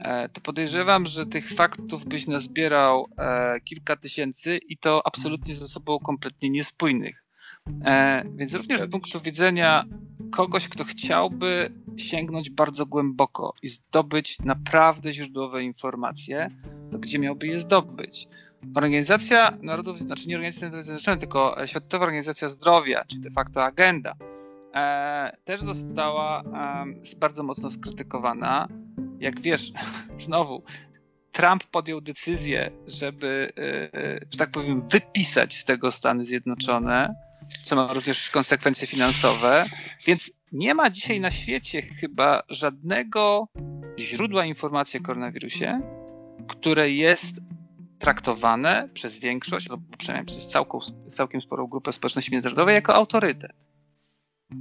e, 0.00 0.28
to 0.28 0.40
podejrzewam, 0.40 1.06
że 1.06 1.26
tych 1.26 1.50
faktów 1.50 2.04
byś 2.04 2.26
nazbierał 2.26 3.06
e, 3.18 3.60
kilka 3.60 3.96
tysięcy 3.96 4.58
i 4.68 4.78
to 4.78 5.06
absolutnie 5.06 5.54
ze 5.54 5.68
sobą 5.68 5.98
kompletnie 5.98 6.50
niespójnych. 6.50 7.23
E, 7.84 8.24
więc 8.34 8.54
również 8.54 8.80
z 8.80 8.90
punktu 8.90 9.20
widzenia 9.20 9.84
kogoś, 10.30 10.68
kto 10.68 10.84
chciałby 10.84 11.70
sięgnąć 11.96 12.50
bardzo 12.50 12.86
głęboko 12.86 13.54
i 13.62 13.68
zdobyć 13.68 14.38
naprawdę 14.38 15.12
źródłowe 15.12 15.62
informacje, 15.62 16.48
to 16.92 16.98
gdzie 16.98 17.18
miałby 17.18 17.46
je 17.46 17.58
zdobyć? 17.58 18.28
Organizacja 18.74 19.58
Narodów, 19.62 19.98
znaczy 19.98 20.28
nie 20.28 20.36
Organizacja 20.36 20.68
Narodów 20.68 20.84
Zjednoczonych, 20.84 21.20
tylko 21.20 21.56
Światowa 21.66 22.04
Organizacja 22.04 22.48
Zdrowia, 22.48 23.04
czyli 23.04 23.20
de 23.20 23.30
facto 23.30 23.64
agenda, 23.64 24.14
e, 24.74 25.36
też 25.44 25.60
została 25.60 26.42
e, 26.42 27.16
bardzo 27.18 27.42
mocno 27.42 27.70
skrytykowana. 27.70 28.68
Jak 29.20 29.40
wiesz, 29.40 29.72
znowu, 30.18 30.62
Trump 31.32 31.64
podjął 31.64 32.00
decyzję, 32.00 32.70
żeby, 32.86 33.52
e, 33.58 33.94
e, 33.94 34.20
że 34.30 34.38
tak 34.38 34.50
powiem, 34.50 34.88
wypisać 34.88 35.56
z 35.56 35.64
tego 35.64 35.92
Stany 35.92 36.24
Zjednoczone, 36.24 37.14
co 37.62 37.76
ma 37.76 37.92
również 37.92 38.30
konsekwencje 38.30 38.86
finansowe, 38.86 39.64
więc 40.06 40.30
nie 40.52 40.74
ma 40.74 40.90
dzisiaj 40.90 41.20
na 41.20 41.30
świecie 41.30 41.82
chyba 41.82 42.42
żadnego 42.48 43.48
źródła 43.98 44.44
informacji 44.44 45.00
o 45.00 45.02
koronawirusie, 45.02 45.80
które 46.48 46.90
jest 46.90 47.36
traktowane 47.98 48.88
przez 48.94 49.18
większość, 49.18 49.70
albo 49.70 49.96
przynajmniej 49.98 50.26
przez 50.26 50.48
całką, 50.48 50.78
całkiem 51.08 51.40
sporą 51.40 51.66
grupę 51.66 51.92
społeczności 51.92 52.32
międzynarodowej 52.32 52.74
jako 52.74 52.94
autorytet. 52.94 53.52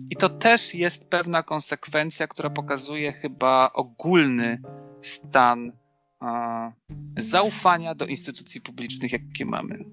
I 0.09 0.15
to 0.15 0.29
też 0.29 0.75
jest 0.75 1.05
pewna 1.05 1.43
konsekwencja, 1.43 2.27
która 2.27 2.49
pokazuje 2.49 3.11
chyba 3.11 3.71
ogólny 3.73 4.61
stan 5.01 5.71
a, 6.19 6.71
zaufania 7.17 7.95
do 7.95 8.05
instytucji 8.05 8.61
publicznych, 8.61 9.11
jakie 9.11 9.45
mamy. 9.45 9.85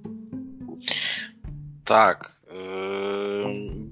Tak. 1.84 2.39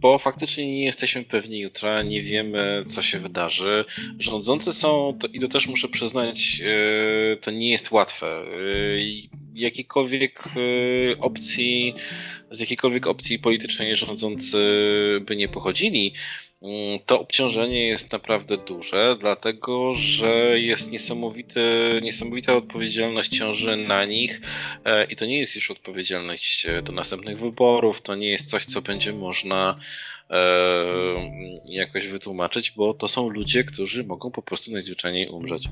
Bo 0.00 0.18
faktycznie 0.18 0.66
nie 0.66 0.84
jesteśmy 0.84 1.24
pewni 1.24 1.60
jutra, 1.60 2.02
nie 2.02 2.22
wiemy, 2.22 2.84
co 2.88 3.02
się 3.02 3.18
wydarzy. 3.18 3.84
Rządzący 4.18 4.74
są, 4.74 5.18
to, 5.20 5.28
i 5.32 5.40
to 5.40 5.48
też 5.48 5.66
muszę 5.66 5.88
przyznać, 5.88 6.62
to 7.40 7.50
nie 7.50 7.70
jest 7.70 7.90
łatwe. 7.90 8.44
Jakiejkolwiek 9.54 10.44
opcji, 11.20 11.94
z 12.50 12.60
jakiejkolwiek 12.60 13.06
opcji 13.06 13.38
politycznej 13.38 13.96
rządzący 13.96 14.58
by 15.26 15.36
nie 15.36 15.48
pochodzili, 15.48 16.12
to 17.06 17.20
obciążenie 17.20 17.86
jest 17.86 18.12
naprawdę 18.12 18.56
duże, 18.56 19.16
dlatego 19.20 19.94
że 19.94 20.60
jest 20.60 20.92
niesamowity, 20.92 21.60
niesamowita 22.02 22.56
odpowiedzialność 22.56 23.38
ciąży 23.38 23.76
na 23.76 24.04
nich 24.04 24.40
e, 24.84 25.04
i 25.04 25.16
to 25.16 25.26
nie 25.26 25.38
jest 25.38 25.54
już 25.54 25.70
odpowiedzialność 25.70 26.66
e, 26.66 26.82
do 26.82 26.92
następnych 26.92 27.38
wyborów, 27.38 28.02
to 28.02 28.14
nie 28.14 28.28
jest 28.28 28.50
coś, 28.50 28.64
co 28.64 28.82
będzie 28.82 29.12
można 29.12 29.78
e, 30.30 30.36
jakoś 31.64 32.06
wytłumaczyć, 32.06 32.70
bo 32.70 32.94
to 32.94 33.08
są 33.08 33.28
ludzie, 33.28 33.64
którzy 33.64 34.04
mogą 34.04 34.30
po 34.30 34.42
prostu 34.42 34.72
najzwyczajniej 34.72 35.28
umrzeć 35.28 35.68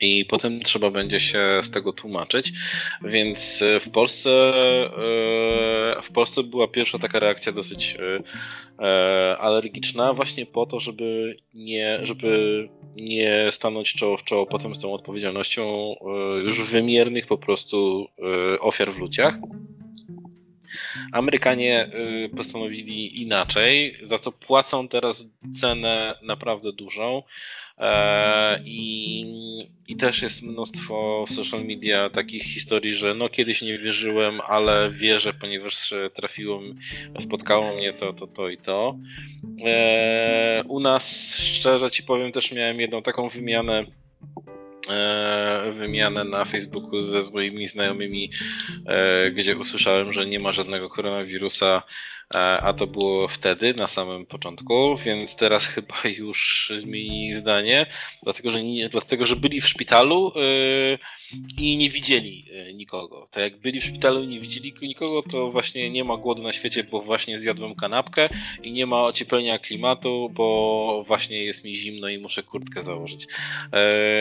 i 0.00 0.24
potem 0.24 0.60
trzeba 0.60 0.90
będzie 0.90 1.20
się 1.20 1.60
z 1.62 1.70
tego 1.70 1.92
tłumaczyć. 1.92 2.52
Więc 3.04 3.62
e, 3.62 3.80
w 3.80 3.90
Polsce 3.90 4.30
e, 4.30 6.02
w 6.02 6.10
Polsce 6.14 6.42
była 6.42 6.68
pierwsza 6.68 6.98
taka 6.98 7.18
reakcja 7.18 7.52
dosyć 7.52 7.96
e, 8.78 9.38
alergiczna, 9.38 10.12
właśnie 10.12 10.46
po 10.46 10.66
to, 10.66 10.80
żeby 10.80 11.36
nie, 11.54 11.98
żeby 12.02 12.68
nie 12.96 13.46
stanąć 13.50 13.94
czoło 13.94 14.16
w 14.16 14.24
czoło 14.24 14.46
potem 14.46 14.74
z 14.74 14.78
tą 14.78 14.92
odpowiedzialnością 14.92 15.94
już 16.44 16.62
wymiernych 16.62 17.26
po 17.26 17.38
prostu 17.38 18.08
ofiar 18.60 18.92
w 18.92 18.98
ludziach. 18.98 19.34
Amerykanie 21.12 21.90
postanowili 22.36 23.22
inaczej, 23.22 23.96
za 24.02 24.18
co 24.18 24.32
płacą 24.32 24.88
teraz 24.88 25.24
cenę 25.60 26.14
naprawdę 26.22 26.72
dużą. 26.72 27.22
E, 27.80 28.60
I, 28.64 29.24
I 29.88 29.96
też 29.96 30.22
jest 30.22 30.42
mnóstwo 30.42 31.24
w 31.28 31.32
social 31.32 31.64
media 31.64 32.10
takich 32.10 32.42
historii, 32.42 32.94
że 32.94 33.14
no 33.14 33.28
kiedyś 33.28 33.62
nie 33.62 33.78
wierzyłem, 33.78 34.40
ale 34.48 34.90
wierzę, 34.90 35.34
ponieważ 35.34 35.94
trafiło, 36.14 36.60
spotkało 37.20 37.76
mnie 37.76 37.92
to, 37.92 38.12
to, 38.12 38.26
to 38.26 38.48
i 38.48 38.56
to. 38.56 38.98
E, 39.64 40.62
u 40.68 40.80
nas, 40.80 41.36
szczerze 41.36 41.90
ci 41.90 42.02
powiem, 42.02 42.32
też 42.32 42.52
miałem 42.52 42.80
jedną 42.80 43.02
taką 43.02 43.28
wymianę 43.28 43.84
wymianę 45.72 46.24
na 46.24 46.44
Facebooku 46.44 47.00
ze 47.00 47.22
swoimi 47.22 47.68
znajomymi, 47.68 48.30
gdzie 49.34 49.56
usłyszałem, 49.56 50.12
że 50.12 50.26
nie 50.26 50.40
ma 50.40 50.52
żadnego 50.52 50.88
koronawirusa. 50.88 51.76
E, 51.76 52.19
a 52.38 52.72
to 52.72 52.86
było 52.86 53.28
wtedy, 53.28 53.74
na 53.74 53.88
samym 53.88 54.26
początku, 54.26 54.96
więc 54.96 55.36
teraz 55.36 55.66
chyba 55.74 55.94
już 56.18 56.72
zmieni 56.76 57.34
zdanie, 57.34 57.86
dlatego 58.22 58.50
że, 58.50 58.64
nie, 58.64 58.88
dlatego, 58.88 59.26
że 59.26 59.36
byli 59.36 59.60
w 59.60 59.68
szpitalu 59.68 60.32
yy, 60.36 60.98
i 61.58 61.76
nie 61.76 61.90
widzieli 61.90 62.46
e, 62.52 62.74
nikogo. 62.74 63.26
To 63.30 63.40
jak 63.40 63.60
byli 63.60 63.80
w 63.80 63.84
szpitalu 63.84 64.22
i 64.22 64.26
nie 64.26 64.40
widzieli 64.40 64.74
nikogo, 64.82 65.22
to 65.22 65.50
właśnie 65.50 65.90
nie 65.90 66.04
ma 66.04 66.16
głodu 66.16 66.42
na 66.42 66.52
świecie, 66.52 66.84
bo 66.84 67.02
właśnie 67.02 67.38
zjadłem 67.38 67.74
kanapkę 67.74 68.28
i 68.62 68.72
nie 68.72 68.86
ma 68.86 69.02
ocieplenia 69.02 69.58
klimatu, 69.58 70.30
bo 70.34 71.04
właśnie 71.06 71.44
jest 71.44 71.64
mi 71.64 71.76
zimno 71.76 72.08
i 72.08 72.18
muszę 72.18 72.42
kurtkę 72.42 72.82
założyć. 72.82 73.26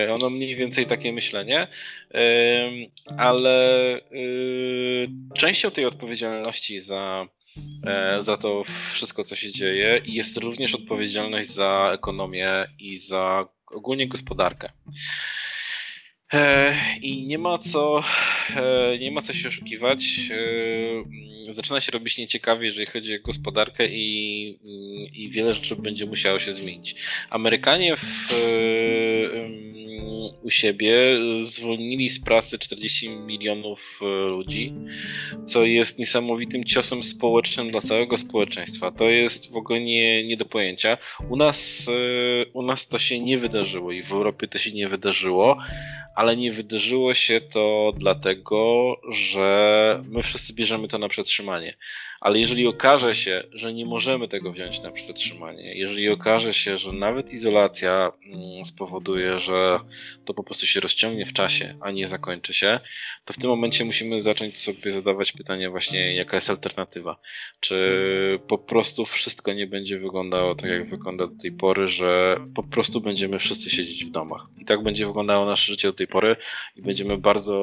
Yy, 0.06 0.14
ono 0.14 0.30
mniej 0.30 0.56
więcej 0.56 0.86
takie 0.86 1.14
myślenie, 1.14 1.68
yy, 2.14 2.20
ale 3.18 3.80
częścią 5.34 5.72
tej 5.72 5.86
odpowiedzialności 5.86 6.80
za 6.80 7.28
E, 7.30 7.39
za 8.20 8.38
to 8.38 8.64
wszystko, 8.92 9.24
co 9.24 9.36
się 9.36 9.52
dzieje 9.52 10.02
i 10.06 10.14
jest 10.14 10.38
również 10.38 10.76
odpowiedzialność 10.76 11.50
za 11.50 11.92
ekonomię 11.94 12.66
i 12.80 12.98
za 12.98 13.48
ogólnie 13.72 14.08
gospodarkę. 14.08 14.72
E, 16.34 16.76
I 17.02 17.28
nie 17.28 17.38
ma 17.38 17.58
co, 17.58 18.04
e, 18.56 18.98
nie 19.00 19.12
ma 19.12 19.22
co 19.22 19.34
się 19.34 19.48
oszukiwać. 19.48 20.06
Zaczyna 21.50 21.82
się 21.82 21.92
robić 21.92 22.18
nieciekawie, 22.18 22.66
jeżeli 22.66 22.86
chodzi 22.86 23.16
o 23.16 23.22
gospodarkę 23.22 23.88
i, 23.88 24.50
i 25.14 25.30
wiele 25.30 25.54
rzeczy 25.54 25.76
będzie 25.76 26.06
musiało 26.06 26.40
się 26.40 26.54
zmienić. 26.54 26.96
Amerykanie 27.30 27.96
w, 27.96 28.34
u 30.44 30.50
siebie 30.50 30.94
zwolnili 31.38 32.10
z 32.10 32.24
pracy 32.24 32.60
40 32.60 33.10
milionów 33.10 34.00
e, 34.02 34.30
ludzi, 34.30 34.74
co 35.46 35.66
jest 35.66 36.00
niesamowitym 36.00 36.64
ciosem 36.64 37.04
społecznym 37.04 37.72
dla 37.72 37.82
całego 37.82 38.18
społeczeństwa. 38.18 38.92
To 38.92 39.10
jest 39.10 39.52
w 39.52 39.56
ogóle 39.56 39.82
nie, 39.82 40.24
nie 40.24 40.38
do 40.38 40.46
pojęcia. 40.46 40.98
U 41.30 41.36
nas, 41.36 41.88
e, 41.88 42.52
u 42.54 42.62
nas 42.62 42.88
to 42.88 43.00
się 43.00 43.20
nie 43.20 43.38
wydarzyło 43.38 43.92
i 43.92 44.04
w 44.04 44.12
Europie 44.12 44.48
to 44.48 44.60
się 44.60 44.72
nie 44.72 44.88
wydarzyło, 44.88 45.58
ale 46.16 46.38
nie 46.38 46.52
wydarzyło 46.52 47.14
się 47.14 47.42
to 47.42 47.94
dlatego, 47.98 48.96
że 49.12 50.04
my 50.08 50.24
wszyscy 50.24 50.54
bierzemy 50.54 50.88
to 50.88 50.98
na 50.98 51.08
przetrzymanie. 51.08 51.74
Ale 52.22 52.40
jeżeli 52.40 52.68
okaże 52.68 53.16
się, 53.16 53.44
że 53.52 53.74
nie 53.74 53.86
możemy 53.86 54.28
tego 54.28 54.52
wziąć 54.52 54.82
na 54.82 54.92
przetrzymanie, 54.92 55.78
jeżeli 55.78 56.10
okaże 56.10 56.54
się, 56.54 56.78
że 56.78 56.92
nawet 56.94 57.34
izolacja 57.34 58.12
mm, 58.26 58.66
spowoduje, 58.66 59.38
że 59.40 59.80
to 60.30 60.34
po 60.34 60.44
prostu 60.44 60.66
się 60.66 60.80
rozciągnie 60.80 61.26
w 61.26 61.34
czasie, 61.34 61.76
a 61.82 61.92
nie 61.92 62.08
zakończy 62.08 62.54
się, 62.54 62.80
to 63.26 63.34
w 63.34 63.38
tym 63.38 63.50
momencie 63.50 63.86
musimy 63.86 64.22
zacząć 64.22 64.60
sobie 64.60 64.92
zadawać 64.92 65.32
pytanie 65.32 65.70
właśnie, 65.70 66.14
jaka 66.16 66.38
jest 66.38 66.50
alternatywa. 66.50 67.20
Czy 67.60 68.40
po 68.48 68.58
prostu 68.58 69.06
wszystko 69.06 69.54
nie 69.54 69.68
będzie 69.68 70.00
wyglądało 70.00 70.56
tak, 70.56 70.72
jak 70.72 70.90
wygląda 70.90 71.28
do 71.28 71.36
tej 71.36 71.52
pory, 71.52 71.88
że 71.88 72.38
po 72.56 72.64
prostu 72.64 73.02
będziemy 73.02 73.40
wszyscy 73.40 73.70
siedzieć 73.70 74.06
w 74.06 74.10
domach. 74.10 74.48
I 74.58 74.66
tak 74.66 74.84
będzie 74.84 75.06
wyglądało 75.06 75.46
nasze 75.46 75.72
życie 75.72 75.88
do 75.88 75.94
tej 75.94 76.08
pory 76.08 76.36
i 76.76 76.82
będziemy 76.82 77.18
bardzo 77.18 77.56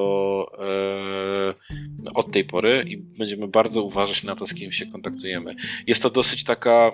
e, 0.59 2.11
od 2.15 2.33
tej 2.33 2.45
pory 2.45 2.85
i 2.89 2.97
będziemy 2.97 3.49
bardzo 3.49 3.83
uważać 3.83 4.23
na 4.23 4.37
to, 4.37 4.47
z 4.47 4.55
kim 4.55 4.73
się 4.73 4.87
kontaktujemy. 4.87 5.55
Jest 5.87 6.03
to 6.03 6.11
dosyć 6.11 6.45
taka 6.45 6.93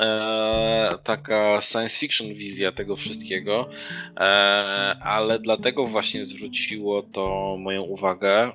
E, 0.00 0.98
taka 1.04 1.60
science 1.62 1.98
fiction 1.98 2.34
wizja 2.34 2.72
tego 2.72 2.96
wszystkiego, 2.96 3.70
e, 4.16 4.20
ale 5.02 5.38
dlatego 5.38 5.86
właśnie 5.86 6.24
zwróciło 6.24 7.02
to 7.02 7.56
moją 7.60 7.82
uwagę, 7.82 8.42
e, 8.42 8.52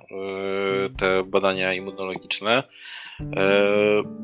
te 0.97 1.23
badania 1.23 1.73
immunologiczne, 1.73 2.63
e, 3.19 3.63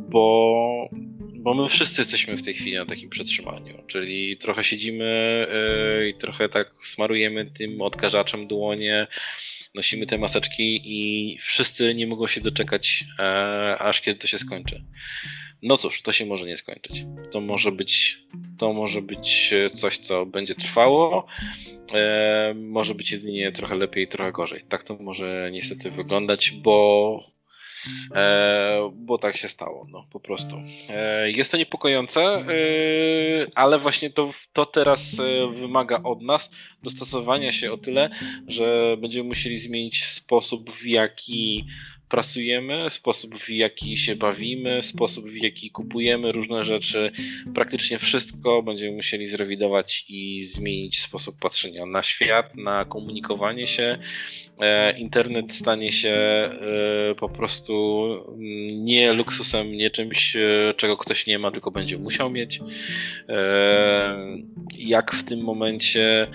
bo, 0.10 0.90
bo 1.34 1.54
my 1.54 1.70
wszyscy 1.70 2.02
jesteśmy 2.02 2.38
w 2.38 2.44
tej 2.44 2.54
chwili 2.54 2.76
na 2.76 2.86
takim 2.86 3.10
przetrzymaniu, 3.10 3.84
czyli 3.88 4.38
trochę 4.38 4.64
siedzimy 4.64 5.48
e, 5.52 6.10
i 6.10 6.14
trochę 6.14 6.50
tak 6.50 6.72
smarujemy 6.84 7.46
tym 7.46 7.82
odkażaczem 7.82 8.48
dłonie, 8.48 9.08
nosimy 9.76 10.06
te 10.06 10.18
maseczki 10.18 10.82
i 10.86 11.38
wszyscy 11.38 11.96
nie 11.96 12.08
mogą 12.08 12.28
się 12.28 12.42
doczekać, 12.42 13.06
e, 13.20 13.78
aż 13.80 14.02
kiedy 14.02 14.20
to 14.20 14.28
się 14.28 14.38
skończy. 14.38 14.84
No 15.62 15.78
cóż, 15.78 16.02
to 16.02 16.12
się 16.12 16.26
może 16.26 16.46
nie 16.46 16.58
skończyć. 16.58 17.06
To 17.32 17.42
może 17.42 17.72
być, 17.72 18.20
to 18.58 18.74
może 18.74 19.02
być 19.02 19.54
coś, 19.74 19.98
co 19.98 20.26
będzie 20.26 20.56
trwało. 20.56 21.26
E, 21.94 22.54
może 22.58 22.96
być 22.96 23.12
jedynie 23.12 23.52
trochę 23.52 23.76
lepiej, 23.76 24.08
trochę 24.08 24.32
gorzej. 24.32 24.62
Tak 24.70 24.84
to 24.84 24.98
może 25.00 25.50
niestety 25.52 25.92
wyglądać, 25.92 26.52
bo 26.52 27.20
E, 28.16 28.92
bo 28.96 29.18
tak 29.18 29.38
się 29.38 29.48
stało, 29.48 29.88
no 29.92 30.04
po 30.12 30.20
prostu. 30.20 30.62
E, 30.90 31.32
jest 31.32 31.52
to 31.52 31.58
niepokojące, 31.58 32.22
e, 32.22 32.46
ale 33.56 33.80
właśnie 33.80 34.10
to, 34.10 34.32
to 34.54 34.66
teraz 34.66 35.20
e, 35.20 35.48
wymaga 35.52 36.04
od 36.04 36.22
nas 36.22 36.50
dostosowania 36.84 37.52
się 37.52 37.72
o 37.72 37.78
tyle, 37.78 38.10
że 38.48 38.98
będziemy 39.02 39.28
musieli 39.30 39.58
zmienić 39.58 40.06
sposób, 40.06 40.72
w 40.72 40.86
jaki 40.86 41.66
pracujemy, 42.10 42.90
sposób 42.90 43.36
w 43.36 43.50
jaki 43.50 43.98
się 43.98 44.16
bawimy, 44.16 44.82
sposób 44.82 45.26
w 45.26 45.44
jaki 45.44 45.72
kupujemy 45.72 46.32
różne 46.32 46.64
rzeczy, 46.64 47.12
praktycznie 47.56 47.98
wszystko 47.98 48.64
będziemy 48.64 48.96
musieli 48.96 49.28
zrewidować 49.28 50.06
i 50.10 50.44
zmienić 50.44 51.02
sposób 51.02 51.36
patrzenia 51.40 51.86
na 51.86 52.04
świat, 52.04 52.56
na 52.56 52.86
komunikowanie 52.86 53.68
się. 53.68 54.00
E, 54.62 54.98
internet 54.98 55.54
stanie 55.54 55.92
się 55.92 56.10
e, 56.10 57.16
po 57.16 57.30
prostu 57.30 58.04
mm, 58.28 58.86
nie 58.86 59.14
luksusem, 59.14 59.72
nie 59.72 59.90
czymś, 59.90 60.36
e, 60.36 60.74
czego 60.78 60.98
ktoś 60.98 61.28
nie 61.28 61.40
ma, 61.40 61.52
tylko 61.52 61.72
będzie 61.72 61.98
musiał 61.98 62.30
mieć. 62.30 62.60
Jak 64.78 65.12
w 65.12 65.24
tym 65.24 65.40
momencie 65.40 66.28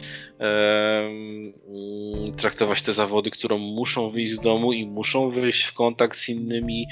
traktować 2.36 2.82
te 2.82 2.92
zawody, 2.92 3.30
które 3.30 3.58
muszą 3.58 4.10
wyjść 4.10 4.32
z 4.32 4.40
domu 4.40 4.72
i 4.72 4.86
muszą 4.86 5.30
wyjść 5.30 5.61
w 5.64 5.72
kontakt 5.72 6.18
z 6.18 6.28
innymi. 6.28 6.86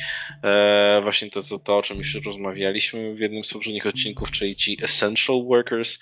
E, 0.44 1.00
właśnie 1.02 1.30
to, 1.30 1.42
to, 1.42 1.58
to, 1.58 1.78
o 1.78 1.82
czym 1.82 1.98
już 1.98 2.14
rozmawialiśmy 2.24 3.14
w 3.14 3.20
jednym 3.20 3.44
z 3.44 3.52
poprzednich 3.52 3.86
odcinków, 3.86 4.30
czyli 4.30 4.56
ci 4.56 4.76
essential 4.82 5.44
workers. 5.44 5.98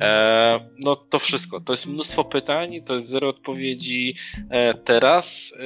E, 0.00 0.70
no 0.78 0.96
to 0.96 1.18
wszystko. 1.18 1.60
To 1.60 1.72
jest 1.72 1.86
mnóstwo 1.86 2.24
pytań, 2.24 2.80
to 2.86 2.94
jest 2.94 3.08
zero 3.08 3.28
odpowiedzi 3.28 4.14
e, 4.50 4.74
teraz 4.74 5.52
e, 5.58 5.62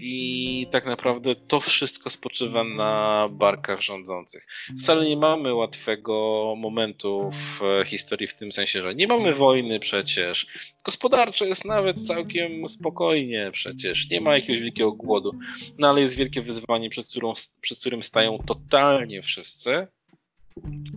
i 0.00 0.66
tak 0.70 0.86
naprawdę 0.86 1.34
to 1.34 1.60
wszystko 1.60 2.10
spoczywa 2.10 2.64
na 2.64 3.28
barkach 3.32 3.80
rządzących. 3.80 4.46
Wcale 4.80 5.04
nie 5.04 5.16
mamy 5.16 5.54
łatwego 5.54 6.54
momentu 6.56 7.30
w 7.32 7.82
historii 7.86 8.26
w 8.26 8.34
tym 8.34 8.52
sensie, 8.52 8.82
że 8.82 8.94
nie 8.94 9.06
mamy 9.06 9.34
wojny 9.34 9.80
przecież. 9.80 10.46
Gospodarczo 10.84 11.44
jest 11.44 11.64
nawet 11.64 12.06
całkiem 12.06 12.68
spokojnie 12.68 13.50
przecież. 13.52 14.10
Nie 14.10 14.20
ma 14.20 14.34
jakiegoś 14.34 14.62
wielkiego 14.62 14.92
głodu. 14.92 15.32
No 15.78 15.88
ale 15.90 16.00
jest 16.00 16.16
wielkie 16.16 16.42
wyzwanie, 16.42 16.90
przed, 16.90 17.06
którą, 17.06 17.32
przed 17.60 17.78
którym 17.78 18.02
stają 18.02 18.38
totalnie 18.38 19.22
wszyscy. 19.22 19.86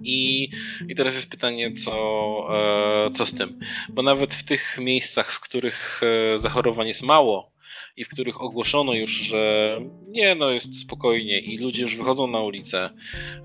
I, 0.04 0.50
I 0.88 0.96
teraz 0.96 1.16
jest 1.16 1.30
pytanie, 1.30 1.74
co, 1.74 1.94
e, 3.06 3.10
co 3.10 3.26
z 3.26 3.34
tym? 3.34 3.60
Bo 3.90 4.02
nawet 4.02 4.34
w 4.34 4.44
tych 4.44 4.78
miejscach, 4.82 5.32
w 5.32 5.40
których 5.40 6.02
e, 6.04 6.38
zachorowań 6.38 6.88
jest 6.88 7.04
mało, 7.04 7.53
i 7.98 8.04
w 8.04 8.10
których 8.10 8.42
ogłoszono 8.42 8.94
już, 8.94 9.12
że 9.12 9.78
nie, 10.08 10.36
no 10.36 10.52
jest 10.52 10.80
spokojnie 10.82 11.40
i 11.40 11.58
ludzie 11.58 11.84
już 11.84 11.96
wychodzą 11.96 12.28
na 12.28 12.40
ulicę, 12.40 12.90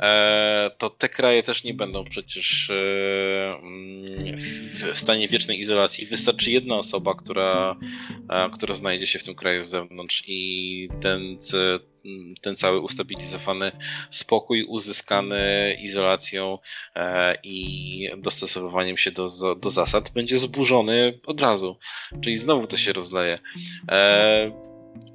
e, 0.00 0.70
to 0.78 0.90
te 0.90 1.08
kraje 1.08 1.42
też 1.42 1.64
nie 1.64 1.74
będą 1.74 2.04
przecież 2.04 2.70
e, 2.70 2.74
w 4.34 4.92
stanie 4.94 5.28
wiecznej 5.28 5.60
izolacji. 5.60 6.06
Wystarczy 6.06 6.50
jedna 6.50 6.76
osoba, 6.76 7.14
która, 7.14 7.76
e, 8.30 8.50
która 8.50 8.74
znajdzie 8.74 9.06
się 9.06 9.18
w 9.18 9.24
tym 9.24 9.34
kraju 9.34 9.62
z 9.62 9.68
zewnątrz 9.68 10.24
i 10.26 10.88
ten 11.00 11.38
ten 12.40 12.56
cały 12.56 12.80
ustabilizowany 12.80 13.72
spokój 14.10 14.64
uzyskany 14.64 15.76
izolacją 15.82 16.58
i 17.42 18.10
dostosowywaniem 18.18 18.96
się 18.96 19.10
do, 19.10 19.26
do 19.54 19.70
zasad 19.70 20.10
będzie 20.10 20.38
zburzony 20.38 21.20
od 21.26 21.40
razu. 21.40 21.76
Czyli 22.20 22.38
znowu 22.38 22.66
to 22.66 22.76
się 22.76 22.92
rozleje. 22.92 23.38
E, 24.18 24.52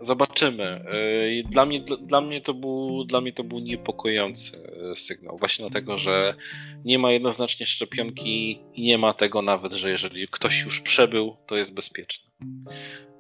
zobaczymy. 0.01 0.63
E, 0.63 1.49
dla 1.49 1.65
mnie, 1.65 1.79
dla, 1.79 2.21
mnie 2.21 2.41
to 2.41 2.53
był, 2.53 3.05
dla 3.05 3.21
mnie 3.21 3.33
to 3.33 3.43
był 3.43 3.59
niepokojący 3.59 4.57
e, 4.91 4.95
sygnał. 4.95 5.37
Właśnie 5.37 5.63
dlatego, 5.69 5.97
że 5.97 6.35
nie 6.85 6.99
ma 6.99 7.11
jednoznacznie 7.11 7.65
szczepionki 7.65 8.61
i 8.73 8.81
nie 8.81 8.97
ma 8.97 9.13
tego 9.13 9.41
nawet, 9.41 9.73
że 9.73 9.89
jeżeli 9.89 10.27
ktoś 10.27 10.61
już 10.61 10.81
przebył, 10.81 11.35
to 11.47 11.55
jest 11.55 11.73
bezpieczny. 11.73 12.31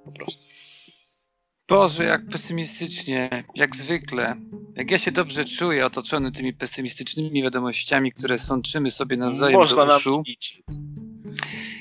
Po 0.05 0.11
prostu. 0.11 0.53
Boże, 1.67 2.03
jak 2.03 2.25
pesymistycznie, 2.29 3.43
jak 3.55 3.75
zwykle. 3.75 4.35
Jak 4.75 4.91
ja 4.91 4.97
się 4.97 5.11
dobrze 5.11 5.45
czuję 5.45 5.85
otoczony 5.85 6.31
tymi 6.31 6.53
pesymistycznymi 6.53 7.43
wiadomościami, 7.43 8.11
które 8.11 8.39
sączymy 8.39 8.91
sobie 8.91 9.17
nawzajem 9.17 9.59
Można 9.59 9.85
do 9.85 9.97
uszu. 9.97 10.23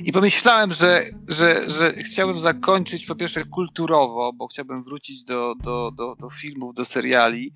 I 0.05 0.13
pomyślałem, 0.13 0.73
że, 0.73 1.03
że, 1.29 1.71
że 1.71 1.93
chciałbym 1.93 2.39
zakończyć 2.39 3.07
po 3.07 3.15
pierwsze 3.15 3.45
kulturowo, 3.45 4.33
bo 4.33 4.47
chciałbym 4.47 4.85
wrócić 4.85 5.25
do, 5.25 5.55
do, 5.55 5.91
do, 5.91 6.15
do 6.15 6.31
filmów, 6.31 6.75
do 6.75 6.85
seriali 6.85 7.55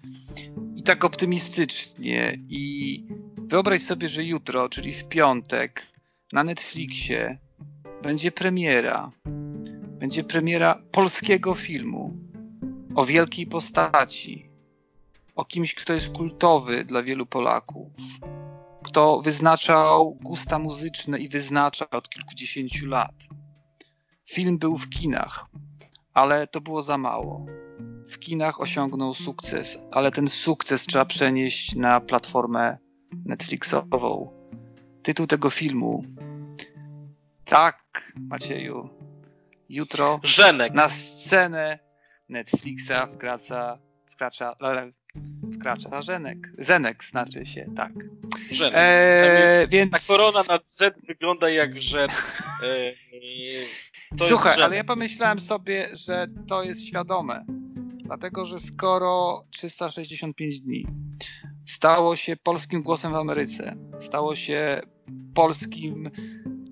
i 0.77 0.83
tak 0.83 1.05
optymistycznie. 1.05 2.39
I 2.49 3.05
wyobraź 3.37 3.83
sobie, 3.83 4.09
że 4.09 4.25
jutro, 4.25 4.69
czyli 4.69 4.93
w 4.93 5.05
piątek, 5.05 5.87
na 6.33 6.45
Netflixie 6.45 7.39
będzie 8.03 8.33
premiera. 8.33 9.13
Będzie 9.99 10.25
premiera 10.25 10.83
polskiego 10.93 11.55
filmu 11.55 12.17
o 12.95 13.05
wielkiej 13.05 13.47
postaci, 13.47 14.51
o 15.35 15.45
kimś, 15.45 15.75
kto 15.75 15.93
jest 15.93 16.11
kultowy 16.11 16.85
dla 16.85 17.03
wielu 17.03 17.27
Polaków 17.27 17.87
kto 18.87 19.21
wyznaczał 19.21 20.15
gusta 20.15 20.59
muzyczne 20.59 21.19
i 21.19 21.29
wyznacza 21.29 21.91
od 21.91 22.09
kilkudziesięciu 22.09 22.87
lat. 22.89 23.15
Film 24.29 24.59
był 24.59 24.79
w 24.79 24.89
kinach, 24.89 25.47
ale 26.15 26.47
to 26.47 26.61
było 26.61 26.83
za 26.83 26.99
mało. 26.99 27.47
W 28.09 28.19
kinach 28.19 28.61
osiągnął 28.61 29.15
sukces, 29.15 29.79
ale 29.93 30.13
ten 30.13 30.29
sukces 30.29 30.87
trzeba 30.87 31.05
przenieść 31.05 31.75
na 31.75 32.01
platformę 32.01 32.79
Netflixową. 33.25 34.31
Tytuł 35.03 35.27
tego 35.27 35.51
filmu. 35.51 36.05
Tak, 37.45 38.13
Macieju. 38.17 38.89
Jutro 39.69 40.21
Żenek. 40.23 40.73
na 40.75 40.89
scenę 40.89 41.79
Netflixa 42.29 43.07
wkracza, 43.15 43.79
wkracza, 44.11 44.55
wkracza 45.55 46.03
Żenek. 46.03 46.53
Zenek 46.59 47.05
znaczy 47.05 47.47
się, 47.47 47.67
tak. 47.77 47.93
Żenek. 48.51 48.75
Eee, 48.77 49.69
więc... 49.69 49.93
Ta 49.93 49.99
korona 49.99 50.43
na 50.49 50.59
Z 50.65 51.07
wygląda 51.07 51.51
jak 51.51 51.83
żen. 51.83 52.11
Eee, 52.63 53.67
Słuchaj, 54.21 54.63
ale 54.63 54.77
ja 54.77 54.85
pomyślałem 54.85 55.41
sobie, 55.41 55.89
że 55.93 56.27
to 56.49 56.63
jest 56.63 56.87
świadome. 56.87 57.45
Dlatego, 58.05 58.47
że 58.47 58.59
skoro 58.59 59.45
365 59.51 60.61
dni 60.61 60.87
stało 61.67 62.17
się 62.17 62.37
polskim 62.37 62.83
głosem 62.83 63.13
w 63.13 63.17
Ameryce, 63.17 63.77
stało 64.01 64.37
się 64.37 64.81
polskim, 65.35 66.11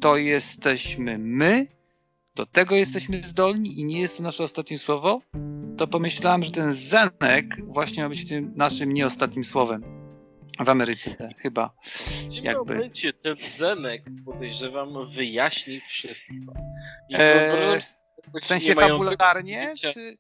to 0.01 0.17
jesteśmy 0.17 1.19
my, 1.19 1.67
do 2.35 2.47
tego 2.47 2.75
jesteśmy 2.75 3.23
zdolni 3.25 3.81
i 3.81 3.85
nie 3.85 4.01
jest 4.01 4.17
to 4.17 4.23
nasze 4.23 4.45
ostatnie 4.45 4.79
słowo, 4.79 5.21
to 5.77 5.87
pomyślałem, 5.87 6.43
że 6.43 6.51
ten 6.51 6.75
Zenek 6.75 7.67
właśnie 7.67 8.03
ma 8.03 8.09
być 8.09 8.29
tym 8.29 8.53
naszym 8.57 8.93
nieostatnim 8.93 9.45
słowem 9.45 9.83
w 10.61 10.69
Ameryce, 10.69 11.35
chyba. 11.39 11.75
Nie 12.29 12.41
jakby. 12.41 12.75
momencie 12.75 13.13
ten 13.13 13.37
Zenek, 13.37 14.03
podejrzewam, 14.25 15.07
wyjaśni 15.07 15.81
wszystko. 15.81 16.35
I 17.09 17.15
eee, 17.19 17.81
w 18.41 18.45
sensie 18.45 18.75
fabularnie, 18.75 19.75
czy... 19.77 20.17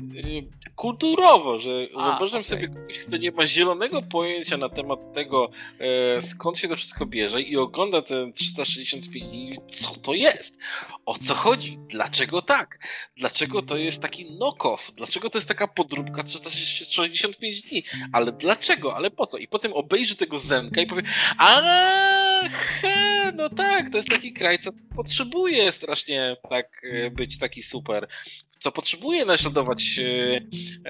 Y, 0.00 0.46
kulturowo, 0.76 1.58
że 1.58 1.70
A, 1.96 2.02
wyobrażam 2.02 2.40
okay. 2.40 2.44
sobie 2.44 2.68
kogoś, 2.68 2.98
kto 2.98 3.16
nie 3.16 3.30
ma 3.30 3.46
zielonego 3.46 4.02
pojęcia 4.02 4.56
na 4.56 4.68
temat 4.68 5.12
tego, 5.12 5.50
e, 5.78 6.22
skąd 6.22 6.58
się 6.58 6.68
to 6.68 6.76
wszystko 6.76 7.06
bierze 7.06 7.42
i 7.42 7.56
ogląda 7.56 8.02
ten 8.02 8.32
365 8.32 9.26
dni 9.26 9.54
co 9.68 9.96
to 9.96 10.14
jest? 10.14 10.56
O 11.06 11.18
co 11.18 11.34
chodzi? 11.34 11.78
Dlaczego 11.88 12.42
tak? 12.42 12.78
Dlaczego 13.16 13.62
to 13.62 13.76
jest 13.76 14.02
taki 14.02 14.26
knock-off? 14.26 14.92
Dlaczego 14.96 15.30
to 15.30 15.38
jest 15.38 15.48
taka 15.48 15.68
podróbka 15.68 16.22
365 16.22 17.62
dni? 17.62 17.82
Ale 18.12 18.32
dlaczego? 18.32 18.96
Ale 18.96 19.10
po 19.10 19.26
co? 19.26 19.38
I 19.38 19.48
potem 19.48 19.72
obejrzy 19.72 20.16
tego 20.16 20.38
Zenka 20.38 20.80
i 20.80 20.86
powie, 20.86 21.02
ach, 21.38 22.82
no 23.34 23.48
tak, 23.48 23.90
to 23.90 23.96
jest 23.96 24.08
taki 24.08 24.32
kraj, 24.32 24.58
co 24.58 24.70
potrzebuje 24.96 25.72
strasznie 25.72 26.36
tak 26.50 26.86
e, 26.92 27.10
być 27.10 27.38
taki 27.38 27.62
super 27.62 28.08
co 28.64 28.72
potrzebuje 28.72 29.24
naśladować 29.24 29.98
e, 29.98 30.40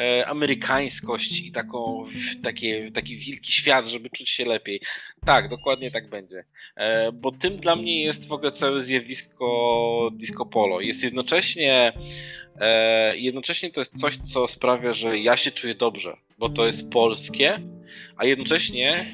e, 0.00 0.26
amerykańskość 0.26 1.40
i 1.40 1.52
taką, 1.52 2.04
takie, 2.42 2.90
taki 2.90 3.16
wielki 3.16 3.52
świat, 3.52 3.86
żeby 3.86 4.10
czuć 4.10 4.30
się 4.30 4.44
lepiej. 4.44 4.80
Tak, 5.26 5.48
dokładnie 5.48 5.90
tak 5.90 6.10
będzie. 6.10 6.44
E, 6.76 7.12
bo 7.12 7.32
tym 7.32 7.56
dla 7.56 7.76
mnie 7.76 8.02
jest 8.02 8.28
w 8.28 8.32
ogóle 8.32 8.52
całe 8.52 8.82
zjawisko 8.82 10.10
disco 10.12 10.46
polo. 10.46 10.80
Jest 10.80 11.04
jednocześnie 11.04 11.92
jednocześnie 13.14 13.70
to 13.70 13.80
jest 13.80 14.00
coś, 14.00 14.16
co 14.16 14.48
sprawia, 14.48 14.92
że 14.92 15.18
ja 15.18 15.36
się 15.36 15.50
czuję 15.50 15.74
dobrze, 15.74 16.16
bo 16.38 16.48
to 16.48 16.66
jest 16.66 16.90
polskie, 16.90 17.60
a 18.16 18.24
jednocześnie 18.24 19.04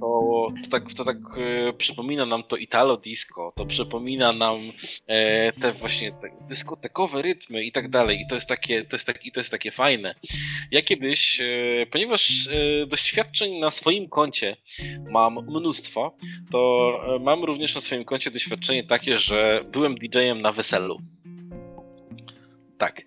to, 0.00 0.48
to 0.64 0.70
tak, 0.70 0.92
to 0.92 1.04
tak 1.04 1.16
e, 1.36 1.72
przypomina 1.72 2.26
nam 2.26 2.42
to 2.42 2.56
Italo 2.56 2.96
Disco, 2.96 3.52
to 3.56 3.66
przypomina 3.66 4.32
nam 4.32 4.56
e, 5.06 5.52
te 5.52 5.72
właśnie 5.72 6.12
te 6.12 6.30
dyskotekowe 6.48 7.22
rytmy 7.22 7.64
i 7.64 7.72
tak 7.72 7.88
dalej. 7.88 8.20
I 8.20 8.26
to 8.26 8.34
jest 8.34 8.48
takie, 8.48 8.84
to 8.84 8.96
jest 8.96 9.06
tak, 9.06 9.26
i 9.26 9.32
to 9.32 9.40
jest 9.40 9.50
takie 9.50 9.70
fajne. 9.70 10.14
Ja 10.70 10.82
kiedyś, 10.82 11.40
e, 11.40 11.86
ponieważ 11.90 12.48
e, 12.48 12.86
doświadczeń 12.86 13.58
na 13.58 13.70
swoim 13.70 14.08
koncie 14.08 14.56
mam 15.10 15.34
mnóstwo, 15.34 16.16
to 16.50 17.00
e, 17.16 17.18
mam 17.18 17.44
również 17.44 17.74
na 17.74 17.80
swoim 17.80 18.04
koncie 18.04 18.30
doświadczenie 18.30 18.84
takie, 18.84 19.18
że 19.18 19.60
byłem 19.72 19.94
DJ-em 19.94 20.42
na 20.42 20.52
weselu. 20.52 20.98
Tak. 22.78 23.02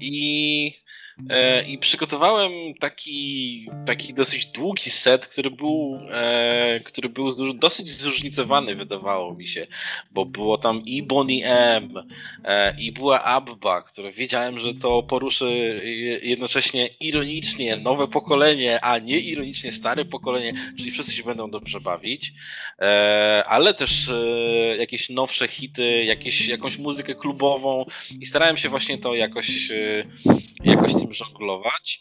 I 0.00 0.72
I 1.68 1.78
przygotowałem 1.78 2.50
taki, 2.80 3.66
taki 3.86 4.14
dosyć 4.14 4.46
długi 4.46 4.90
set, 4.90 5.26
który 5.26 5.50
był, 5.50 6.00
e, 6.10 6.80
który 6.84 7.08
był 7.08 7.54
dosyć 7.54 7.90
zróżnicowany, 7.90 8.74
wydawało 8.74 9.34
mi 9.34 9.46
się, 9.46 9.66
bo 10.10 10.24
było 10.26 10.58
tam 10.58 10.82
i 10.84 11.02
Bonnie 11.02 11.46
M, 11.46 11.94
e, 12.44 12.80
i 12.80 12.92
była 12.92 13.24
Abba, 13.24 13.82
które 13.82 14.12
wiedziałem, 14.12 14.58
że 14.58 14.74
to 14.74 15.02
poruszy 15.02 15.80
jednocześnie 16.22 16.86
ironicznie 17.00 17.76
nowe 17.76 18.08
pokolenie, 18.08 18.80
a 18.80 18.98
nie 18.98 19.20
ironicznie 19.20 19.72
stare 19.72 20.04
pokolenie, 20.04 20.52
czyli 20.78 20.90
wszyscy 20.90 21.12
się 21.12 21.22
będą 21.22 21.50
dobrze 21.50 21.80
bawić, 21.80 22.32
e, 22.80 23.44
ale 23.46 23.74
też 23.74 24.08
e, 24.08 24.76
jakieś 24.76 25.10
nowsze 25.10 25.48
hity, 25.48 26.04
jakieś, 26.04 26.48
jakąś 26.48 26.78
muzykę 26.78 27.14
klubową 27.14 27.84
i 28.20 28.26
starałem 28.26 28.56
się 28.56 28.68
właśnie 28.68 28.98
to 28.98 29.14
jakoś, 29.14 29.70
e, 29.70 30.04
jakoś 30.64 30.94
tym 30.94 31.07
nim 31.08 31.14
żonglować. 31.14 32.00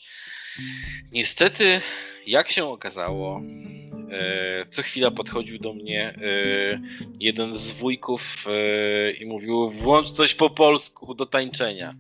Niestety, 1.12 1.82
jak 2.28 2.52
się 2.52 2.66
okazało, 2.66 3.42
e, 4.12 4.66
co 4.70 4.82
chwila 4.82 5.12
podchodził 5.12 5.60
do 5.60 5.74
mnie 5.74 6.04
e, 6.10 6.18
jeden 7.20 7.58
z 7.58 7.72
wujków 7.72 8.46
e, 8.48 9.12
i 9.12 9.26
mówił: 9.26 9.70
Włącz 9.70 10.12
coś 10.12 10.34
po 10.34 10.50
polsku 10.50 11.14
do 11.14 11.26
tańczenia. 11.26 11.96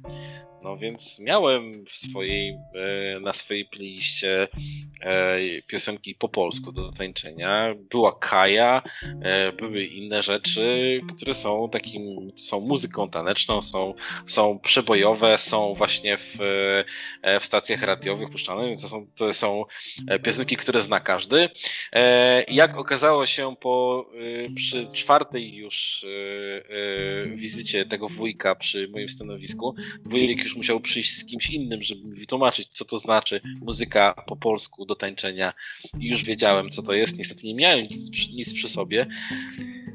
No 0.67 0.77
więc 0.77 1.19
miałem 1.19 1.85
w 1.85 1.89
swojej, 1.89 2.49
e, 2.49 3.19
na 3.19 3.33
swojej 3.33 3.65
playliście 3.65 4.47
e, 5.01 5.37
piosenki 5.67 6.15
po 6.15 6.29
polsku 6.29 6.71
do 6.71 6.91
tańczenia. 6.91 7.75
Była 7.89 8.19
Kaja, 8.19 8.81
e, 9.21 9.51
były 9.51 9.83
inne 9.83 10.23
rzeczy, 10.23 11.01
które 11.15 11.33
są 11.33 11.69
takim, 11.69 12.31
są 12.35 12.59
muzyką 12.59 13.09
taneczną, 13.09 13.61
są, 13.61 13.93
są 14.25 14.59
przebojowe, 14.59 15.37
są 15.37 15.73
właśnie 15.73 16.17
w, 16.17 16.37
w 17.39 17.45
stacjach 17.45 17.81
radiowych 17.81 18.29
puszczane, 18.29 18.67
więc 18.67 18.81
to 18.81 18.87
są, 18.87 19.07
to 19.15 19.33
są 19.33 19.65
piosenki, 20.23 20.57
które 20.57 20.81
zna 20.81 20.99
każdy. 20.99 21.49
Jak 22.47 22.77
okazało 22.77 23.25
się 23.25 23.55
po, 23.55 24.05
przy 24.55 24.87
czwartej 24.93 25.55
już 25.55 26.05
wizycie 27.35 27.85
tego 27.85 28.07
wujka 28.09 28.55
przy 28.55 28.87
moim 28.87 29.09
stanowisku, 29.09 29.75
wujek 30.05 30.43
już 30.43 30.56
musiał 30.57 30.79
przyjść 30.79 31.17
z 31.17 31.25
kimś 31.25 31.49
innym, 31.49 31.81
żeby 31.81 32.07
mi 32.07 32.15
wytłumaczyć, 32.15 32.67
co 32.71 32.85
to 32.85 32.99
znaczy 32.99 33.41
muzyka 33.61 34.23
po 34.27 34.35
polsku 34.35 34.85
do 34.85 34.95
tańczenia. 34.95 35.53
I 35.99 36.07
już 36.07 36.23
wiedziałem, 36.23 36.69
co 36.69 36.83
to 36.83 36.93
jest. 36.93 37.17
Niestety 37.17 37.47
nie 37.47 37.55
miałem 37.55 37.83
nic, 37.83 38.29
nic 38.29 38.53
przy 38.53 38.69
sobie. 38.69 39.07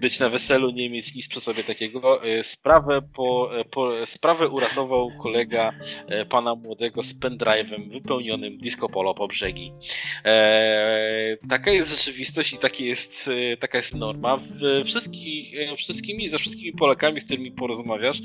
Być 0.02 0.18
na 0.18 0.28
weselu, 0.28 0.70
nie 0.70 0.90
mieć 0.90 1.14
nic 1.14 1.28
przy 1.28 1.40
sobie 1.40 1.64
takiego. 1.64 2.24
E, 2.24 2.44
sprawę, 2.44 3.02
po, 3.14 3.58
e, 3.58 3.64
po, 3.64 4.06
sprawę 4.06 4.48
uratował 4.48 5.10
kolega 5.22 5.72
e, 6.06 6.26
pana 6.26 6.54
młodego 6.54 7.02
z 7.02 7.14
pendrive'em 7.14 7.90
wypełnionym 7.92 8.58
disco 8.58 8.88
polo 8.88 9.14
po 9.14 9.28
brzegi. 9.28 9.72
Taka 11.48 11.70
jest 11.70 11.90
rzeczywistość 11.90 12.52
i 12.52 12.58
taki 12.58 12.84
jest, 12.84 13.30
taka 13.60 13.78
jest 13.78 13.94
norma. 13.94 14.36
W 14.36 14.84
wszystkich, 14.84 15.54
wszystkimi, 15.76 16.28
ze 16.28 16.38
wszystkimi 16.38 16.72
Polakami, 16.72 17.20
z 17.20 17.24
którymi 17.24 17.52
porozmawiasz, 17.52 18.18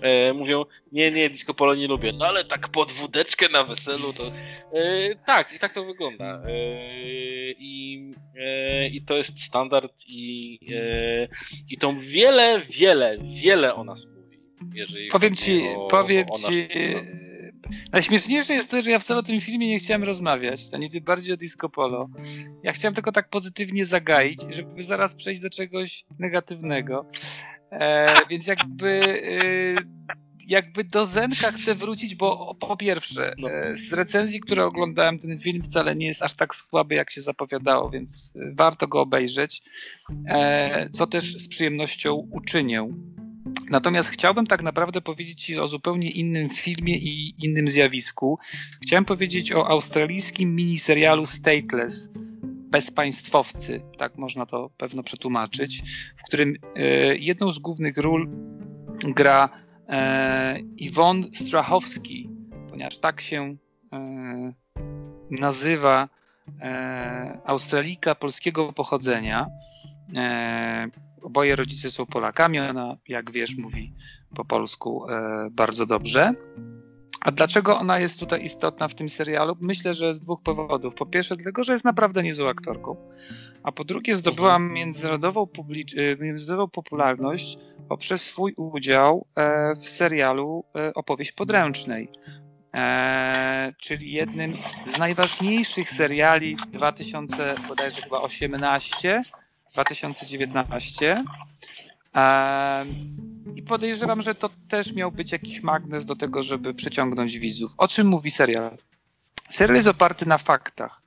e, 0.00 0.32
mówią, 0.32 0.64
nie, 0.92 1.10
nie, 1.10 1.30
disco 1.30 1.54
polo 1.54 1.74
nie 1.74 1.86
lubię. 1.86 2.12
No 2.18 2.26
ale 2.26 2.44
tak 2.44 2.68
pod 2.68 2.92
wódeczkę 2.92 3.48
na 3.48 3.64
weselu 3.64 4.12
to 4.12 4.26
e, 4.72 5.14
tak, 5.26 5.52
i 5.56 5.58
tak 5.58 5.74
to 5.74 5.84
wygląda. 5.84 6.42
E, 6.46 6.52
i, 7.58 8.12
I 8.92 9.02
to 9.02 9.16
jest 9.16 9.42
standard 9.42 9.92
i, 10.08 10.58
i 11.68 11.78
to 11.78 11.94
wiele, 11.98 12.60
wiele, 12.60 13.18
wiele 13.42 13.74
o 13.74 13.84
nas 13.84 14.06
mówi. 14.06 14.40
Powiem 15.10 15.36
ci, 15.36 15.62
o, 15.76 15.86
powiem 15.86 16.26
o 16.30 16.38
ci. 16.38 16.68
E, 16.74 17.22
najśmieszniejsze 17.92 18.54
jest 18.54 18.70
to, 18.70 18.82
że 18.82 18.90
ja 18.90 18.98
wcale 18.98 19.20
o 19.20 19.22
tym 19.22 19.40
filmie 19.40 19.68
nie 19.68 19.78
chciałem 19.78 20.04
rozmawiać, 20.04 20.64
ani 20.72 20.90
tym 20.90 21.04
bardziej 21.04 21.34
o 21.34 21.36
disco 21.36 21.68
polo. 21.68 22.08
Ja 22.62 22.72
chciałem 22.72 22.94
tylko 22.94 23.12
tak 23.12 23.30
pozytywnie 23.30 23.86
zagaić, 23.86 24.40
żeby 24.50 24.82
zaraz 24.82 25.14
przejść 25.14 25.40
do 25.40 25.50
czegoś 25.50 26.04
negatywnego. 26.18 27.06
E, 27.70 28.14
więc 28.30 28.46
jakby 28.46 28.88
e, 28.88 30.21
jakby 30.46 30.84
do 30.84 31.06
Zenka 31.06 31.52
chcę 31.52 31.74
wrócić, 31.74 32.14
bo 32.14 32.56
po 32.60 32.76
pierwsze, 32.76 33.34
no. 33.38 33.50
E, 33.50 33.76
z 33.76 33.92
recenzji, 33.92 34.40
które 34.40 34.64
oglądałem, 34.64 35.18
ten 35.18 35.38
film 35.38 35.62
wcale 35.62 35.96
nie 35.96 36.06
jest 36.06 36.22
aż 36.22 36.34
tak 36.34 36.54
słaby, 36.54 36.94
jak 36.94 37.10
się 37.10 37.20
zapowiadało, 37.20 37.90
więc 37.90 38.32
e, 38.36 38.54
warto 38.54 38.88
go 38.88 39.00
obejrzeć, 39.00 39.62
e, 40.28 40.90
co 40.92 41.06
też 41.06 41.36
z 41.36 41.48
przyjemnością 41.48 42.14
uczynię. 42.14 42.88
Natomiast 43.70 44.08
chciałbym 44.08 44.46
tak 44.46 44.62
naprawdę 44.62 45.00
powiedzieć 45.00 45.44
Ci 45.44 45.58
o 45.58 45.68
zupełnie 45.68 46.10
innym 46.10 46.48
filmie 46.48 46.98
i 46.98 47.34
innym 47.38 47.68
zjawisku. 47.68 48.38
Chciałem 48.82 49.04
powiedzieć 49.04 49.52
o 49.52 49.68
australijskim 49.68 50.54
miniserialu 50.54 51.26
Stateless, 51.26 52.10
bezpaństwowcy, 52.44 53.82
tak 53.98 54.18
można 54.18 54.46
to 54.46 54.70
pewno 54.76 55.02
przetłumaczyć, 55.02 55.82
w 56.16 56.22
którym 56.22 56.56
jedną 57.18 57.52
z 57.52 57.58
głównych 57.58 57.98
ról 57.98 58.30
gra 59.04 59.48
e, 59.88 60.58
Iwon 60.76 61.24
Strachowski, 61.34 62.30
ponieważ 62.70 62.98
tak 62.98 63.20
się 63.20 63.56
e, 63.92 64.52
nazywa 65.30 66.08
e, 66.60 67.38
Australika 67.44 68.14
polskiego 68.14 68.72
pochodzenia. 68.72 69.46
E, 70.16 70.88
oboje 71.22 71.56
rodzice 71.56 71.90
są 71.90 72.06
Polakami, 72.06 72.60
ona, 72.60 72.96
jak 73.08 73.30
wiesz, 73.30 73.56
mówi 73.56 73.94
po 74.34 74.44
polsku 74.44 75.10
e, 75.10 75.48
bardzo 75.50 75.86
dobrze. 75.86 76.32
A 77.24 77.30
dlaczego 77.30 77.78
ona 77.78 77.98
jest 77.98 78.20
tutaj 78.20 78.44
istotna 78.44 78.88
w 78.88 78.94
tym 78.94 79.08
serialu? 79.08 79.56
Myślę, 79.60 79.94
że 79.94 80.14
z 80.14 80.20
dwóch 80.20 80.42
powodów. 80.42 80.94
Po 80.94 81.06
pierwsze, 81.06 81.36
dlatego, 81.36 81.64
że 81.64 81.72
jest 81.72 81.84
naprawdę 81.84 82.22
niezłą 82.22 82.48
aktorką, 82.48 82.96
a 83.62 83.72
po 83.72 83.84
drugie, 83.84 84.16
zdobyła 84.16 84.58
międzynarodową, 84.58 85.46
publicz- 85.46 85.98
y, 85.98 86.16
międzynarodową 86.20 86.70
popularność 86.70 87.58
poprzez 87.88 88.22
swój 88.22 88.54
udział 88.56 89.26
e, 89.36 89.74
w 89.74 89.88
serialu 89.88 90.64
e, 90.76 90.94
Opowieść 90.94 91.32
podręcznej. 91.32 92.08
E, 92.74 93.72
czyli 93.78 94.12
jednym 94.12 94.54
z 94.94 94.98
najważniejszych 94.98 95.90
seriali 95.90 96.56
2018 96.72 99.22
2019. 99.72 101.24
I 103.56 103.62
podejrzewam, 103.62 104.22
że 104.22 104.34
to 104.34 104.50
też 104.68 104.92
miał 104.92 105.12
być 105.12 105.32
jakiś 105.32 105.62
magnes 105.62 106.06
do 106.06 106.16
tego, 106.16 106.42
żeby 106.42 106.74
przyciągnąć 106.74 107.38
widzów. 107.38 107.74
O 107.78 107.88
czym 107.88 108.06
mówi 108.06 108.30
serial? 108.30 108.78
Serial 109.50 109.76
jest 109.76 109.88
oparty 109.88 110.28
na 110.28 110.38
faktach. 110.38 111.02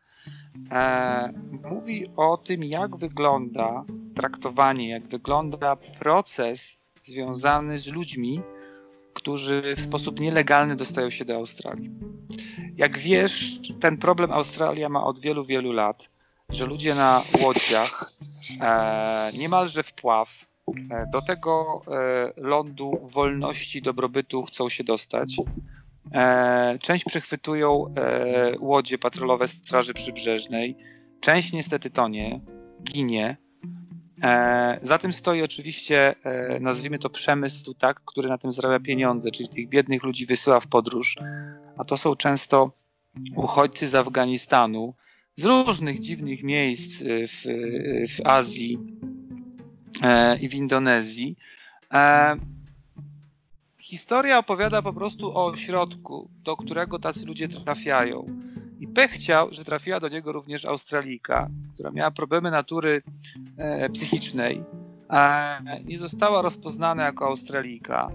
E, 0.72 1.34
mówi 1.70 2.08
o 2.16 2.38
tym, 2.38 2.64
jak 2.64 2.98
wygląda 2.98 3.84
traktowanie, 4.16 4.90
jak 4.90 5.08
wygląda 5.08 5.76
proces 5.76 6.78
związany 7.04 7.80
z 7.80 7.88
ludźmi, 7.88 8.42
którzy 9.14 9.76
w 9.76 9.82
sposób 9.82 10.20
nielegalny 10.20 10.76
dostają 10.76 11.10
się 11.10 11.26
do 11.26 11.36
Australii. 11.36 11.92
Jak 12.76 12.98
wiesz, 12.98 13.60
ten 13.80 13.98
problem 13.98 14.32
Australia 14.32 14.90
ma 14.90 15.04
od 15.04 15.20
wielu, 15.20 15.46
wielu 15.46 15.72
lat, 15.72 16.10
że 16.50 16.66
ludzie 16.66 16.96
na 16.96 17.24
łodziach 17.42 18.12
e, 18.62 19.32
niemalże 19.38 19.84
wpław 19.84 20.46
do 21.12 21.22
tego 21.22 21.82
e, 21.88 22.34
lądu 22.38 23.00
wolności, 23.04 23.82
dobrobytu 23.82 24.44
chcą 24.44 24.70
się 24.70 24.84
dostać. 24.84 25.36
E, 26.14 26.78
część 26.82 27.06
przechwytują 27.06 27.94
łodzie 28.60 28.98
patrolowe 28.98 29.48
Straży 29.48 29.94
Przybrzeżnej, 29.94 30.78
część 31.20 31.54
niestety 31.54 31.90
tonie, 31.90 32.42
ginie. 32.84 33.38
Za 34.82 34.98
tym 34.98 35.14
stoi 35.14 35.42
oczywiście, 35.42 36.16
nazwijmy 36.60 37.00
to 37.00 37.10
przemysł, 37.10 37.74
tak, 37.74 38.02
który 38.06 38.30
na 38.30 38.38
tym 38.38 38.52
zarabia 38.52 38.80
pieniądze, 38.80 39.32
czyli 39.32 39.50
tych 39.50 39.70
biednych 39.70 40.04
ludzi 40.04 40.26
wysyła 40.26 40.60
w 40.60 40.68
podróż, 40.68 41.18
a 41.78 41.84
to 41.84 41.98
są 41.98 42.16
często 42.16 42.72
uchodźcy 43.36 43.88
z 43.88 43.96
Afganistanu, 43.96 44.94
z 45.36 45.46
różnych 45.46 46.00
dziwnych 46.00 46.44
miejsc 46.44 47.04
w, 47.04 47.42
w 48.10 48.28
Azji, 48.28 48.80
E, 49.06 49.15
i 50.42 50.50
w 50.50 50.54
Indonezji. 50.54 51.36
E, 51.94 52.36
historia 53.80 54.38
opowiada 54.38 54.82
po 54.82 54.94
prostu 54.94 55.38
o 55.38 55.46
ośrodku, 55.46 56.30
do 56.44 56.58
którego 56.58 57.00
tacy 57.00 57.26
ludzie 57.26 57.48
trafiają. 57.48 58.26
I 58.80 58.88
pech 58.88 59.12
chciał, 59.12 59.54
że 59.54 59.66
trafiła 59.66 60.00
do 60.00 60.10
niego 60.10 60.32
również 60.32 60.66
Australika, 60.66 61.50
która 61.74 61.92
miała 61.92 62.12
problemy 62.12 62.52
natury 62.52 63.02
e, 63.58 63.90
psychicznej. 63.90 64.64
nie 65.86 65.98
została 65.98 66.42
rozpoznana 66.42 67.04
jako 67.04 67.28
Australika. 67.28 68.12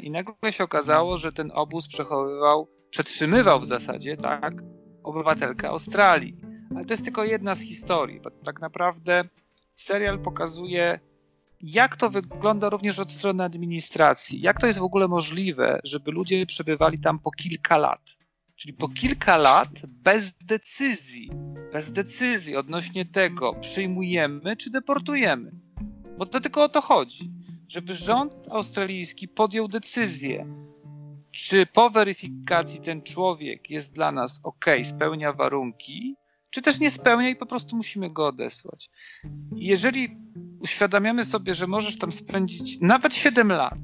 I 0.00 0.10
nagle 0.10 0.52
się 0.52 0.64
okazało, 0.64 1.16
że 1.16 1.32
ten 1.32 1.52
obóz 1.54 1.88
przechowywał, 1.88 2.68
przetrzymywał 2.90 3.60
w 3.60 3.66
zasadzie, 3.66 4.16
tak, 4.16 4.54
obywatelkę 5.02 5.68
Australii. 5.68 6.36
Ale 6.76 6.84
to 6.84 6.92
jest 6.92 7.04
tylko 7.04 7.24
jedna 7.24 7.54
z 7.54 7.60
historii, 7.60 8.20
bo 8.20 8.30
tak 8.30 8.60
naprawdę 8.60 9.24
serial 9.74 10.18
pokazuje, 10.18 11.00
jak 11.60 11.96
to 11.96 12.10
wygląda 12.10 12.70
również 12.70 12.98
od 12.98 13.10
strony 13.10 13.44
administracji. 13.44 14.40
Jak 14.40 14.60
to 14.60 14.66
jest 14.66 14.78
w 14.78 14.82
ogóle 14.82 15.08
możliwe, 15.08 15.80
żeby 15.84 16.10
ludzie 16.10 16.46
przebywali 16.46 16.98
tam 16.98 17.18
po 17.18 17.30
kilka 17.30 17.76
lat. 17.76 18.16
Czyli 18.56 18.74
po 18.74 18.88
kilka 18.88 19.36
lat 19.36 19.68
bez 19.86 20.34
decyzji, 20.36 21.30
bez 21.72 21.92
decyzji 21.92 22.56
odnośnie 22.56 23.04
tego, 23.04 23.54
przyjmujemy 23.54 24.56
czy 24.56 24.70
deportujemy. 24.70 25.52
Bo 26.18 26.26
to 26.26 26.40
tylko 26.40 26.64
o 26.64 26.68
to 26.68 26.80
chodzi, 26.80 27.32
żeby 27.68 27.94
rząd 27.94 28.34
australijski 28.50 29.28
podjął 29.28 29.68
decyzję, 29.68 30.46
czy 31.30 31.66
po 31.66 31.90
weryfikacji 31.90 32.80
ten 32.80 33.02
człowiek 33.02 33.70
jest 33.70 33.94
dla 33.94 34.12
nas 34.12 34.40
ok, 34.44 34.66
spełnia 34.84 35.32
warunki, 35.32 36.16
czy 36.52 36.62
też 36.62 36.80
nie 36.80 36.90
spełnia 36.90 37.28
i 37.28 37.36
po 37.36 37.46
prostu 37.46 37.76
musimy 37.76 38.10
go 38.10 38.26
odesłać. 38.26 38.90
Jeżeli 39.56 40.16
uświadamiamy 40.60 41.24
sobie, 41.24 41.54
że 41.54 41.66
możesz 41.66 41.98
tam 41.98 42.12
spędzić 42.12 42.80
nawet 42.80 43.14
7 43.14 43.48
lat, 43.48 43.78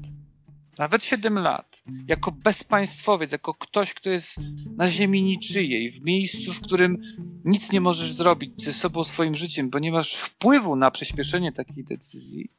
nawet 0.77 1.03
7 1.03 1.39
lat, 1.39 1.83
jako 2.07 2.31
bezpaństwowiec, 2.31 3.31
jako 3.31 3.53
ktoś, 3.53 3.93
kto 3.93 4.09
jest 4.09 4.35
na 4.77 4.91
ziemi 4.91 5.23
niczyjej, 5.23 5.91
w 5.91 6.01
miejscu, 6.01 6.53
w 6.53 6.61
którym 6.61 7.01
nic 7.45 7.71
nie 7.71 7.81
możesz 7.81 8.11
zrobić 8.13 8.63
ze 8.63 8.73
sobą, 8.73 9.03
swoim 9.03 9.35
życiem, 9.35 9.69
bo 9.69 9.79
nie 9.79 9.91
masz 9.91 10.13
wpływu 10.13 10.75
na 10.75 10.91
przyspieszenie 10.91 11.51
takiej 11.51 11.83
decyzji, 11.83 12.51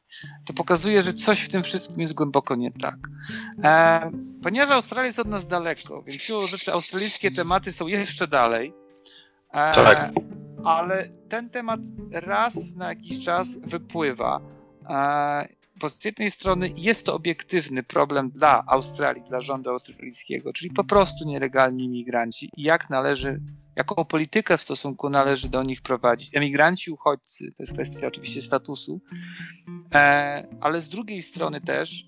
to 0.45 0.53
pokazuje, 0.53 1.01
że 1.01 1.13
coś 1.13 1.41
w 1.41 1.49
tym 1.49 1.63
wszystkim 1.63 1.99
jest 1.99 2.13
głęboko 2.13 2.55
nie 2.55 2.71
tak. 2.71 2.97
E, 3.63 4.11
ponieważ 4.43 4.69
Australia 4.71 5.07
jest 5.07 5.19
od 5.19 5.27
nas 5.27 5.47
daleko, 5.47 6.03
więc 6.03 6.21
siłą 6.21 6.47
rzeczy 6.47 6.73
australijskie 6.73 7.31
tematy 7.31 7.71
są 7.71 7.87
jeszcze 7.87 8.27
dalej. 8.27 8.73
E, 9.53 9.71
tak. 9.71 10.11
Ale 10.63 11.09
ten 11.29 11.49
temat 11.49 11.79
raz 12.11 12.75
na 12.75 12.89
jakiś 12.89 13.25
czas 13.25 13.57
wypływa. 13.57 14.41
E, 14.89 15.47
bo 15.79 15.89
z 15.89 16.05
jednej 16.05 16.31
strony 16.31 16.69
jest 16.77 17.05
to 17.05 17.15
obiektywny 17.15 17.83
problem 17.83 18.29
dla 18.29 18.63
Australii, 18.67 19.23
dla 19.23 19.41
rządu 19.41 19.69
australijskiego, 19.69 20.53
czyli 20.53 20.71
po 20.71 20.83
prostu 20.83 21.25
nielegalni 21.25 21.83
imigranci 21.83 22.49
i 22.57 22.63
jak 22.63 22.89
należy, 22.89 23.41
jaką 23.75 24.05
politykę 24.05 24.57
w 24.57 24.61
stosunku 24.61 25.09
należy 25.09 25.49
do 25.49 25.63
nich 25.63 25.81
prowadzić. 25.81 26.35
Emigranci, 26.35 26.91
uchodźcy, 26.91 27.51
to 27.51 27.63
jest 27.63 27.73
kwestia 27.73 28.07
oczywiście 28.07 28.41
statusu, 28.41 29.01
e, 29.95 30.47
ale 30.61 30.81
z 30.81 30.89
drugiej 30.89 31.21
strony 31.21 31.61
też, 31.61 32.05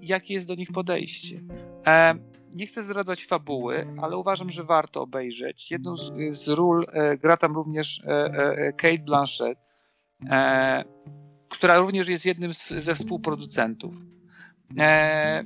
jakie 0.00 0.34
jest 0.34 0.46
do 0.46 0.54
nich 0.54 0.72
podejście. 0.72 1.40
E, 2.50 2.54
nie 2.54 2.66
chcę 2.66 2.82
zdradzać 2.82 3.26
fabuły, 3.26 3.94
ale 4.02 4.16
uważam, 4.16 4.50
że 4.50 4.64
warto 4.64 5.02
obejrzeć. 5.02 5.70
Jedną 5.70 5.96
z, 5.96 6.12
z 6.30 6.48
ról 6.48 6.86
e, 6.92 7.16
gra 7.16 7.36
tam 7.36 7.54
również 7.54 8.04
e, 8.04 8.08
e, 8.08 8.72
Kate 8.72 9.04
Blanchett 9.04 9.58
która 11.50 11.78
również 11.78 12.08
jest 12.08 12.26
jednym 12.26 12.54
z, 12.54 12.68
ze 12.68 12.94
współproducentów. 12.94 13.94
E, 14.78 15.44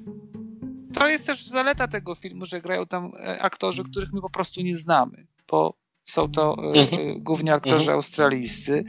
to 0.95 1.09
jest 1.09 1.27
też 1.27 1.47
zaleta 1.47 1.89
tego 1.89 2.15
filmu, 2.15 2.47
że 2.47 2.61
grają 2.61 2.87
tam 2.87 3.13
e, 3.19 3.43
aktorzy, 3.43 3.85
których 3.85 4.13
my 4.13 4.21
po 4.21 4.31
prostu 4.31 4.61
nie 4.61 4.77
znamy, 4.77 5.27
bo 5.51 5.75
są 6.07 6.33
to 6.33 6.57
e, 6.59 6.81
mhm. 6.81 7.23
głównie 7.23 7.55
aktorzy 7.55 7.85
mhm. 7.85 7.97
australijscy. 7.97 8.85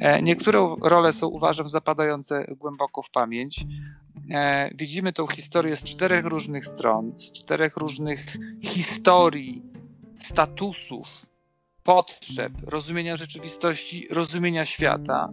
E, 0.00 0.22
niektóre 0.22 0.76
role 0.82 1.12
są, 1.12 1.26
uważam, 1.26 1.68
zapadające 1.68 2.44
głęboko 2.56 3.02
w 3.02 3.10
pamięć. 3.10 3.64
E, 4.30 4.70
widzimy 4.74 5.12
tą 5.12 5.26
historię 5.26 5.76
z 5.76 5.84
czterech 5.84 6.24
różnych 6.24 6.66
stron, 6.66 7.20
z 7.20 7.32
czterech 7.32 7.76
różnych 7.76 8.36
historii, 8.62 9.62
statusów, 10.18 11.26
potrzeb, 11.82 12.52
rozumienia 12.62 13.16
rzeczywistości, 13.16 14.08
rozumienia 14.10 14.64
świata. 14.64 15.28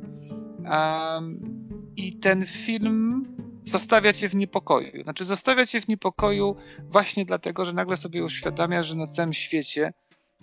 I 1.96 2.20
ten 2.20 2.46
film 2.46 3.26
zostawia 3.66 4.14
cię 4.14 4.30
w 4.30 4.36
niepokoju. 4.36 5.04
Znaczy, 5.04 5.26
zostawia 5.26 5.66
cię 5.66 5.82
w 5.82 5.88
niepokoju 5.88 6.56
właśnie 6.90 7.26
dlatego, 7.26 7.66
że 7.66 7.74
nagle 7.74 7.98
sobie 7.98 8.24
uświadamia, 8.24 8.84
że 8.84 8.96
na 8.96 9.08
całym 9.08 9.34
świecie 9.34 9.94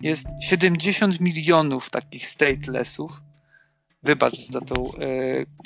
jest 0.01 0.27
70 0.41 1.19
milionów 1.19 1.89
takich 1.89 2.27
statelessów. 2.27 3.11
Wybacz 4.03 4.37
za 4.51 4.61
tą 4.61 4.75
e, 4.75 4.91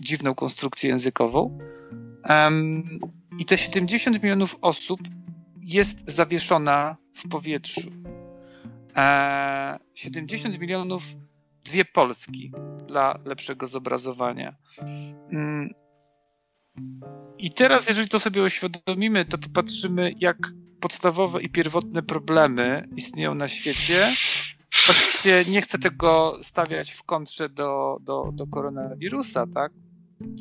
dziwną 0.04 0.36
konstrukcję 0.36 0.90
językową. 0.90 1.58
Um, 2.30 3.00
I 3.40 3.46
te 3.46 3.58
70 3.58 4.24
milionów 4.24 4.58
osób 4.62 5.00
jest 5.62 6.12
zawieszona 6.12 6.98
w 7.14 7.28
powietrzu. 7.30 7.92
70 9.94 10.60
milionów 10.60 11.04
dwie 11.64 11.86
Polski 11.86 12.52
dla 12.88 13.20
lepszego 13.26 13.68
zobrazowania. 13.68 14.56
Mm. 15.32 15.74
I 17.38 17.52
teraz, 17.52 17.88
jeżeli 17.88 18.10
to 18.10 18.20
sobie 18.20 18.44
uświadomimy, 18.44 19.26
to 19.26 19.38
popatrzymy, 19.38 20.14
jak 20.20 20.38
podstawowe 20.80 21.42
i 21.42 21.50
pierwotne 21.50 22.04
problemy 22.04 22.88
istnieją 22.96 23.36
na 23.36 23.48
świecie. 23.48 24.16
Oczywiście 24.90 25.46
nie 25.48 25.62
chcę 25.62 25.80
tego 25.80 26.40
stawiać 26.42 26.92
w 26.92 27.04
kontrze 27.04 27.50
do, 27.50 27.98
do, 28.02 28.30
do 28.34 28.48
koronawirusa, 28.48 29.48
tak? 29.48 29.72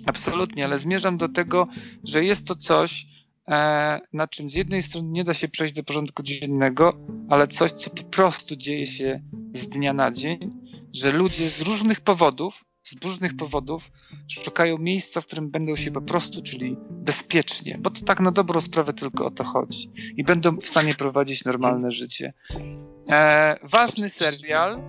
Absolutnie, 0.07 0.65
ale 0.65 0.79
zmierzam 0.79 1.19
do 1.19 1.29
tego, 1.29 1.69
że 2.05 2.25
jest 2.25 2.47
to 2.47 2.57
coś, 2.57 3.07
E, 3.49 4.01
na 4.13 4.29
czym 4.29 4.51
z 4.51 4.55
jednej 4.55 4.83
strony 4.83 5.09
nie 5.09 5.25
da 5.25 5.35
się 5.35 5.49
przejść 5.49 5.75
do 5.75 5.85
porządku 5.85 6.23
dziennego, 6.23 6.93
ale 7.29 7.49
coś, 7.49 7.73
co 7.73 7.91
po 7.91 8.03
prostu 8.03 8.57
dzieje 8.57 8.87
się 8.87 9.21
z 9.55 9.69
dnia 9.69 9.93
na 9.93 10.11
dzień, 10.11 10.51
że 10.93 11.13
ludzie 11.13 11.51
z 11.51 11.61
różnych 11.61 12.01
powodów, 12.01 12.65
z 12.83 13.05
różnych 13.05 13.37
powodów 13.37 13.91
szukają 14.29 14.79
miejsca, 14.79 15.21
w 15.21 15.27
którym 15.27 15.51
będą 15.51 15.77
się 15.77 15.91
po 15.91 16.03
prostu 16.03 16.43
czyli 16.43 16.77
bezpiecznie, 16.91 17.79
bo 17.81 17.91
to 17.91 18.01
tak 18.01 18.21
na 18.21 18.31
dobrą 18.31 18.61
sprawę 18.61 18.93
tylko 18.93 19.27
o 19.27 19.31
to 19.31 19.45
chodzi 19.45 19.91
i 20.17 20.25
będą 20.25 20.57
w 20.57 20.69
stanie 20.69 20.95
prowadzić 20.95 21.45
normalne 21.45 21.91
życie. 21.91 22.33
E, 23.11 23.57
ważny 23.63 24.11
serial. 24.11 24.83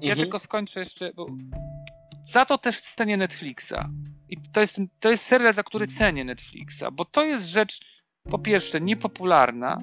Ja 0.00 0.12
mhm. 0.12 0.18
tylko 0.18 0.38
skończę 0.38 0.80
jeszcze, 0.80 1.12
bo 1.14 1.26
za 2.28 2.44
to 2.44 2.58
też 2.58 2.80
cenię 2.80 3.16
Netflixa. 3.16 3.90
I 4.28 4.36
to 4.52 4.60
jest, 4.60 4.80
to 5.00 5.10
jest 5.10 5.26
serial, 5.26 5.54
za 5.54 5.62
który 5.62 5.86
cenię 5.86 6.24
Netflixa, 6.24 6.84
bo 6.92 7.04
to 7.04 7.24
jest 7.24 7.46
rzecz, 7.46 7.80
po 8.30 8.38
pierwsze, 8.38 8.80
niepopularna, 8.80 9.78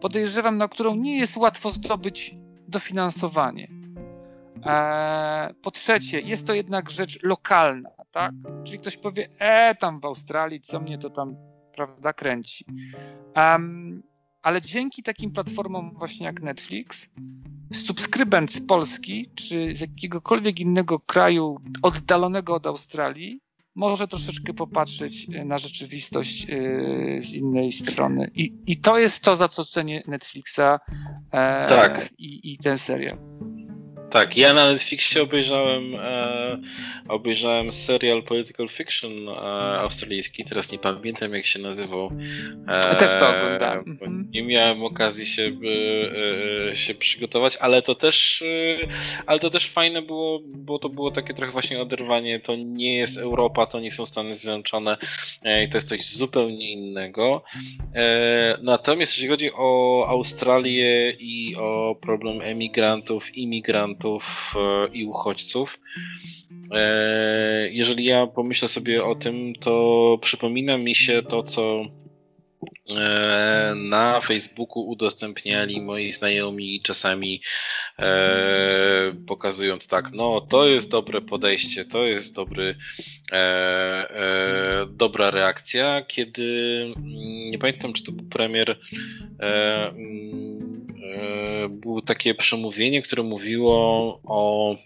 podejrzewam, 0.00 0.58
na 0.58 0.68
którą 0.68 0.94
nie 0.94 1.18
jest 1.18 1.36
łatwo 1.36 1.70
zdobyć 1.70 2.36
dofinansowanie. 2.68 3.68
Eee, 4.64 5.54
po 5.54 5.70
trzecie, 5.70 6.20
jest 6.20 6.46
to 6.46 6.54
jednak 6.54 6.90
rzecz 6.90 7.22
lokalna, 7.22 7.90
tak? 8.10 8.32
Czyli 8.64 8.78
ktoś 8.78 8.96
powie, 8.96 9.28
e, 9.38 9.74
tam 9.74 10.00
w 10.00 10.04
Australii, 10.04 10.60
co 10.60 10.80
mnie 10.80 10.98
to 10.98 11.10
tam, 11.10 11.36
prawda, 11.74 12.12
kręci. 12.12 12.64
Um, 13.36 14.02
ale 14.46 14.62
dzięki 14.62 15.02
takim 15.02 15.32
platformom 15.32 15.94
właśnie 15.94 16.26
jak 16.26 16.42
Netflix, 16.42 17.08
subskrybent 17.72 18.52
z 18.52 18.66
Polski 18.66 19.26
czy 19.34 19.74
z 19.74 19.80
jakiegokolwiek 19.80 20.60
innego 20.60 21.00
kraju 21.00 21.56
oddalonego 21.82 22.54
od 22.54 22.66
Australii 22.66 23.40
może 23.74 24.08
troszeczkę 24.08 24.54
popatrzeć 24.54 25.26
e, 25.34 25.44
na 25.44 25.58
rzeczywistość 25.58 26.46
e, 26.50 27.22
z 27.22 27.34
innej 27.34 27.72
strony. 27.72 28.30
I, 28.34 28.54
i 28.66 28.76
to 28.76 28.98
jest 28.98 29.22
to, 29.22 29.36
za 29.36 29.48
co 29.48 29.64
cenię 29.64 30.02
Netflixa 30.06 30.80
e, 31.32 31.66
tak. 31.68 32.08
i, 32.18 32.52
i 32.52 32.58
ten 32.58 32.78
serial. 32.78 33.18
Tak, 34.16 34.36
ja 34.36 34.52
na 34.52 34.72
Netflixie 34.72 35.22
obejrzałem, 35.22 35.94
e, 35.94 36.58
obejrzałem 37.08 37.72
serial 37.72 38.22
Political 38.22 38.68
Fiction 38.68 39.28
e, 39.28 39.32
australijski, 39.80 40.44
teraz 40.44 40.72
nie 40.72 40.78
pamiętam 40.78 41.34
jak 41.34 41.46
się 41.46 41.58
nazywał. 41.58 42.12
E, 42.68 42.96
też 42.96 43.10
to 43.20 43.28
oglądałem. 43.28 43.84
Mhm. 43.86 44.28
Nie 44.34 44.42
miałem 44.42 44.84
okazji 44.84 45.26
się, 45.26 45.52
e, 46.70 46.74
się 46.74 46.94
przygotować, 46.94 47.56
ale 47.56 47.82
to 47.82 47.94
też 47.94 48.42
e, 48.42 48.86
ale 49.26 49.40
to 49.40 49.50
też 49.50 49.70
fajne 49.70 50.02
było, 50.02 50.40
bo 50.44 50.78
to 50.78 50.88
było 50.88 51.10
takie 51.10 51.34
trochę 51.34 51.52
właśnie 51.52 51.82
oderwanie, 51.82 52.40
to 52.40 52.56
nie 52.56 52.96
jest 52.96 53.18
Europa, 53.18 53.66
to 53.66 53.80
nie 53.80 53.90
są 53.90 54.06
Stany 54.06 54.34
Zjednoczone 54.34 54.96
e, 55.42 55.64
i 55.64 55.68
to 55.68 55.76
jest 55.76 55.88
coś 55.88 56.14
zupełnie 56.14 56.72
innego. 56.72 57.42
natomiast 58.62 59.12
jeśli 59.12 59.28
chodzi 59.28 59.50
o 59.54 60.04
Australię 60.08 61.10
i 61.10 61.56
o 61.56 61.96
problem 62.00 62.40
emigrantów, 62.42 63.36
imigrantów, 63.36 64.05
migrantów 64.06 64.54
e, 64.56 64.88
i 64.92 65.04
uchodźców. 65.04 65.80
E, 66.72 67.68
jeżeli 67.70 68.04
ja 68.04 68.26
pomyślę 68.26 68.68
sobie 68.68 69.04
o 69.04 69.14
tym, 69.14 69.54
to 69.60 70.18
przypomina 70.22 70.78
mi 70.78 70.94
się 70.94 71.22
to, 71.22 71.42
co 71.42 71.84
e, 72.96 73.74
na 73.76 74.20
Facebooku 74.20 74.80
udostępniali 74.80 75.80
moi 75.80 76.12
znajomi 76.12 76.80
czasami 76.82 77.40
e, 77.98 79.12
pokazując 79.26 79.86
tak, 79.86 80.12
no 80.12 80.40
to 80.40 80.68
jest 80.68 80.90
dobre 80.90 81.20
podejście, 81.20 81.84
to 81.84 82.04
jest 82.04 82.34
dobry 82.34 82.74
e, 83.32 83.36
e, 83.36 84.86
dobra 84.90 85.30
reakcja, 85.30 86.02
kiedy 86.02 86.82
mm, 86.96 87.50
nie 87.50 87.58
pamiętam 87.58 87.92
czy 87.92 88.04
to 88.04 88.12
był 88.12 88.28
premier 88.28 88.78
było 91.86 92.02
takie 92.02 92.34
przemówienie, 92.34 93.02
które 93.02 93.22
mówiło 93.22 93.76
o, 94.24 94.76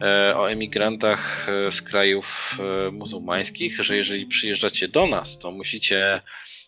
e, 0.00 0.36
o 0.36 0.50
emigrantach 0.50 1.48
e, 1.48 1.70
z 1.70 1.82
krajów 1.82 2.58
muzułmańskich, 2.92 3.82
że 3.82 3.96
jeżeli 3.96 4.26
przyjeżdżacie 4.26 4.88
do 4.88 5.06
nas, 5.06 5.38
to 5.38 5.50
musicie 5.50 6.20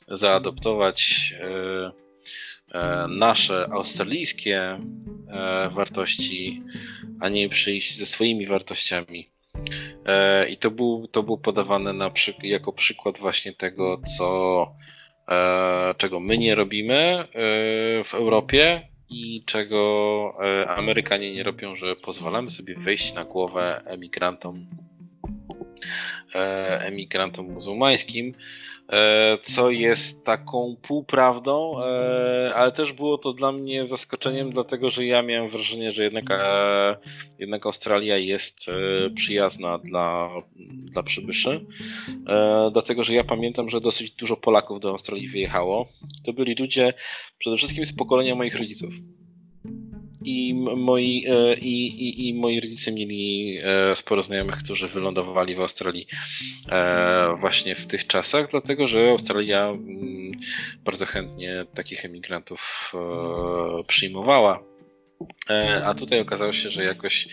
zaadoptować 0.09 1.35
nasze 3.09 3.69
australijskie 3.73 4.81
wartości, 5.71 6.63
a 7.21 7.29
nie 7.29 7.49
przyjść 7.49 7.99
ze 7.99 8.07
swoimi 8.07 8.47
wartościami. 8.47 9.29
I 10.51 10.57
to 10.57 10.71
był, 10.71 11.07
to 11.07 11.23
był 11.23 11.39
podawane 11.39 11.93
na, 11.93 12.11
jako 12.43 12.73
przykład 12.73 13.19
właśnie 13.19 13.53
tego, 13.53 14.01
co, 14.17 14.67
czego 15.97 16.21
my 16.21 16.39
nie 16.39 16.55
robimy 16.55 17.25
w 18.05 18.15
Europie, 18.15 18.89
i 19.11 19.43
czego 19.47 20.35
e, 20.45 20.69
Amerykanie 20.69 21.33
nie 21.35 21.43
robią, 21.43 21.75
że 21.75 21.97
pozwalamy 21.97 22.51
sobie 22.51 22.75
wejść 22.75 23.15
na 23.15 23.25
głowę 23.25 23.83
emigrantom 23.87 24.67
emigrantom 26.81 27.53
muzułmańskim. 27.53 28.35
E, 28.93 29.39
co 29.43 29.71
jest 29.71 30.25
taką 30.25 30.77
półprawdą, 30.83 31.83
e, 31.83 32.53
ale 32.55 32.73
też 32.73 32.93
było 32.93 33.19
to 33.19 33.33
dla 33.33 33.53
mnie 33.53 33.85
zaskoczeniem, 33.85 34.53
dlatego 34.53 34.91
że 34.91 35.07
ja 35.07 35.23
miałem 35.23 35.49
wrażenie, 35.49 35.93
że 35.93 36.03
jednak, 36.03 36.31
e, 36.31 36.97
jednak 37.39 37.67
Australia 37.67 38.17
jest 38.17 38.67
przyjazna 39.15 39.79
dla, 39.79 40.31
dla 40.85 41.03
przybyszy. 41.03 41.67
Dlatego, 42.73 43.05
że 43.05 43.15
ja 43.15 43.25
pamiętam, 43.25 43.69
że 43.69 43.81
dosyć 43.81 44.11
dużo 44.11 44.37
Polaków 44.37 44.81
do 44.81 44.91
Australii 44.91 45.29
wyjechało. 45.29 45.87
To 46.25 46.33
byli 46.33 46.55
ludzie 46.55 46.95
przede 47.39 47.57
wszystkim 47.57 47.85
z 47.85 47.93
pokolenia 47.93 48.35
moich 48.35 48.59
rodziców 48.59 48.95
i 50.25 50.55
moi, 50.77 51.25
e, 51.29 51.55
i, 51.55 51.87
i, 51.87 52.29
i 52.29 52.35
moi 52.35 52.61
rodzice 52.61 52.93
mieli 52.93 53.59
e, 53.63 53.97
sporo 53.97 54.23
znajomych, 54.23 54.57
którzy 54.57 54.89
wylądowali 54.89 55.55
w 55.55 55.61
Australii 55.61 56.07
e, 56.69 57.37
właśnie 57.39 57.75
w 57.75 57.87
tych 57.87 58.07
czasach, 58.07 58.51
dlatego 58.51 58.87
że 58.87 59.11
Australia 59.11 59.73
bardzo 60.85 61.07
chętnie 61.07 61.65
takich 61.75 62.05
emigrantów 62.05 62.93
przyjmowała. 63.87 64.78
E, 65.51 65.83
a 65.87 65.95
tutaj 65.95 66.21
okazało 66.21 66.53
się, 66.53 66.71
że 66.71 66.85
jakoś 66.85 67.29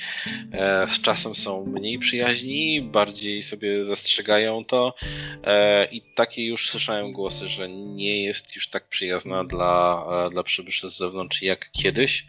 e, 0.52 0.88
z 0.88 1.02
czasem 1.02 1.36
są 1.36 1.66
mniej 1.66 2.00
przyjaźni, 2.00 2.82
bardziej 2.82 3.44
sobie 3.44 3.84
zastrzegają 3.84 4.66
to 4.66 4.96
e, 5.44 5.86
i 5.86 6.02
takie 6.16 6.46
już 6.46 6.70
słyszałem 6.70 7.12
głosy, 7.12 7.48
że 7.48 7.70
nie 7.70 8.24
jest 8.24 8.56
już 8.56 8.68
tak 8.68 8.88
przyjazna 8.88 9.44
dla, 9.44 10.06
dla 10.32 10.44
przybyszy 10.44 10.90
z 10.90 10.98
zewnątrz 10.98 11.42
jak 11.42 11.72
kiedyś. 11.72 12.26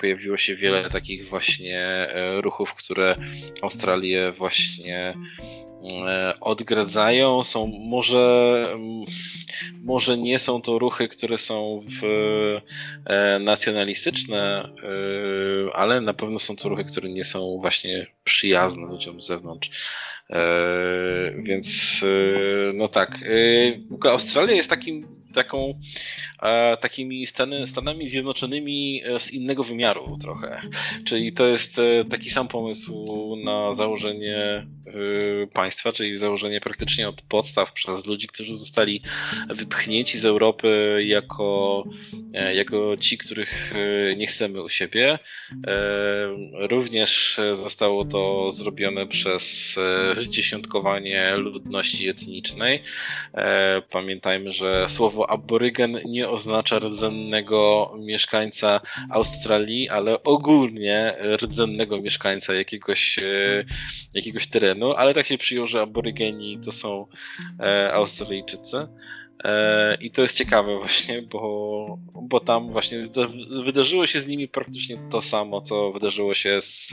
Pojawiło 0.00 0.36
się 0.36 0.56
wiele 0.56 0.90
takich 0.90 1.28
właśnie 1.28 2.08
ruchów, 2.40 2.74
które 2.74 3.16
Australię 3.62 4.32
właśnie 4.32 5.14
odgradzają, 6.40 7.42
są 7.42 7.66
może, 7.66 8.66
może 9.84 10.18
nie 10.18 10.38
są 10.38 10.62
to 10.62 10.78
ruchy, 10.78 11.08
które 11.08 11.38
są 11.38 11.82
w, 12.00 12.04
e, 13.06 13.38
nacjonalistyczne, 13.38 14.68
e, 15.68 15.76
ale 15.76 16.00
na 16.00 16.14
pewno 16.14 16.38
są 16.38 16.56
to 16.56 16.68
ruchy, 16.68 16.84
które 16.84 17.08
nie 17.08 17.24
są 17.24 17.58
właśnie 17.60 18.06
przyjazne 18.24 18.86
ludziom 18.86 19.20
z 19.20 19.26
zewnątrz. 19.26 19.70
Więc 21.36 22.00
no 22.74 22.88
tak, 22.88 23.18
Australia 24.04 24.54
jest 24.54 24.70
takim, 24.70 25.16
taką 25.36 25.74
takimi 26.80 27.26
Stany, 27.26 27.66
Stanami 27.66 28.08
Zjednoczonymi 28.08 29.02
e, 29.04 29.20
z 29.20 29.30
innego 29.30 29.64
wymiaru 29.64 30.16
trochę. 30.20 30.60
Czyli 31.04 31.32
to 31.32 31.46
jest 31.46 31.78
e, 31.78 32.04
taki 32.04 32.30
sam 32.30 32.48
pomysł 32.48 33.06
na 33.44 33.72
założenie 33.72 34.36
e, 34.36 35.46
państwa, 35.52 35.92
czyli 35.92 36.16
założenie 36.16 36.60
praktycznie 36.60 37.08
od 37.08 37.22
podstaw 37.22 37.72
przez 37.72 38.06
ludzi, 38.06 38.26
którzy 38.26 38.56
zostali 38.56 39.02
wypchnięci 39.48 40.18
z 40.18 40.24
Europy 40.24 40.98
jako, 41.06 41.84
jako 42.54 42.96
ci, 42.96 43.18
których 43.18 43.74
nie 44.16 44.26
chcemy 44.26 44.62
u 44.62 44.68
siebie. 44.68 45.18
Również 46.52 47.40
zostało 47.52 48.04
to 48.04 48.50
zrobione 48.50 49.06
przez 49.06 49.74
zdziesiątkowanie 50.14 51.36
ludności 51.36 52.08
etnicznej. 52.08 52.82
Pamiętajmy, 53.90 54.52
że 54.52 54.88
słowo 54.88 55.25
aborygen 55.26 55.98
nie 56.04 56.28
oznacza 56.28 56.78
rdzennego 56.78 57.92
mieszkańca 57.98 58.80
Australii, 59.10 59.88
ale 59.88 60.22
ogólnie 60.22 61.16
rdzennego 61.36 62.00
mieszkańca 62.00 62.54
jakiegoś, 62.54 63.18
e, 63.18 63.64
jakiegoś 64.14 64.46
terenu, 64.46 64.92
ale 64.92 65.14
tak 65.14 65.26
się 65.26 65.38
przyjął, 65.38 65.66
że 65.66 65.80
aborygeni 65.80 66.58
to 66.64 66.72
są 66.72 67.06
e, 67.60 67.92
Australijczycy. 67.92 68.88
E, 69.44 69.96
I 70.00 70.10
to 70.10 70.22
jest 70.22 70.38
ciekawe 70.38 70.78
właśnie, 70.78 71.22
bo, 71.22 71.98
bo 72.22 72.40
tam 72.40 72.72
właśnie 72.72 73.00
wydarzyło 73.64 74.06
się 74.06 74.20
z 74.20 74.26
nimi 74.26 74.48
praktycznie 74.48 74.98
to 75.10 75.22
samo, 75.22 75.60
co 75.60 75.92
wydarzyło 75.92 76.34
się 76.34 76.60
z, 76.60 76.88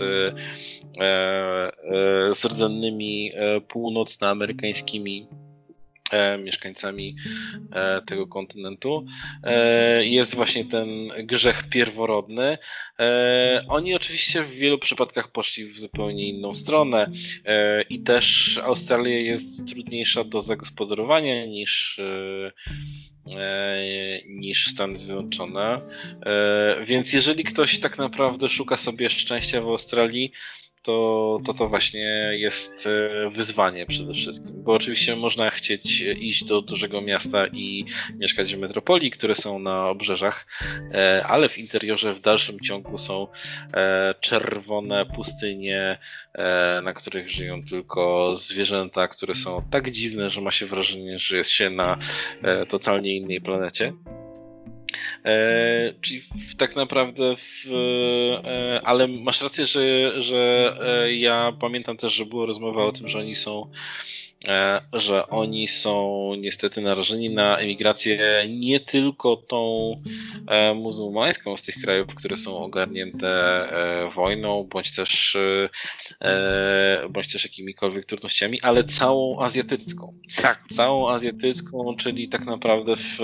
z 2.31 2.45
rdzennymi 2.45 3.31
północnoamerykańskimi 3.67 5.27
mieszkańcami 6.39 7.15
e, 7.71 8.01
tego 8.01 8.27
kontynentu, 8.27 9.05
e, 9.43 10.05
jest 10.05 10.35
właśnie 10.35 10.65
ten 10.65 10.87
grzech 11.07 11.69
pierworodny. 11.69 12.57
Oni 13.67 13.95
oczywiście 13.95 14.43
w 14.43 14.51
wielu 14.51 14.77
przypadkach 14.77 15.31
poszli 15.31 15.65
w 15.65 15.79
zupełnie 15.79 16.29
inną 16.29 16.53
stronę 16.53 17.11
i 17.89 18.03
też 18.03 18.57
Australia 18.63 19.17
jest 19.17 19.67
trudniejsza 19.67 20.23
do 20.23 20.41
zagospodarowania 20.41 21.45
niż 21.45 22.01
niż 24.27 24.67
Stany 24.67 24.97
Zjednoczone. 24.97 25.81
Więc 26.87 27.13
jeżeli 27.13 27.43
ktoś 27.43 27.79
tak 27.79 27.97
naprawdę 27.97 28.49
szuka 28.49 28.77
sobie 28.77 29.09
szczęścia 29.09 29.61
w 29.61 29.67
Australii, 29.67 30.31
to, 30.83 31.39
to 31.45 31.53
to 31.53 31.67
właśnie 31.67 32.29
jest 32.31 32.87
e, 32.87 33.29
wyzwanie 33.29 33.85
przede 33.85 34.13
wszystkim. 34.13 34.63
Bo 34.63 34.73
oczywiście 34.73 35.15
można 35.15 35.49
chcieć 35.49 36.01
iść 36.01 36.43
do 36.43 36.61
dużego 36.61 37.01
miasta 37.01 37.47
i 37.47 37.85
mieszkać 38.17 38.55
w 38.55 38.59
metropolii, 38.59 39.11
które 39.11 39.35
są 39.35 39.59
na 39.59 39.89
obrzeżach, 39.89 40.47
e, 40.93 41.23
ale 41.27 41.49
w 41.49 41.57
interiorze 41.57 42.13
w 42.13 42.21
dalszym 42.21 42.59
ciągu 42.59 42.97
są 42.97 43.27
e, 43.73 44.15
czerwone 44.19 45.05
pustynie, 45.05 45.97
na 46.83 46.93
których 46.93 47.29
żyją 47.29 47.63
tylko 47.63 48.35
zwierzęta, 48.35 49.07
które 49.07 49.35
są 49.35 49.63
tak 49.71 49.91
dziwne, 49.91 50.29
że 50.29 50.41
ma 50.41 50.51
się 50.51 50.65
wrażenie, 50.65 51.19
że 51.19 51.37
jest 51.37 51.49
się 51.49 51.69
na 51.69 51.97
totalnie 52.69 53.15
innej 53.15 53.41
planecie. 53.41 53.93
E, 55.25 55.93
czyli 56.01 56.19
w, 56.19 56.55
tak 56.55 56.75
naprawdę, 56.75 57.35
w, 57.35 57.71
e, 58.45 58.81
ale 58.83 59.07
masz 59.07 59.41
rację, 59.41 59.65
że, 59.65 60.21
że 60.21 60.73
e, 60.81 61.13
ja 61.13 61.53
pamiętam 61.61 61.97
też, 61.97 62.13
że 62.13 62.25
była 62.25 62.45
rozmowa 62.45 62.85
o 62.85 62.91
tym, 62.91 63.07
że 63.07 63.19
oni 63.19 63.35
są 63.35 63.71
e, 64.47 64.81
że 64.93 65.27
oni 65.27 65.67
są 65.67 66.31
niestety 66.39 66.81
narażeni 66.81 67.29
na 67.29 67.57
emigrację 67.57 68.45
nie 68.49 68.79
tylko 68.79 69.35
tą 69.35 69.95
e, 70.47 70.73
muzułmańską 70.73 71.57
z 71.57 71.61
tych 71.61 71.75
krajów, 71.75 72.15
które 72.15 72.35
są 72.35 72.57
ogarnięte 72.57 73.27
e, 74.05 74.09
wojną, 74.09 74.63
bądź 74.63 74.95
też, 74.95 75.37
bądź 77.09 77.31
też 77.31 77.43
jakimikolwiek 77.43 78.05
trudnościami, 78.05 78.61
ale 78.61 78.83
całą 78.83 79.39
azjatycką. 79.39 80.13
Tak. 80.41 80.63
Całą 80.71 81.09
azjatycką, 81.09 81.95
czyli 81.95 82.29
tak 82.29 82.45
naprawdę 82.45 82.95
w 82.95 83.19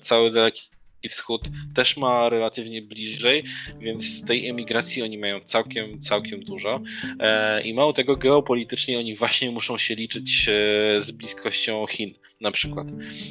cały 0.00 0.30
daleki 0.30 0.77
Wschód 1.06 1.42
też 1.74 1.96
ma 1.96 2.28
relatywnie 2.28 2.82
bliżej, 2.82 3.44
więc 3.80 4.24
tej 4.24 4.48
emigracji 4.48 5.02
oni 5.02 5.18
mają 5.18 5.40
całkiem, 5.40 6.00
całkiem 6.00 6.44
dużo. 6.44 6.80
E, 7.20 7.62
I 7.62 7.74
mało 7.74 7.92
tego, 7.92 8.16
geopolitycznie 8.16 8.98
oni 8.98 9.14
właśnie 9.14 9.50
muszą 9.50 9.78
się 9.78 9.94
liczyć 9.94 10.48
e, 10.48 11.00
z 11.00 11.10
bliskością 11.10 11.86
Chin 11.86 12.14
na 12.40 12.50
przykład. 12.50 12.86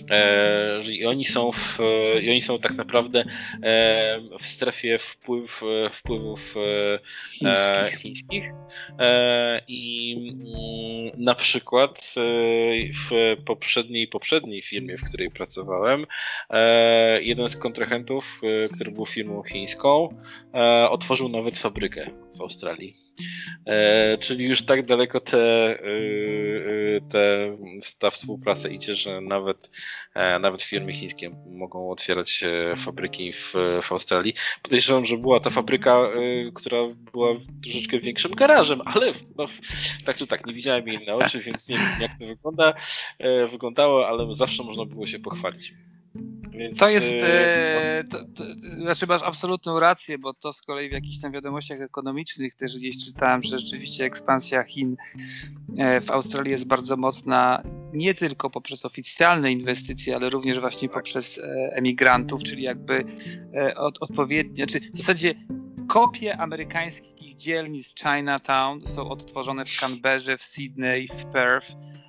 E, 0.09 0.81
I 0.91 1.05
oni 1.05 1.25
są, 1.25 1.51
w, 1.51 1.79
i 2.21 2.29
oni 2.29 2.41
są 2.41 2.59
tak 2.59 2.75
naprawdę 2.75 3.25
w 4.39 4.45
strefie 4.45 4.97
wpływ, 4.97 5.61
wpływów 5.91 6.55
chińskich. 7.31 7.99
chińskich. 8.01 8.43
I 9.67 10.15
mm, 10.17 11.23
na 11.25 11.35
przykład 11.35 12.13
w 12.93 13.35
poprzedniej, 13.45 14.07
poprzedniej 14.07 14.61
firmie, 14.61 14.97
w 14.97 15.03
której 15.03 15.31
pracowałem, 15.31 16.05
jeden 17.21 17.49
z 17.49 17.56
kontrahentów, 17.57 18.41
e, 18.43 18.69
który 18.69 18.91
był 18.91 19.05
firmą 19.05 19.43
chińską, 19.43 20.09
e, 20.53 20.89
otworzył 20.89 21.29
nawet 21.29 21.57
fabrykę 21.57 22.09
w 22.37 22.41
Australii. 22.41 22.93
E, 23.65 24.17
czyli 24.17 24.45
już 24.45 24.65
tak 24.65 24.85
daleko 24.85 25.19
te, 25.19 25.77
te, 27.09 27.57
ta 27.99 28.09
współpraca 28.09 28.69
idzie, 28.69 28.95
że 28.95 29.21
nawet, 29.21 29.71
nawet 30.15 30.61
firmy 30.61 30.93
chińskie 30.93 31.29
mogą 31.45 31.91
otwierać 31.91 32.43
fabryki 32.75 33.33
w, 33.33 33.53
w 33.81 33.91
Australii. 33.91 34.33
Podejrzewam, 34.61 35.05
że 35.05 35.17
była 35.17 35.39
ta 35.39 35.49
fabryka, 35.49 36.09
która 36.53 36.77
była 37.13 37.29
troszeczkę 37.63 37.99
większym 37.99 38.31
garażem, 38.31 38.81
ale 38.85 39.11
no, 39.37 39.45
tak 40.05 40.17
czy 40.17 40.27
tak, 40.27 40.45
nie 40.45 40.53
widziałem 40.53 40.87
jej 40.87 41.05
na 41.05 41.13
oczy, 41.13 41.39
więc 41.39 41.67
nie 41.67 41.77
wiem 41.77 42.01
jak 42.01 42.11
to 42.19 42.25
wygląda, 42.25 42.73
wyglądało, 43.51 44.07
ale 44.07 44.35
zawsze 44.35 44.63
można 44.63 44.85
było 44.85 45.07
się 45.07 45.19
pochwalić. 45.19 45.73
Więc, 46.51 46.77
to 46.77 46.89
jest, 46.89 47.07
e, 47.11 48.03
to, 48.09 48.17
to, 48.35 48.43
znaczy 48.81 49.07
masz 49.07 49.21
absolutną 49.23 49.79
rację, 49.79 50.17
bo 50.17 50.33
to 50.33 50.53
z 50.53 50.61
kolei 50.61 50.89
w 50.89 50.91
jakichś 50.91 51.19
tam 51.19 51.31
wiadomościach 51.31 51.81
ekonomicznych 51.81 52.55
też 52.55 52.77
gdzieś 52.77 53.05
czytałem, 53.05 53.43
że 53.43 53.57
rzeczywiście 53.57 54.05
ekspansja 54.05 54.63
Chin 54.63 54.95
e, 55.77 56.01
w 56.01 56.11
Australii 56.11 56.51
jest 56.51 56.67
bardzo 56.67 56.97
mocna, 56.97 57.63
nie 57.93 58.13
tylko 58.13 58.49
poprzez 58.49 58.85
oficjalne 58.85 59.51
inwestycje, 59.51 60.15
ale 60.15 60.29
również 60.29 60.59
właśnie 60.59 60.89
poprzez 60.89 61.37
e, 61.37 61.41
emigrantów, 61.73 62.43
czyli 62.43 62.63
jakby 62.63 63.03
od, 63.75 63.97
odpowiednie, 64.01 64.67
czy 64.67 64.79
znaczy 64.79 64.91
w 64.93 64.97
zasadzie 64.97 65.35
kopie 65.87 66.37
amerykańskich 66.37 67.35
dzielnic 67.35 67.95
Chinatown 67.95 68.87
są 68.87 69.09
odtworzone 69.09 69.65
w 69.65 69.79
Canberrze, 69.79 70.37
w 70.37 70.43
Sydney, 70.43 71.07
w 71.07 71.25
Perth 71.25 71.71
e, 71.71 72.06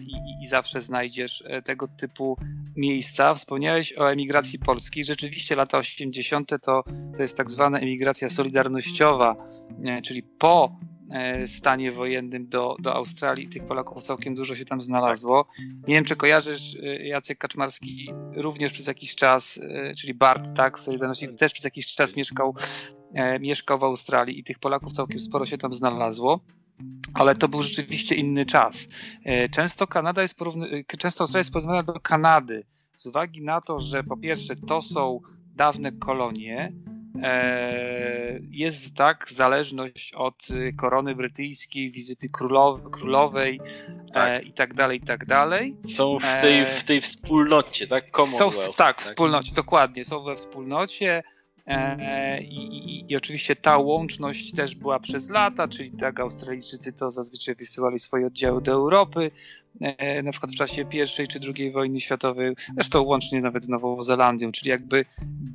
i, 0.00 0.42
i, 0.42 0.46
zawsze 0.46 0.80
znajdziesz 0.80 1.44
e, 1.46 1.62
tego 1.62 1.88
typu 1.88 2.36
miejsca. 2.76 3.34
Wspomniałeś 3.34 3.98
o 3.98 4.12
emigracji 4.12 4.58
polskiej. 4.58 5.04
Rzeczywiście 5.04 5.56
lata 5.56 5.78
80. 5.78 6.48
to, 6.48 6.82
to 7.16 7.22
jest 7.22 7.36
tak 7.36 7.50
zwana 7.50 7.78
emigracja 7.78 8.30
solidarnościowa, 8.30 9.36
e, 9.84 10.02
czyli 10.02 10.22
po 10.22 10.76
E, 11.10 11.46
stanie 11.46 11.92
wojennym 11.92 12.48
do, 12.48 12.76
do 12.80 12.94
Australii. 12.94 13.48
Tych 13.48 13.64
Polaków 13.64 14.02
całkiem 14.02 14.34
dużo 14.34 14.54
się 14.54 14.64
tam 14.64 14.80
znalazło. 14.80 15.48
Nie 15.88 15.94
wiem, 15.94 16.04
czy 16.04 16.16
kojarzysz, 16.16 16.76
Jacek 17.00 17.38
Kaczmarski 17.38 18.12
również 18.36 18.72
przez 18.72 18.86
jakiś 18.86 19.14
czas, 19.14 19.60
czyli 19.98 20.14
Bart, 20.14 20.56
tak, 20.56 20.78
Solidarności, 20.78 21.28
też 21.28 21.52
przez 21.52 21.64
jakiś 21.64 21.94
czas 21.94 22.16
mieszkał, 22.16 22.54
mieszkał 23.40 23.78
w 23.78 23.84
Australii 23.84 24.38
i 24.38 24.44
tych 24.44 24.58
Polaków 24.58 24.92
całkiem 24.92 25.18
sporo 25.18 25.46
się 25.46 25.58
tam 25.58 25.72
znalazło. 25.72 26.40
Ale 27.14 27.34
to 27.34 27.48
był 27.48 27.62
rzeczywiście 27.62 28.14
inny 28.14 28.46
czas. 28.46 28.86
Często 29.50 29.86
Kanada 29.86 30.22
jest 30.22 30.38
porówny- 30.38 30.84
często 30.98 31.22
Australia 31.24 31.40
jest 31.40 31.52
porównywana 31.52 31.82
do 31.82 32.00
Kanady 32.00 32.64
z 32.96 33.06
uwagi 33.06 33.42
na 33.42 33.60
to, 33.60 33.80
że 33.80 34.04
po 34.04 34.16
pierwsze 34.16 34.56
to 34.56 34.82
są 34.82 35.20
dawne 35.54 35.92
kolonie, 35.92 36.72
E, 37.22 38.38
jest 38.50 38.94
tak 38.94 39.26
zależność 39.30 40.12
od 40.12 40.46
korony 40.76 41.14
brytyjskiej, 41.14 41.90
wizyty 41.90 42.28
królowej, 42.28 42.90
królowej 42.92 43.60
tak. 44.12 44.28
E, 44.28 44.42
i 44.42 44.52
tak 44.52 44.74
dalej, 44.74 44.98
i 44.98 45.06
tak 45.06 45.26
dalej. 45.26 45.76
Są 45.88 46.18
w 46.18 46.40
tej, 46.40 46.60
e, 46.60 46.66
w 46.66 46.84
tej 46.84 47.00
wspólnocie, 47.00 47.86
tak? 47.86 48.16
Commonwealth. 48.16 48.56
Są 48.56 48.72
w, 48.72 48.76
tak, 48.76 48.96
tak, 48.96 49.02
wspólnocie, 49.02 49.54
dokładnie, 49.54 50.04
są 50.04 50.22
we 50.22 50.36
wspólnocie. 50.36 51.22
E, 51.66 52.42
i, 52.42 52.58
i, 52.58 53.12
I, 53.12 53.16
oczywiście 53.16 53.56
ta 53.56 53.78
łączność 53.78 54.52
też 54.52 54.74
była 54.74 55.00
przez 55.00 55.30
lata, 55.30 55.68
czyli 55.68 55.90
tak 55.90 56.20
Australijczycy 56.20 56.92
to 56.92 57.10
zazwyczaj 57.10 57.54
wysyłali 57.54 57.98
swoje 58.00 58.26
oddziały 58.26 58.62
do 58.62 58.72
Europy, 58.72 59.30
e, 59.80 60.22
na 60.22 60.30
przykład 60.30 60.52
w 60.52 60.56
czasie 60.56 60.84
pierwszej 60.84 61.28
czy 61.28 61.40
drugiej 61.40 61.72
wojny 61.72 62.00
światowej, 62.00 62.54
zresztą 62.74 63.02
łącznie 63.02 63.40
nawet 63.40 63.64
z 63.64 63.68
Nową 63.68 64.02
Zelandią, 64.02 64.52
czyli 64.52 64.70
jakby 64.70 65.04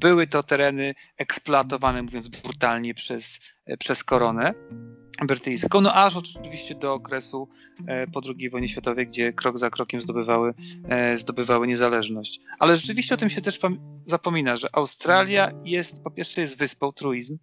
były 0.02 0.28
to 0.28 0.44
tereny 0.44 0.94
eksploatowane, 1.18 2.04
mówiąc 2.04 2.28
brutalnie, 2.28 2.94
przez, 2.94 3.40
e, 3.66 3.78
przez 3.78 4.04
koronę 4.04 4.54
brytyjską, 5.26 5.82
no 5.82 5.94
aż 5.94 6.18
oczywiście 6.18 6.76
do 6.76 6.94
okresu 6.94 7.48
e, 7.88 8.08
po 8.08 8.22
II 8.38 8.50
wojnie 8.50 8.68
światowej, 8.68 9.08
gdzie 9.08 9.34
krok 9.34 9.58
za 9.58 9.70
krokiem 9.70 10.02
zdobywały, 10.02 10.54
e, 10.90 11.18
zdobywały 11.18 11.68
niezależność. 11.68 12.40
Ale 12.60 12.78
rzeczywiście 12.78 13.16
o 13.16 13.18
tym 13.18 13.30
się 13.30 13.42
też 13.42 13.60
zapomina, 14.06 14.56
że 14.56 14.68
Australia 14.74 15.52
jest, 15.66 16.04
po 16.04 16.12
pierwsze 16.12 16.42
jest 16.42 16.58
wyspą, 16.58 16.92
truizm, 16.92 17.38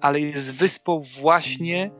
ale 0.00 0.20
jest 0.20 0.54
wyspą 0.54 1.02
właśnie, 1.20 1.90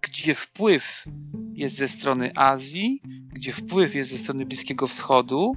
gdzie 0.00 0.34
wpływ 0.34 1.04
jest 1.52 1.76
ze 1.76 1.88
strony 1.88 2.32
Azji, 2.34 3.02
gdzie 3.32 3.52
wpływ 3.52 3.94
jest 3.94 4.10
ze 4.10 4.18
strony 4.18 4.46
Bliskiego 4.46 4.86
Wschodu, 4.86 5.52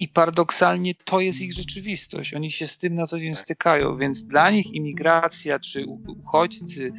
i 0.00 0.08
paradoksalnie 0.08 0.94
to 0.94 1.20
jest 1.20 1.40
ich 1.40 1.52
rzeczywistość. 1.52 2.34
Oni 2.34 2.50
się 2.50 2.66
z 2.66 2.76
tym 2.76 2.94
na 2.94 3.06
co 3.06 3.18
dzień 3.18 3.32
tak. 3.32 3.42
stykają, 3.42 3.96
więc 3.96 4.24
dla 4.24 4.50
nich 4.50 4.72
imigracja 4.72 5.58
czy 5.58 5.86
uchodźcy, 5.86 6.92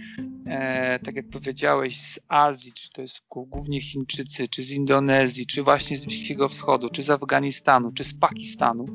e, 0.45 0.99
tak 0.99 1.15
jak 1.15 1.29
powiedziałeś, 1.29 2.01
z 2.01 2.19
Azji, 2.27 2.73
czy 2.73 2.89
to 2.89 3.01
jest 3.01 3.21
głównie 3.29 3.81
Chińczycy, 3.81 4.47
czy 4.47 4.63
z 4.63 4.71
Indonezji, 4.71 5.45
czy 5.45 5.63
właśnie 5.63 5.97
z 5.97 6.05
Bliskiego 6.05 6.49
Wschodu, 6.49 6.89
czy 6.89 7.03
z 7.03 7.09
Afganistanu, 7.09 7.91
czy 7.91 8.03
z 8.03 8.19
Pakistanu, 8.19 8.85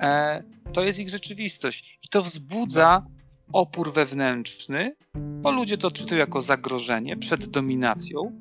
e, 0.00 0.42
to 0.72 0.84
jest 0.84 0.98
ich 0.98 1.08
rzeczywistość. 1.08 1.98
I 2.02 2.08
to 2.08 2.22
wzbudza 2.22 3.06
opór 3.52 3.92
wewnętrzny, 3.92 4.96
bo 5.14 5.50
ludzie 5.50 5.78
to 5.78 5.88
odczytują 5.88 6.18
jako 6.18 6.40
zagrożenie 6.40 7.16
przed 7.16 7.46
dominacją 7.46 8.32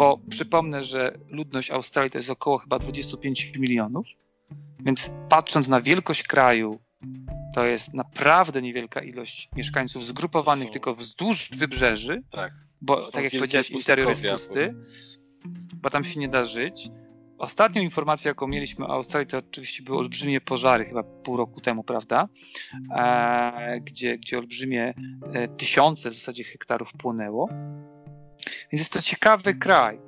bo 0.00 0.20
przypomnę, 0.30 0.82
że 0.82 1.18
ludność 1.30 1.70
Australii 1.70 2.10
to 2.10 2.18
jest 2.18 2.30
około 2.30 2.58
chyba 2.58 2.78
25 2.78 3.52
milionów, 3.58 4.06
więc 4.84 5.10
patrząc 5.28 5.68
na 5.68 5.80
wielkość 5.80 6.22
kraju, 6.22 6.80
to 7.54 7.66
jest 7.66 7.94
naprawdę 7.94 8.62
niewielka 8.62 9.00
ilość 9.00 9.48
mieszkańców 9.56 10.04
zgrupowanych 10.04 10.66
są... 10.66 10.72
tylko 10.72 10.94
wzdłuż 10.94 11.50
wybrzeży, 11.50 12.22
tak, 12.32 12.52
bo 12.80 13.10
tak 13.12 13.24
jak 13.24 13.32
powiedziałeś, 13.32 13.70
interior 13.70 14.08
jest 14.08 14.26
pusty, 14.26 14.74
bo 15.74 15.90
tam 15.90 16.04
się 16.04 16.20
nie 16.20 16.28
da 16.28 16.44
żyć. 16.44 16.88
Ostatnią 17.38 17.82
informację, 17.82 18.28
jaką 18.28 18.46
mieliśmy 18.46 18.86
o 18.86 18.90
Australii, 18.90 19.28
to 19.28 19.38
oczywiście 19.38 19.82
były 19.82 19.98
olbrzymie 19.98 20.40
pożary, 20.40 20.84
chyba 20.84 21.02
pół 21.02 21.36
roku 21.36 21.60
temu, 21.60 21.84
prawda? 21.84 22.28
E, 22.96 23.80
gdzie, 23.80 24.18
gdzie 24.18 24.38
olbrzymie 24.38 24.94
e, 25.32 25.48
tysiące 25.48 26.10
w 26.10 26.14
zasadzie 26.14 26.44
hektarów 26.44 26.92
płonęło. 26.92 27.48
Więc 28.72 28.80
jest 28.80 28.92
to 28.92 29.02
ciekawy 29.02 29.54
kraj, 29.54 30.00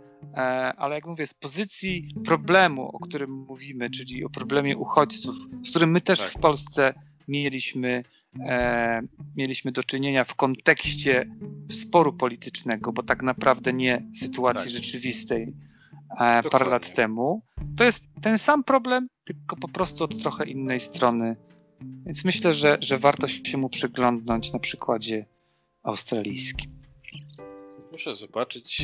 ale 0.76 0.94
jak 0.94 1.06
mówię, 1.06 1.26
z 1.26 1.34
pozycji 1.34 2.14
problemu, 2.24 2.88
o 2.88 2.98
którym 2.98 3.30
mówimy, 3.30 3.90
czyli 3.90 4.24
o 4.24 4.30
problemie 4.30 4.76
uchodźców, 4.76 5.34
z 5.64 5.70
którym 5.70 5.90
my 5.90 6.00
też 6.00 6.20
tak. 6.20 6.30
w 6.30 6.38
Polsce 6.38 6.94
mieliśmy, 7.28 8.04
e, 8.40 9.00
mieliśmy 9.36 9.72
do 9.72 9.82
czynienia 9.82 10.24
w 10.24 10.34
kontekście 10.34 11.26
sporu 11.70 12.12
politycznego, 12.12 12.92
bo 12.92 13.02
tak 13.02 13.22
naprawdę 13.22 13.72
nie 13.72 14.02
sytuacji 14.14 14.72
tak. 14.72 14.82
rzeczywistej 14.82 15.54
e, 16.20 16.42
parę 16.42 16.70
lat 16.70 16.94
temu, 16.94 17.42
to 17.76 17.84
jest 17.84 18.04
ten 18.22 18.38
sam 18.38 18.64
problem, 18.64 19.08
tylko 19.24 19.56
po 19.56 19.68
prostu 19.68 20.04
od 20.04 20.22
trochę 20.22 20.44
innej 20.44 20.80
strony. 20.80 21.36
Więc 22.06 22.24
myślę, 22.24 22.52
że, 22.52 22.78
że 22.80 22.98
warto 22.98 23.28
się 23.28 23.58
mu 23.58 23.68
przyglądnąć 23.68 24.52
na 24.52 24.58
przykładzie 24.58 25.26
australijskim. 25.82 26.81
Muszę 27.92 28.14
zobaczyć. 28.14 28.80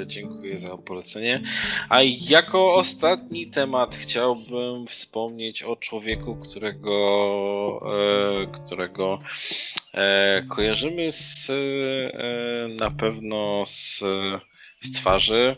E, 0.00 0.06
dziękuję 0.06 0.58
za 0.58 0.78
polecenie. 0.78 1.42
A 1.88 1.98
jako 2.28 2.74
ostatni 2.74 3.46
temat 3.46 3.94
chciałbym 3.94 4.86
wspomnieć 4.86 5.62
o 5.62 5.76
człowieku, 5.76 6.36
którego, 6.36 6.94
e, 8.42 8.46
którego 8.46 9.18
e, 9.94 10.42
kojarzymy 10.48 11.10
z, 11.10 11.50
na 12.80 12.90
pewno 12.90 13.62
z, 13.66 13.98
z 14.80 14.92
twarzy. 14.92 15.56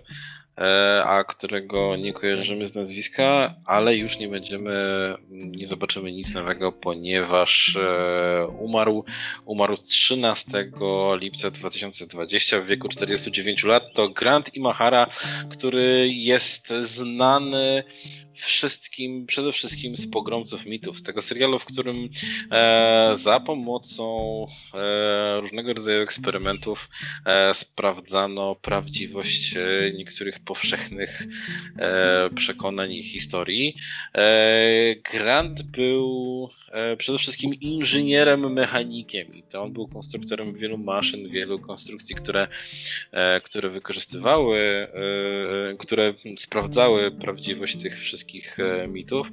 E, 0.59 1.05
a 1.05 1.25
którego 1.25 1.97
nie 1.97 2.13
kojarzymy 2.13 2.67
z 2.67 2.75
nazwiska, 2.75 3.55
ale 3.65 3.97
już 3.97 4.19
nie 4.19 4.29
będziemy, 4.29 4.75
nie 5.31 5.67
zobaczymy 5.67 6.13
nic 6.13 6.35
nowego, 6.35 6.73
ponieważ 6.73 7.77
e, 7.77 8.47
umarł, 8.47 9.05
umarł 9.45 9.77
13 9.77 10.71
lipca 11.21 11.51
2020 11.51 12.61
w 12.61 12.67
wieku 12.67 12.89
49 12.89 13.65
lat. 13.65 13.83
To 13.95 14.09
Grant 14.09 14.55
Imahara, 14.55 15.07
który 15.51 16.09
jest 16.13 16.69
znany 16.69 17.85
wszystkim, 18.33 19.27
przede 19.27 19.53
wszystkim 19.53 19.97
z 19.97 20.11
pogromców 20.11 20.67
mitów, 20.67 20.99
z 20.99 21.03
tego 21.03 21.23
serialu, 21.23 21.59
w 21.59 21.65
którym 21.65 22.09
e, 22.51 23.13
za 23.17 23.41
pomocą 23.41 24.47
różnego 25.41 25.75
rodzaju 25.75 26.03
eksperymentów 26.03 26.89
sprawdzano 27.53 28.55
prawdziwość 28.55 29.55
niektórych 29.95 30.44
powszechnych 30.47 31.23
e, 31.79 32.31
przekonań 32.35 32.93
i 32.93 33.03
historii. 33.03 33.77
E, 34.15 34.97
Grant 35.13 35.63
był 35.63 36.49
przede 36.99 37.19
wszystkim 37.19 37.55
inżynierem 37.55 38.53
mechanikiem 38.53 39.35
i 39.35 39.43
to 39.43 39.63
on 39.63 39.73
był 39.73 39.89
konstruktorem 39.89 40.55
wielu 40.55 40.79
maszyn, 40.79 41.31
wielu 41.31 41.59
konstrukcji, 41.59 42.17
które, 42.17 42.49
które 43.43 43.69
wykorzystywały, 43.69 44.89
które 45.79 46.15
sprawdzały 46.37 47.11
prawdziwość 47.11 47.77
tych 47.77 47.99
wszystkich 47.99 48.61
e, 48.61 48.89
mitów. 48.89 49.31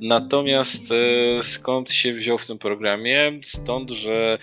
Natomiast 0.00 0.92
e, 0.92 1.42
skąd 1.42 1.90
się 1.92 2.12
wziął 2.12 2.38
w 2.38 2.46
tym 2.46 2.58
programie? 2.58 3.40
Stąd, 3.42 3.90
że 3.90 4.14
E, 4.24 4.38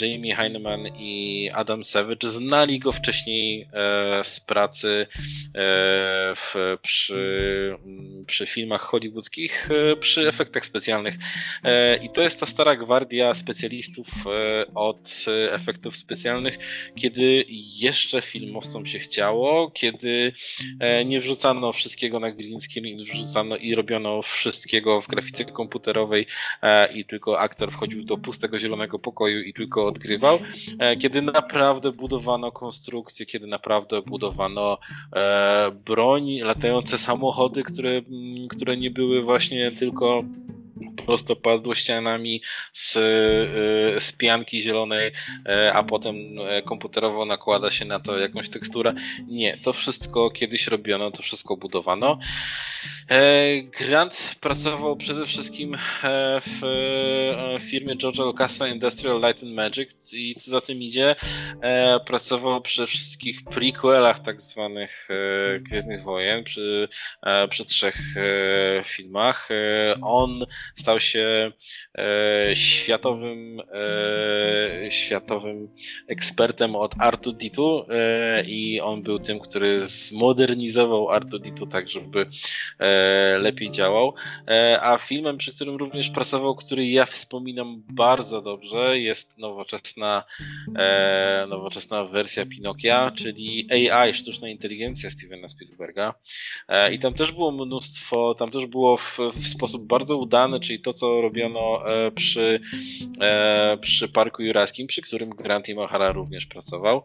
Jamie 0.00 0.34
Heineman 0.34 0.86
i 0.98 1.50
Adam 1.54 1.84
Savage 1.84 2.28
znali 2.28 2.78
go 2.78 2.92
wcześniej 2.92 3.68
e, 3.72 4.24
z 4.24 4.40
pracy 4.40 5.06
e, 5.08 5.56
w, 6.34 6.54
przy, 6.82 7.76
przy 8.26 8.46
filmach 8.46 8.80
hollywoodzkich, 8.80 9.68
przy 10.00 10.28
efektach 10.28 10.66
specjalnych. 10.66 11.14
I 12.02 12.10
to 12.10 12.22
jest 12.22 12.40
ta 12.40 12.46
stara 12.46 12.76
gwardia 12.76 13.34
specjalistów 13.34 14.06
od 14.74 15.24
efektów 15.50 15.96
specjalnych, 15.96 16.58
kiedy 16.96 17.44
jeszcze 17.80 18.20
filmowcom 18.20 18.86
się 18.86 18.98
chciało, 18.98 19.70
kiedy 19.70 20.32
nie 21.04 21.20
wrzucano 21.20 21.72
wszystkiego 21.72 22.20
na 22.20 22.30
green 22.30 22.60
screen, 22.60 22.98
wrzucano 22.98 23.56
i 23.56 23.74
robiono 23.74 24.22
wszystkiego 24.22 25.00
w 25.00 25.08
grafice 25.08 25.44
komputerowej 25.44 26.26
i 26.94 27.04
tylko 27.04 27.40
aktor 27.40 27.72
wchodził 27.72 28.04
do 28.04 28.18
pustego 28.18 28.58
zielonego 28.58 28.98
pokoju 28.98 29.42
i 29.42 29.52
tylko 29.62 29.86
odgrywał, 29.86 30.38
e, 30.78 30.96
kiedy 30.96 31.22
naprawdę 31.22 31.92
budowano 31.92 32.52
konstrukcje, 32.52 33.26
kiedy 33.26 33.46
naprawdę 33.46 34.02
budowano 34.02 34.78
e, 35.12 35.70
broń, 35.84 36.38
latające 36.40 36.98
samochody, 36.98 37.62
które, 37.62 38.02
które 38.48 38.76
nie 38.76 38.90
były 38.90 39.22
właśnie 39.22 39.70
tylko 39.70 40.24
prostopadłościanami 41.06 42.42
z, 42.72 42.92
z 44.04 44.12
pianki 44.12 44.62
zielonej, 44.62 45.10
a 45.72 45.82
potem 45.82 46.16
komputerowo 46.64 47.24
nakłada 47.24 47.70
się 47.70 47.84
na 47.84 48.00
to 48.00 48.18
jakąś 48.18 48.48
teksturę. 48.48 48.94
Nie, 49.28 49.56
to 49.56 49.72
wszystko 49.72 50.30
kiedyś 50.30 50.66
robiono, 50.66 51.10
to 51.10 51.22
wszystko 51.22 51.56
budowano. 51.56 52.18
Grant 53.78 54.34
pracował 54.40 54.96
przede 54.96 55.26
wszystkim 55.26 55.76
w 56.46 56.60
firmie 57.60 57.96
George'a 57.96 58.24
Lucasa 58.24 58.68
Industrial 58.68 59.20
Light 59.20 59.42
and 59.42 59.52
Magic 59.52 60.14
i 60.14 60.34
co 60.34 60.50
za 60.50 60.60
tym 60.60 60.78
idzie, 60.78 61.16
pracował 62.06 62.60
przy 62.60 62.86
wszystkich 62.86 63.44
prequelach 63.44 64.20
tak 64.20 64.40
zwanych 64.40 65.08
Gwiezdnych 65.60 66.02
Wojen, 66.02 66.44
przy, 66.44 66.88
przy 67.50 67.64
trzech 67.64 67.96
filmach. 68.84 69.48
On 70.02 70.46
stał 70.76 71.00
się 71.00 71.52
światowym 72.54 73.62
światowym 74.88 75.68
ekspertem 76.08 76.76
od 76.76 76.94
R2D2 76.94 77.84
i 78.46 78.80
on 78.80 79.02
był 79.02 79.18
tym, 79.18 79.38
który 79.38 79.84
zmodernizował 79.84 81.06
R2D2 81.06 81.68
tak, 81.68 81.88
żeby 81.88 82.26
lepiej 83.38 83.70
działał. 83.70 84.14
A 84.80 84.98
filmem, 84.98 85.38
przy 85.38 85.54
którym 85.54 85.76
również 85.76 86.10
pracował, 86.10 86.54
który 86.54 86.86
ja 86.88 87.06
wspominam 87.06 87.82
bardzo 87.90 88.42
dobrze, 88.42 88.98
jest 88.98 89.38
nowoczesna, 89.38 90.24
nowoczesna 91.48 92.04
wersja 92.04 92.46
Pinokia, 92.46 93.10
czyli 93.10 93.68
AI, 93.90 94.14
sztuczna 94.14 94.48
inteligencja 94.48 95.10
Stevena 95.10 95.48
Spielberga. 95.48 96.14
I 96.92 96.98
tam 96.98 97.14
też 97.14 97.32
było 97.32 97.52
mnóstwo, 97.52 98.34
tam 98.34 98.50
też 98.50 98.66
było 98.66 98.96
w, 98.96 99.18
w 99.34 99.48
sposób 99.48 99.86
bardzo 99.86 100.16
udany, 100.16 100.51
czyli 100.60 100.80
to, 100.80 100.92
co 100.92 101.20
robiono 101.20 101.82
przy, 102.14 102.60
przy 103.80 104.08
Parku 104.08 104.42
Juraskim, 104.42 104.86
przy 104.86 105.02
którym 105.02 105.30
Grant 105.30 105.68
Imahara 105.68 106.12
również 106.12 106.46
pracował. 106.46 107.04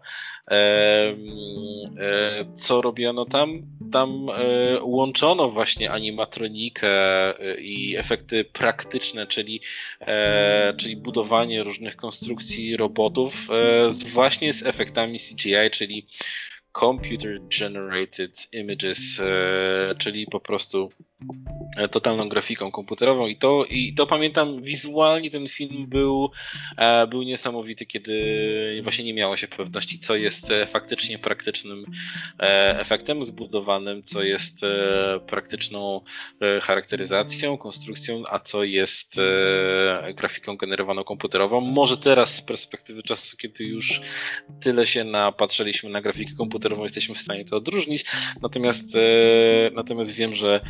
Co 2.55 2.81
robiono 2.81 3.25
tam? 3.25 3.61
Tam 3.91 4.27
łączono 4.81 5.49
właśnie 5.49 5.91
animatronikę 5.91 6.79
i 7.59 7.95
efekty 7.97 8.45
praktyczne, 8.45 9.27
czyli, 9.27 9.61
czyli 10.77 10.97
budowanie 10.97 11.63
różnych 11.63 11.95
konstrukcji 11.95 12.77
robotów 12.77 13.47
właśnie 14.13 14.53
z 14.53 14.63
efektami 14.63 15.19
CGI, 15.19 15.69
czyli 15.71 16.07
Computer 16.79 17.39
Generated 17.59 18.47
Images, 18.53 19.21
czyli 19.97 20.25
po 20.25 20.39
prostu 20.39 20.89
totalną 21.91 22.29
grafiką 22.29 22.71
komputerową 22.71 23.27
i 23.27 23.35
to, 23.35 23.65
i 23.69 23.93
to 23.93 24.07
pamiętam 24.07 24.61
wizualnie 24.61 25.31
ten 25.31 25.47
film 25.47 25.87
był, 25.87 26.31
e, 26.77 27.07
był 27.07 27.23
niesamowity, 27.23 27.85
kiedy 27.85 28.79
właśnie 28.83 29.03
nie 29.03 29.13
miało 29.13 29.37
się 29.37 29.47
pewności, 29.47 29.99
co 29.99 30.15
jest 30.15 30.51
e, 30.51 30.65
faktycznie 30.65 31.19
praktycznym 31.19 31.85
e, 32.39 32.79
efektem 32.79 33.25
zbudowanym, 33.25 34.03
co 34.03 34.23
jest 34.23 34.65
praktyczną 35.27 36.01
charakteryzacją, 36.61 37.57
konstrukcją, 37.57 38.23
a 38.29 38.39
co 38.39 38.63
jest 38.63 39.19
grafiką 40.13 40.57
generowaną 40.57 41.03
komputerową. 41.03 41.61
Może 41.61 41.97
teraz 41.97 42.35
z 42.35 42.41
perspektywy 42.41 43.03
czasu, 43.03 43.37
kiedy 43.37 43.63
już 43.63 44.01
tyle 44.61 44.87
się 44.87 45.03
napatrzyliśmy 45.03 45.89
na 45.89 46.01
grafikę 46.01 46.33
komputerową, 46.37 46.83
jesteśmy 46.83 47.15
w 47.15 47.21
stanie 47.21 47.45
to 47.45 47.55
odróżnić, 47.55 48.05
natomiast, 48.41 48.97
natomiast 49.73 50.11
wiem, 50.11 50.35
że 50.35 50.61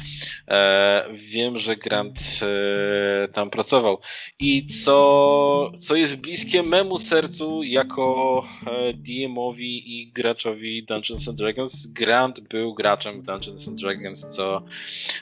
wiem, 1.12 1.58
że 1.58 1.76
Grant 1.76 2.20
e, 2.42 3.28
tam 3.28 3.50
pracował. 3.50 4.00
I 4.40 4.68
co, 4.68 5.72
co 5.80 5.96
jest 5.96 6.16
bliskie 6.16 6.64
memu 6.64 6.98
sercu 6.98 7.64
jako 7.64 8.44
e, 8.68 8.94
DM-owi 8.94 10.00
i 10.00 10.12
graczowi 10.12 10.84
Dungeons 10.84 11.28
and 11.28 11.38
Dragons, 11.38 11.88
Grant 11.88 12.40
był 12.40 12.74
graczem 12.74 13.22
w 13.22 13.26
Dungeons 13.26 13.68
and 13.68 13.80
Dragons, 13.80 14.28
co, 14.28 14.64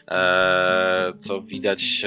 e, 0.08 1.14
co 1.20 1.42
widać 1.42 2.06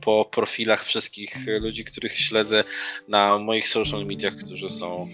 po 0.00 0.24
profilach 0.24 0.84
wszystkich 0.84 1.36
ludzi, 1.60 1.84
których 1.84 2.18
śledzę 2.18 2.64
na 3.08 3.38
moich 3.38 3.68
social 3.68 4.06
mediach, 4.06 4.36
którzy 4.36 4.70
są 4.70 5.08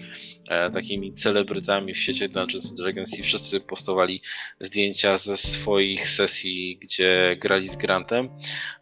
takimi 0.73 1.13
celebrytami 1.13 1.93
w 1.93 1.97
świecie 1.97 2.29
Dungeons 2.29 2.73
Dragons 2.73 3.19
i 3.19 3.23
wszyscy 3.23 3.59
postowali 3.59 4.21
zdjęcia 4.59 5.17
ze 5.17 5.37
swoich 5.37 6.09
sesji, 6.09 6.77
gdzie 6.81 7.37
grali 7.39 7.69
z 7.69 7.75
Grantem. 7.75 8.29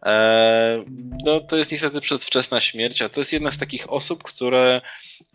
E, 0.02 0.84
no, 1.24 1.40
to 1.40 1.56
jest 1.56 1.72
niestety 1.72 2.00
przedwczesna 2.00 2.60
śmierć, 2.60 3.02
a 3.02 3.08
to 3.08 3.20
jest 3.20 3.32
jedna 3.32 3.50
z 3.50 3.58
takich 3.58 3.92
osób, 3.92 4.22
które 4.22 4.80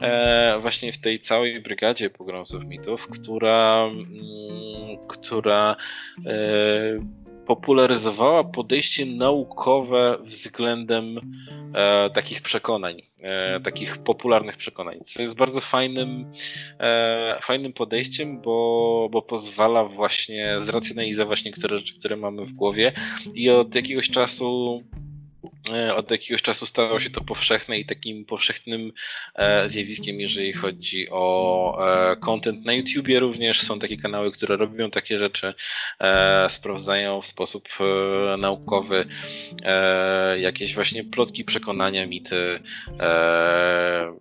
e, 0.02 0.58
właśnie 0.60 0.94
w 0.94 0.98
tej 0.98 1.20
całej 1.20 1.62
brygadzie 1.62 2.10
pogromców 2.10 2.66
mitów, 2.66 3.08
która, 3.08 3.84
mm, 3.84 5.08
która 5.08 5.76
popularyzowała 7.48 8.44
podejście 8.44 9.06
naukowe 9.06 10.18
względem 10.22 11.20
e, 11.74 12.10
takich 12.10 12.42
przekonań, 12.42 13.02
e, 13.22 13.60
takich 13.60 13.98
popularnych 13.98 14.58
przekonań, 14.58 15.00
co 15.04 15.22
jest 15.22 15.36
bardzo 15.36 15.60
fajnym, 15.60 16.32
e, 16.80 17.38
fajnym 17.42 17.74
podejściem, 17.74 18.42
bo, 18.42 19.10
bo 19.12 19.22
pozwala 19.22 19.84
właśnie 19.84 20.56
zracjonalizować 20.60 21.46
niektóre 21.46 21.78
rzeczy, 21.78 21.94
które 22.00 22.16
mamy 22.16 22.46
w 22.46 22.54
głowie 22.54 22.92
i 23.34 23.50
od 23.50 23.76
jakiegoś 23.76 24.10
czasu 24.10 24.82
od 25.96 26.12
jakiegoś 26.12 26.42
czasu 26.42 26.66
stało 26.66 27.00
się 27.00 27.10
to 27.10 27.22
powszechne 27.22 27.80
i 27.80 27.86
takim 27.86 28.26
powszechnym 28.26 28.92
e, 29.36 29.70
zjawiskiem, 29.70 30.20
jeżeli 30.20 30.54
chodzi 30.54 31.08
o 31.10 32.12
e, 32.12 32.16
content 32.16 32.66
na 32.66 32.74
YouTubie 32.74 33.20
również. 33.20 33.62
Są 33.62 33.80
takie 33.80 33.98
kanały, 33.98 34.32
które 34.32 34.58
robią 34.58 34.90
takie 34.90 35.18
rzeczy, 35.18 35.54
sprawdzają 36.50 37.22
w 37.22 37.26
sposób 37.26 37.70
naukowy 38.38 39.06
jakieś 40.38 40.76
właśnie 40.76 41.04
plotki, 41.04 41.44
przekonania, 41.44 42.08
mity 42.08 42.60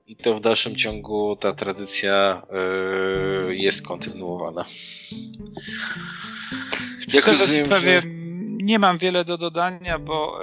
i 0.07 0.17
to 0.17 0.35
w 0.35 0.41
dalszym 0.41 0.77
ciągu 0.77 1.37
ta 1.37 1.53
tradycja 1.53 2.43
jest 3.49 3.87
kontynuowana. 3.87 4.65
Jak 7.13 7.27
rozumiem, 7.27 7.67
że... 7.81 8.03
nie 8.63 8.79
mam 8.79 8.99
wiele 8.99 9.25
do 9.25 9.39
dodania, 9.39 9.99
bo 9.99 10.41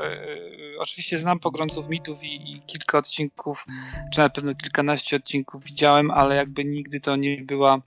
oczywiście 0.84 1.18
znam 1.18 1.40
pogromców 1.40 1.90
mitów 1.90 2.24
i, 2.24 2.54
i, 2.54 2.62
kilka 2.62 2.98
odcinków, 2.98 3.66
czy 4.14 4.20
na 4.20 4.30
pewno 4.30 4.56
kilkanaście 4.56 5.16
odcinków 5.16 5.64
widziałem, 5.64 6.12
ale 6.12 6.36
jakby 6.36 6.66
nigdy 6.66 7.00
to 7.00 7.16
nie 7.16 7.38
była 7.38 7.82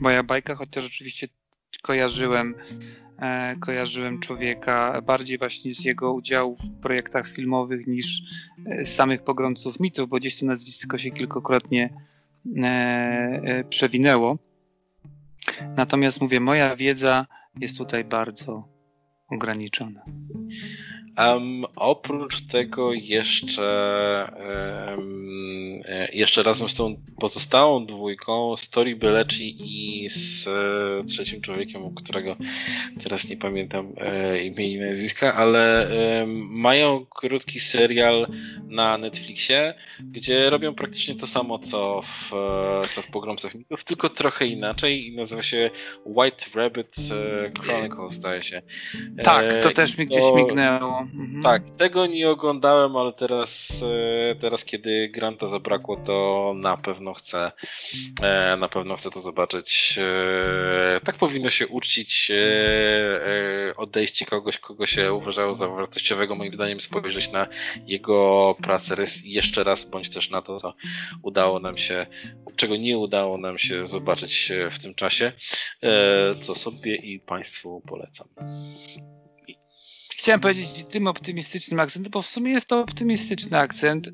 moja 0.00 0.22
bajka, 0.22 0.54
chociaż 0.54 0.86
oczywiście 0.86 1.28
kojarzyłem 1.82 2.54
e, 3.18 3.56
kojarzyłem 3.60 4.20
człowieka 4.20 5.02
bardziej 5.02 5.38
właśnie 5.38 5.74
z 5.74 5.84
jego 5.84 6.12
udziału 6.12 6.56
w 6.56 6.80
projektach 6.80 7.28
filmowych 7.28 7.86
niż 7.86 8.22
e, 8.66 8.84
z 8.84 8.94
samych 8.94 9.24
pogromców 9.24 9.80
mitów, 9.80 10.08
bo 10.08 10.16
gdzieś 10.16 10.40
to 10.40 10.46
nazwisko 10.46 10.98
się 10.98 11.10
kilkokrotnie 11.10 11.94
e, 12.56 12.64
e, 12.64 13.64
przewinęło. 13.64 14.38
Natomiast 15.76 16.20
mówię, 16.20 16.40
moja 16.40 16.76
wiedza 16.76 17.26
jest 17.60 17.78
tutaj 17.78 18.04
bardzo 18.04 18.68
ograniczona. 19.30 20.04
Um, 21.18 21.64
oprócz 21.76 22.40
tego 22.40 22.92
jeszcze 22.92 24.30
um, 24.96 25.82
jeszcze 26.12 26.42
razem 26.42 26.68
z 26.68 26.74
tą 26.74 26.96
pozostałą 27.20 27.86
dwójką 27.86 28.56
Story 28.56 28.96
Belleci 28.96 29.56
i 29.60 30.08
z 30.10 30.46
e, 30.46 31.04
trzecim 31.04 31.40
człowiekiem, 31.40 31.94
którego 31.94 32.36
teraz 33.02 33.28
nie 33.28 33.36
pamiętam 33.36 33.92
e, 33.96 34.42
imienia 34.44 34.86
i 34.86 34.90
nazwiska, 34.90 35.34
ale 35.34 35.90
e, 35.90 36.26
mają 36.50 37.06
krótki 37.06 37.60
serial 37.60 38.28
na 38.68 38.98
Netflixie, 38.98 39.74
gdzie 40.00 40.50
robią 40.50 40.74
praktycznie 40.74 41.14
to 41.14 41.26
samo, 41.26 41.58
co 41.58 42.02
w, 42.02 42.32
e, 42.32 42.88
co 42.94 43.02
w 43.02 43.06
Pogromcach 43.06 43.54
Mitów, 43.54 43.84
tylko 43.84 44.08
trochę 44.08 44.46
inaczej 44.46 45.06
i 45.06 45.16
nazywa 45.16 45.42
się 45.42 45.70
White 46.04 46.46
Rabbit 46.54 46.96
e, 47.10 47.62
Chronicles, 47.62 48.12
zdaje 48.12 48.42
się. 48.42 48.62
Tak, 49.24 49.44
to 49.62 49.70
też 49.70 49.98
mi 49.98 50.06
gdzieś 50.06 50.24
mignęło. 50.36 51.07
Mhm. 51.14 51.42
Tak, 51.42 51.70
tego 51.70 52.06
nie 52.06 52.30
oglądałem, 52.30 52.96
ale 52.96 53.12
teraz, 53.12 53.82
e, 54.30 54.34
teraz 54.34 54.64
kiedy 54.64 55.08
Granta 55.08 55.46
zabrakło, 55.46 55.96
to 55.96 56.52
na 56.56 56.76
pewno 56.76 57.14
chcę 57.14 57.52
e, 58.22 58.56
na 58.56 58.68
pewno 58.68 58.96
chcę 58.96 59.10
to 59.10 59.20
zobaczyć. 59.20 59.98
E, 59.98 61.00
tak 61.04 61.16
powinno 61.16 61.50
się 61.50 61.66
uczcić 61.66 62.32
odejście 63.76 64.26
kogoś, 64.26 64.58
kogo 64.58 64.86
się 64.86 65.12
uważało 65.12 65.54
za 65.54 65.68
wartościowego, 65.68 66.34
moim 66.34 66.54
zdaniem 66.54 66.80
spojrzeć 66.80 67.32
na 67.32 67.46
jego 67.86 68.54
pracę 68.62 68.96
jeszcze 69.24 69.64
raz, 69.64 69.84
bądź 69.84 70.10
też 70.10 70.30
na 70.30 70.42
to, 70.42 70.60
co 70.60 70.74
udało 71.22 71.60
nam 71.60 71.78
się, 71.78 72.06
czego 72.56 72.76
nie 72.76 72.98
udało 72.98 73.38
nam 73.38 73.58
się 73.58 73.86
zobaczyć 73.86 74.52
w 74.70 74.78
tym 74.78 74.94
czasie, 74.94 75.32
co 76.40 76.54
sobie 76.54 76.96
i 76.96 77.20
Państwu 77.20 77.82
polecam. 77.86 78.28
Chciałem 80.28 80.40
powiedzieć 80.40 80.84
tym 80.90 81.06
optymistycznym 81.06 81.80
akcentem, 81.80 82.10
bo 82.10 82.22
w 82.22 82.26
sumie 82.26 82.52
jest 82.52 82.66
to 82.66 82.80
optymistyczny 82.80 83.58
akcent 83.58 84.08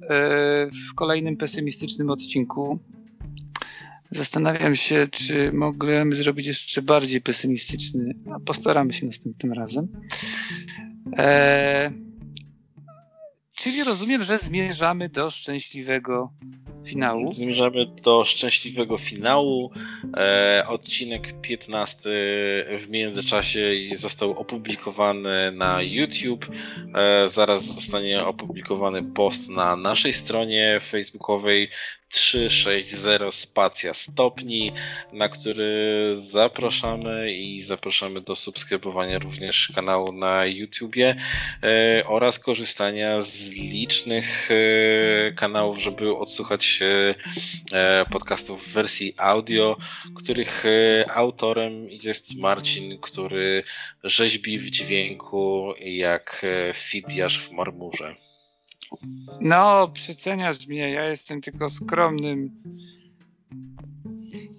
w 0.91 0.95
kolejnym 0.95 1.37
pesymistycznym 1.37 2.11
odcinku. 2.11 2.79
Zastanawiam 4.11 4.75
się, 4.75 5.09
czy 5.11 5.53
mogłem 5.53 6.13
zrobić 6.13 6.47
jeszcze 6.47 6.83
bardziej 6.83 7.21
pesymistyczny, 7.21 8.15
a 8.35 8.41
postaramy 8.41 8.93
się 8.93 9.07
następnym 9.07 9.53
razem. 9.53 9.89
Eee, 11.13 11.91
czyli 13.65 13.85
rozumiem, 13.85 14.25
że 14.25 14.39
zmierzamy 14.39 15.09
do 15.09 15.31
szczęśliwego 15.31 16.33
finału. 16.87 17.33
Zmierzamy 17.33 17.87
do 18.03 18.25
szczęśliwego 18.25 18.99
finału. 18.99 19.71
E, 20.17 20.65
odcinek 20.69 21.41
15 21.41 22.11
w 22.79 22.87
międzyczasie 22.91 23.61
został 23.95 24.31
opublikowany 24.31 25.53
na 25.53 25.83
YouTube. 25.83 26.47
E, 26.95 27.29
zaraz 27.29 27.65
zostanie 27.65 28.25
opublikowany 28.25 29.03
post 29.03 29.49
na 29.49 29.77
naszej 29.77 30.13
stronie 30.13 30.81
facebookowej 30.81 31.69
360 32.15 33.35
spacja 33.35 33.95
stopni, 33.95 34.73
na 35.13 35.29
który 35.29 36.11
zapraszamy 36.13 37.33
i 37.33 37.63
zapraszamy 37.63 38.21
do 38.21 38.37
subskrybowania 38.37 39.19
również 39.19 39.73
kanału 39.75 40.13
na 40.13 40.47
YouTubie 40.47 41.17
e, 41.63 42.07
oraz 42.07 42.39
korzystania 42.39 43.23
z 43.23 43.51
licznych 43.51 44.49
e, 44.51 45.33
kanałów, 45.33 45.79
żeby 45.79 46.17
odsłuchać 46.17 46.81
e, 47.73 48.05
podcastów 48.11 48.69
w 48.69 48.73
wersji 48.73 49.15
audio, 49.17 49.77
których 50.15 50.65
e, 50.67 51.11
autorem 51.11 51.89
jest 51.91 52.37
Marcin, 52.37 52.99
który 53.01 53.63
rzeźbi 54.05 54.59
w 54.59 54.71
dźwięku 54.71 55.75
jak 55.81 56.43
e, 56.45 56.75
Fidiasz 56.75 57.39
w 57.39 57.51
marmurze. 57.51 58.15
No, 59.41 59.89
przeceniasz 59.89 60.67
mnie, 60.67 60.91
ja 60.91 61.05
jestem 61.05 61.41
tylko 61.41 61.71
skromnym. 61.71 62.51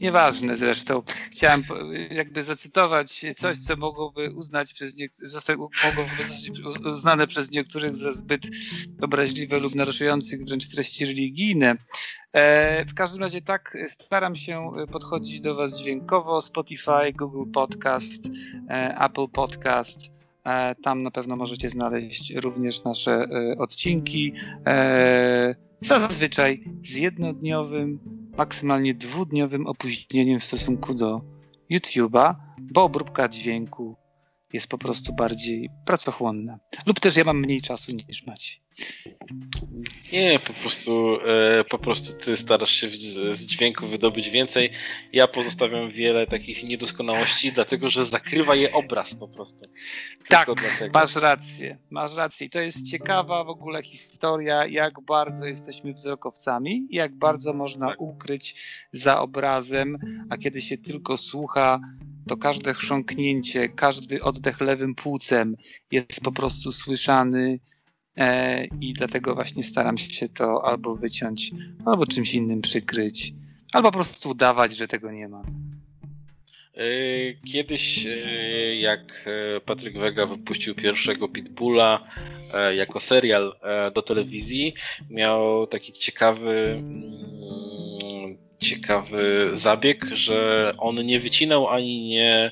Nieważne 0.02 0.58
zresztą. 0.58 1.04
Chciałem 1.32 1.64
jakby 2.12 2.44
zacytować 2.44 3.26
coś, 3.38 3.58
co 3.58 3.76
mogłoby 3.76 4.32
uznać 4.36 4.74
przez 4.74 4.96
mogłoby 5.58 6.24
zostać 6.64 6.94
uznane 6.94 7.28
przez 7.28 7.52
niektórych 7.52 7.96
za 7.96 8.12
zbyt 8.12 8.48
obraźliwe 9.02 9.60
lub 9.60 9.76
naruszających 9.76 10.46
wręcz 10.46 10.68
treści 10.68 11.06
religijne. 11.06 11.76
E, 12.34 12.86
w 12.86 12.94
każdym 12.94 13.22
razie 13.22 13.42
tak 13.42 13.78
staram 13.88 14.36
się 14.36 14.72
podchodzić 14.92 15.42
do 15.42 15.56
Was 15.56 15.80
dźwiękowo. 15.80 16.42
Spotify, 16.42 17.14
Google 17.16 17.52
Podcast, 17.52 18.30
e, 18.70 18.98
Apple 19.00 19.28
Podcast, 19.28 20.15
tam 20.84 21.04
na 21.04 21.12
pewno 21.12 21.36
możecie 21.36 21.70
znaleźć 21.70 22.34
również 22.36 22.84
nasze 22.84 23.12
e, 23.12 23.58
odcinki. 23.58 24.34
E, 24.68 25.56
zazwyczaj 25.82 26.64
z 26.84 26.96
jednodniowym, 26.96 28.00
maksymalnie 28.38 28.94
dwudniowym 28.94 29.68
opóźnieniem 29.68 30.40
w 30.40 30.44
stosunku 30.44 30.94
do 30.94 31.22
YouTube'a, 31.72 32.36
bo 32.60 32.84
obróbka 32.84 33.30
dźwięku 33.30 33.96
jest 34.54 34.68
po 34.68 34.78
prostu 34.78 35.14
bardziej 35.14 35.70
pracochłonna. 35.86 36.60
Lub 36.86 37.00
też 37.00 37.18
ja 37.18 37.24
mam 37.24 37.40
mniej 37.40 37.62
czasu 37.62 37.92
niż 37.92 38.28
macie. 38.28 38.65
Nie, 40.14 40.40
po 40.40 40.54
prostu, 40.54 41.18
e, 41.60 41.64
po 41.64 41.80
prostu 41.80 42.14
ty 42.26 42.38
starasz 42.38 42.72
się 42.72 42.90
z 43.32 43.46
dźwięku 43.46 43.88
wydobyć 43.88 44.30
więcej. 44.30 44.70
Ja 45.14 45.28
pozostawiam 45.28 45.90
wiele 45.90 46.28
takich 46.28 46.64
niedoskonałości, 46.64 47.52
dlatego 47.52 47.90
że 47.90 48.06
zakrywa 48.06 48.56
je 48.56 48.72
obraz 48.74 49.16
po 49.16 49.28
prostu. 49.28 49.70
tak, 50.28 50.50
masz 50.94 51.16
rację. 51.16 51.78
Masz 51.90 52.16
rację. 52.16 52.48
I 52.48 52.50
to 52.50 52.60
jest 52.60 52.90
ciekawa 52.90 53.44
w 53.44 53.50
ogóle 53.50 53.84
historia, 53.84 54.66
jak 54.66 55.02
bardzo 55.02 55.46
jesteśmy 55.46 55.94
wzrokowcami, 55.94 56.88
jak 56.90 57.16
bardzo 57.16 57.54
można 57.54 57.88
tak. 57.88 58.02
ukryć 58.02 58.56
za 58.92 59.22
obrazem, 59.22 59.98
a 60.30 60.38
kiedy 60.38 60.62
się 60.62 60.78
tylko 60.78 61.18
słucha, 61.18 61.80
to 62.28 62.38
każde 62.38 62.74
chrząknięcie, 62.74 63.70
każdy 63.70 64.24
oddech 64.24 64.62
lewym 64.62 64.96
płucem 64.96 65.56
jest 65.92 66.22
po 66.22 66.32
prostu 66.32 66.72
słyszany 66.72 67.60
i 68.82 68.94
dlatego 68.94 69.36
właśnie 69.36 69.64
staram 69.64 69.98
się 69.98 70.30
to 70.30 70.66
albo 70.66 70.96
wyciąć, 70.96 71.52
albo 71.86 72.06
czymś 72.06 72.34
innym 72.34 72.62
przykryć, 72.62 73.34
albo 73.74 73.92
po 73.92 73.98
prostu 73.98 74.30
udawać, 74.30 74.76
że 74.76 74.88
tego 74.88 75.12
nie 75.12 75.28
ma. 75.28 75.42
E, 76.78 76.84
kiedyś, 77.52 78.06
e, 78.06 78.76
jak 78.76 79.28
e, 79.58 79.62
Patryk 79.62 79.98
Wega 79.98 80.26
wypuścił 80.26 80.76
pierwszego 80.76 81.28
Pitbulla 81.28 82.00
jako 82.78 83.00
serial 83.00 83.56
do 83.94 84.02
telewizji, 84.02 84.74
miał 85.10 85.68
taki 85.68 85.92
ciekawy 85.92 86.52
mm, 86.52 88.38
ciekawy 88.60 89.50
zabieg, 89.54 90.06
że 90.06 90.74
on 90.78 91.06
nie 91.06 91.20
wycinał 91.20 91.70
ani 91.70 92.08
nie, 92.08 92.52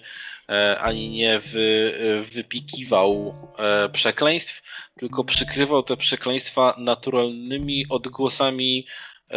e, 0.50 0.80
ani 0.80 1.10
nie 1.10 1.40
wy, 1.40 1.94
wypikiwał 2.34 3.36
e, 3.60 3.90
przekleństw, 3.90 4.64
tylko 5.00 5.24
przykrywał 5.24 5.84
te 5.84 5.98
przekleństwa 5.98 6.76
naturalnymi 6.78 7.86
odgłosami 7.90 8.86
e, 9.30 9.34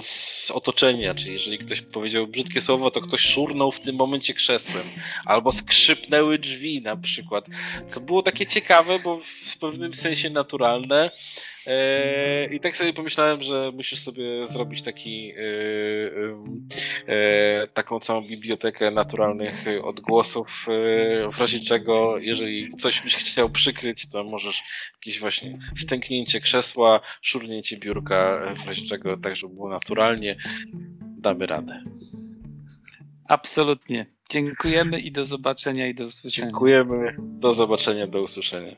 z 0.00 0.50
otoczenia, 0.50 1.14
czyli 1.14 1.32
jeżeli 1.32 1.58
ktoś 1.58 1.80
powiedział 1.82 2.26
brzydkie 2.26 2.60
słowo, 2.60 2.90
to 2.90 3.00
ktoś 3.00 3.20
szurnął 3.20 3.72
w 3.72 3.80
tym 3.80 3.96
momencie 3.96 4.34
krzesłem, 4.34 4.84
albo 5.24 5.52
skrzypnęły 5.52 6.38
drzwi 6.38 6.82
na 6.82 6.96
przykład, 6.96 7.46
co 7.88 8.00
było 8.00 8.22
takie 8.22 8.46
ciekawe, 8.46 8.98
bo 8.98 9.20
w 9.46 9.58
pewnym 9.58 9.94
sensie 9.94 10.30
naturalne, 10.30 11.10
E, 11.10 11.55
I 12.50 12.60
tak 12.60 12.76
sobie 12.76 12.92
pomyślałem, 12.92 13.42
że 13.42 13.72
musisz 13.74 14.00
sobie 14.00 14.46
zrobić 14.46 14.82
taki, 14.82 15.32
e, 15.32 15.42
e, 17.12 17.68
taką 17.68 18.00
całą 18.00 18.20
bibliotekę 18.20 18.90
naturalnych 18.90 19.64
odgłosów, 19.82 20.66
w 21.32 21.40
razie 21.40 21.60
czego, 21.60 22.18
jeżeli 22.18 22.68
coś 22.68 23.02
byś 23.02 23.16
chciał 23.16 23.50
przykryć, 23.50 24.10
to 24.10 24.24
możesz 24.24 24.62
jakieś 24.94 25.20
właśnie 25.20 25.58
stęknięcie 25.76 26.40
krzesła, 26.40 27.00
szurnięcie 27.22 27.76
biurka, 27.76 28.54
w 28.54 28.66
razie 28.66 28.86
czego 28.86 29.16
tak, 29.16 29.36
żeby 29.36 29.54
było 29.54 29.68
naturalnie, 29.68 30.36
damy 31.18 31.46
radę. 31.46 31.82
Absolutnie. 33.28 34.06
Dziękujemy 34.30 35.00
i 35.00 35.12
do 35.12 35.24
zobaczenia 35.24 35.86
i 35.86 35.94
do 35.94 36.04
usłyszenia. 36.04 36.46
Dziękujemy. 36.46 37.16
Do 37.18 37.54
zobaczenia, 37.54 38.06
do 38.06 38.22
usłyszenia. 38.22 38.72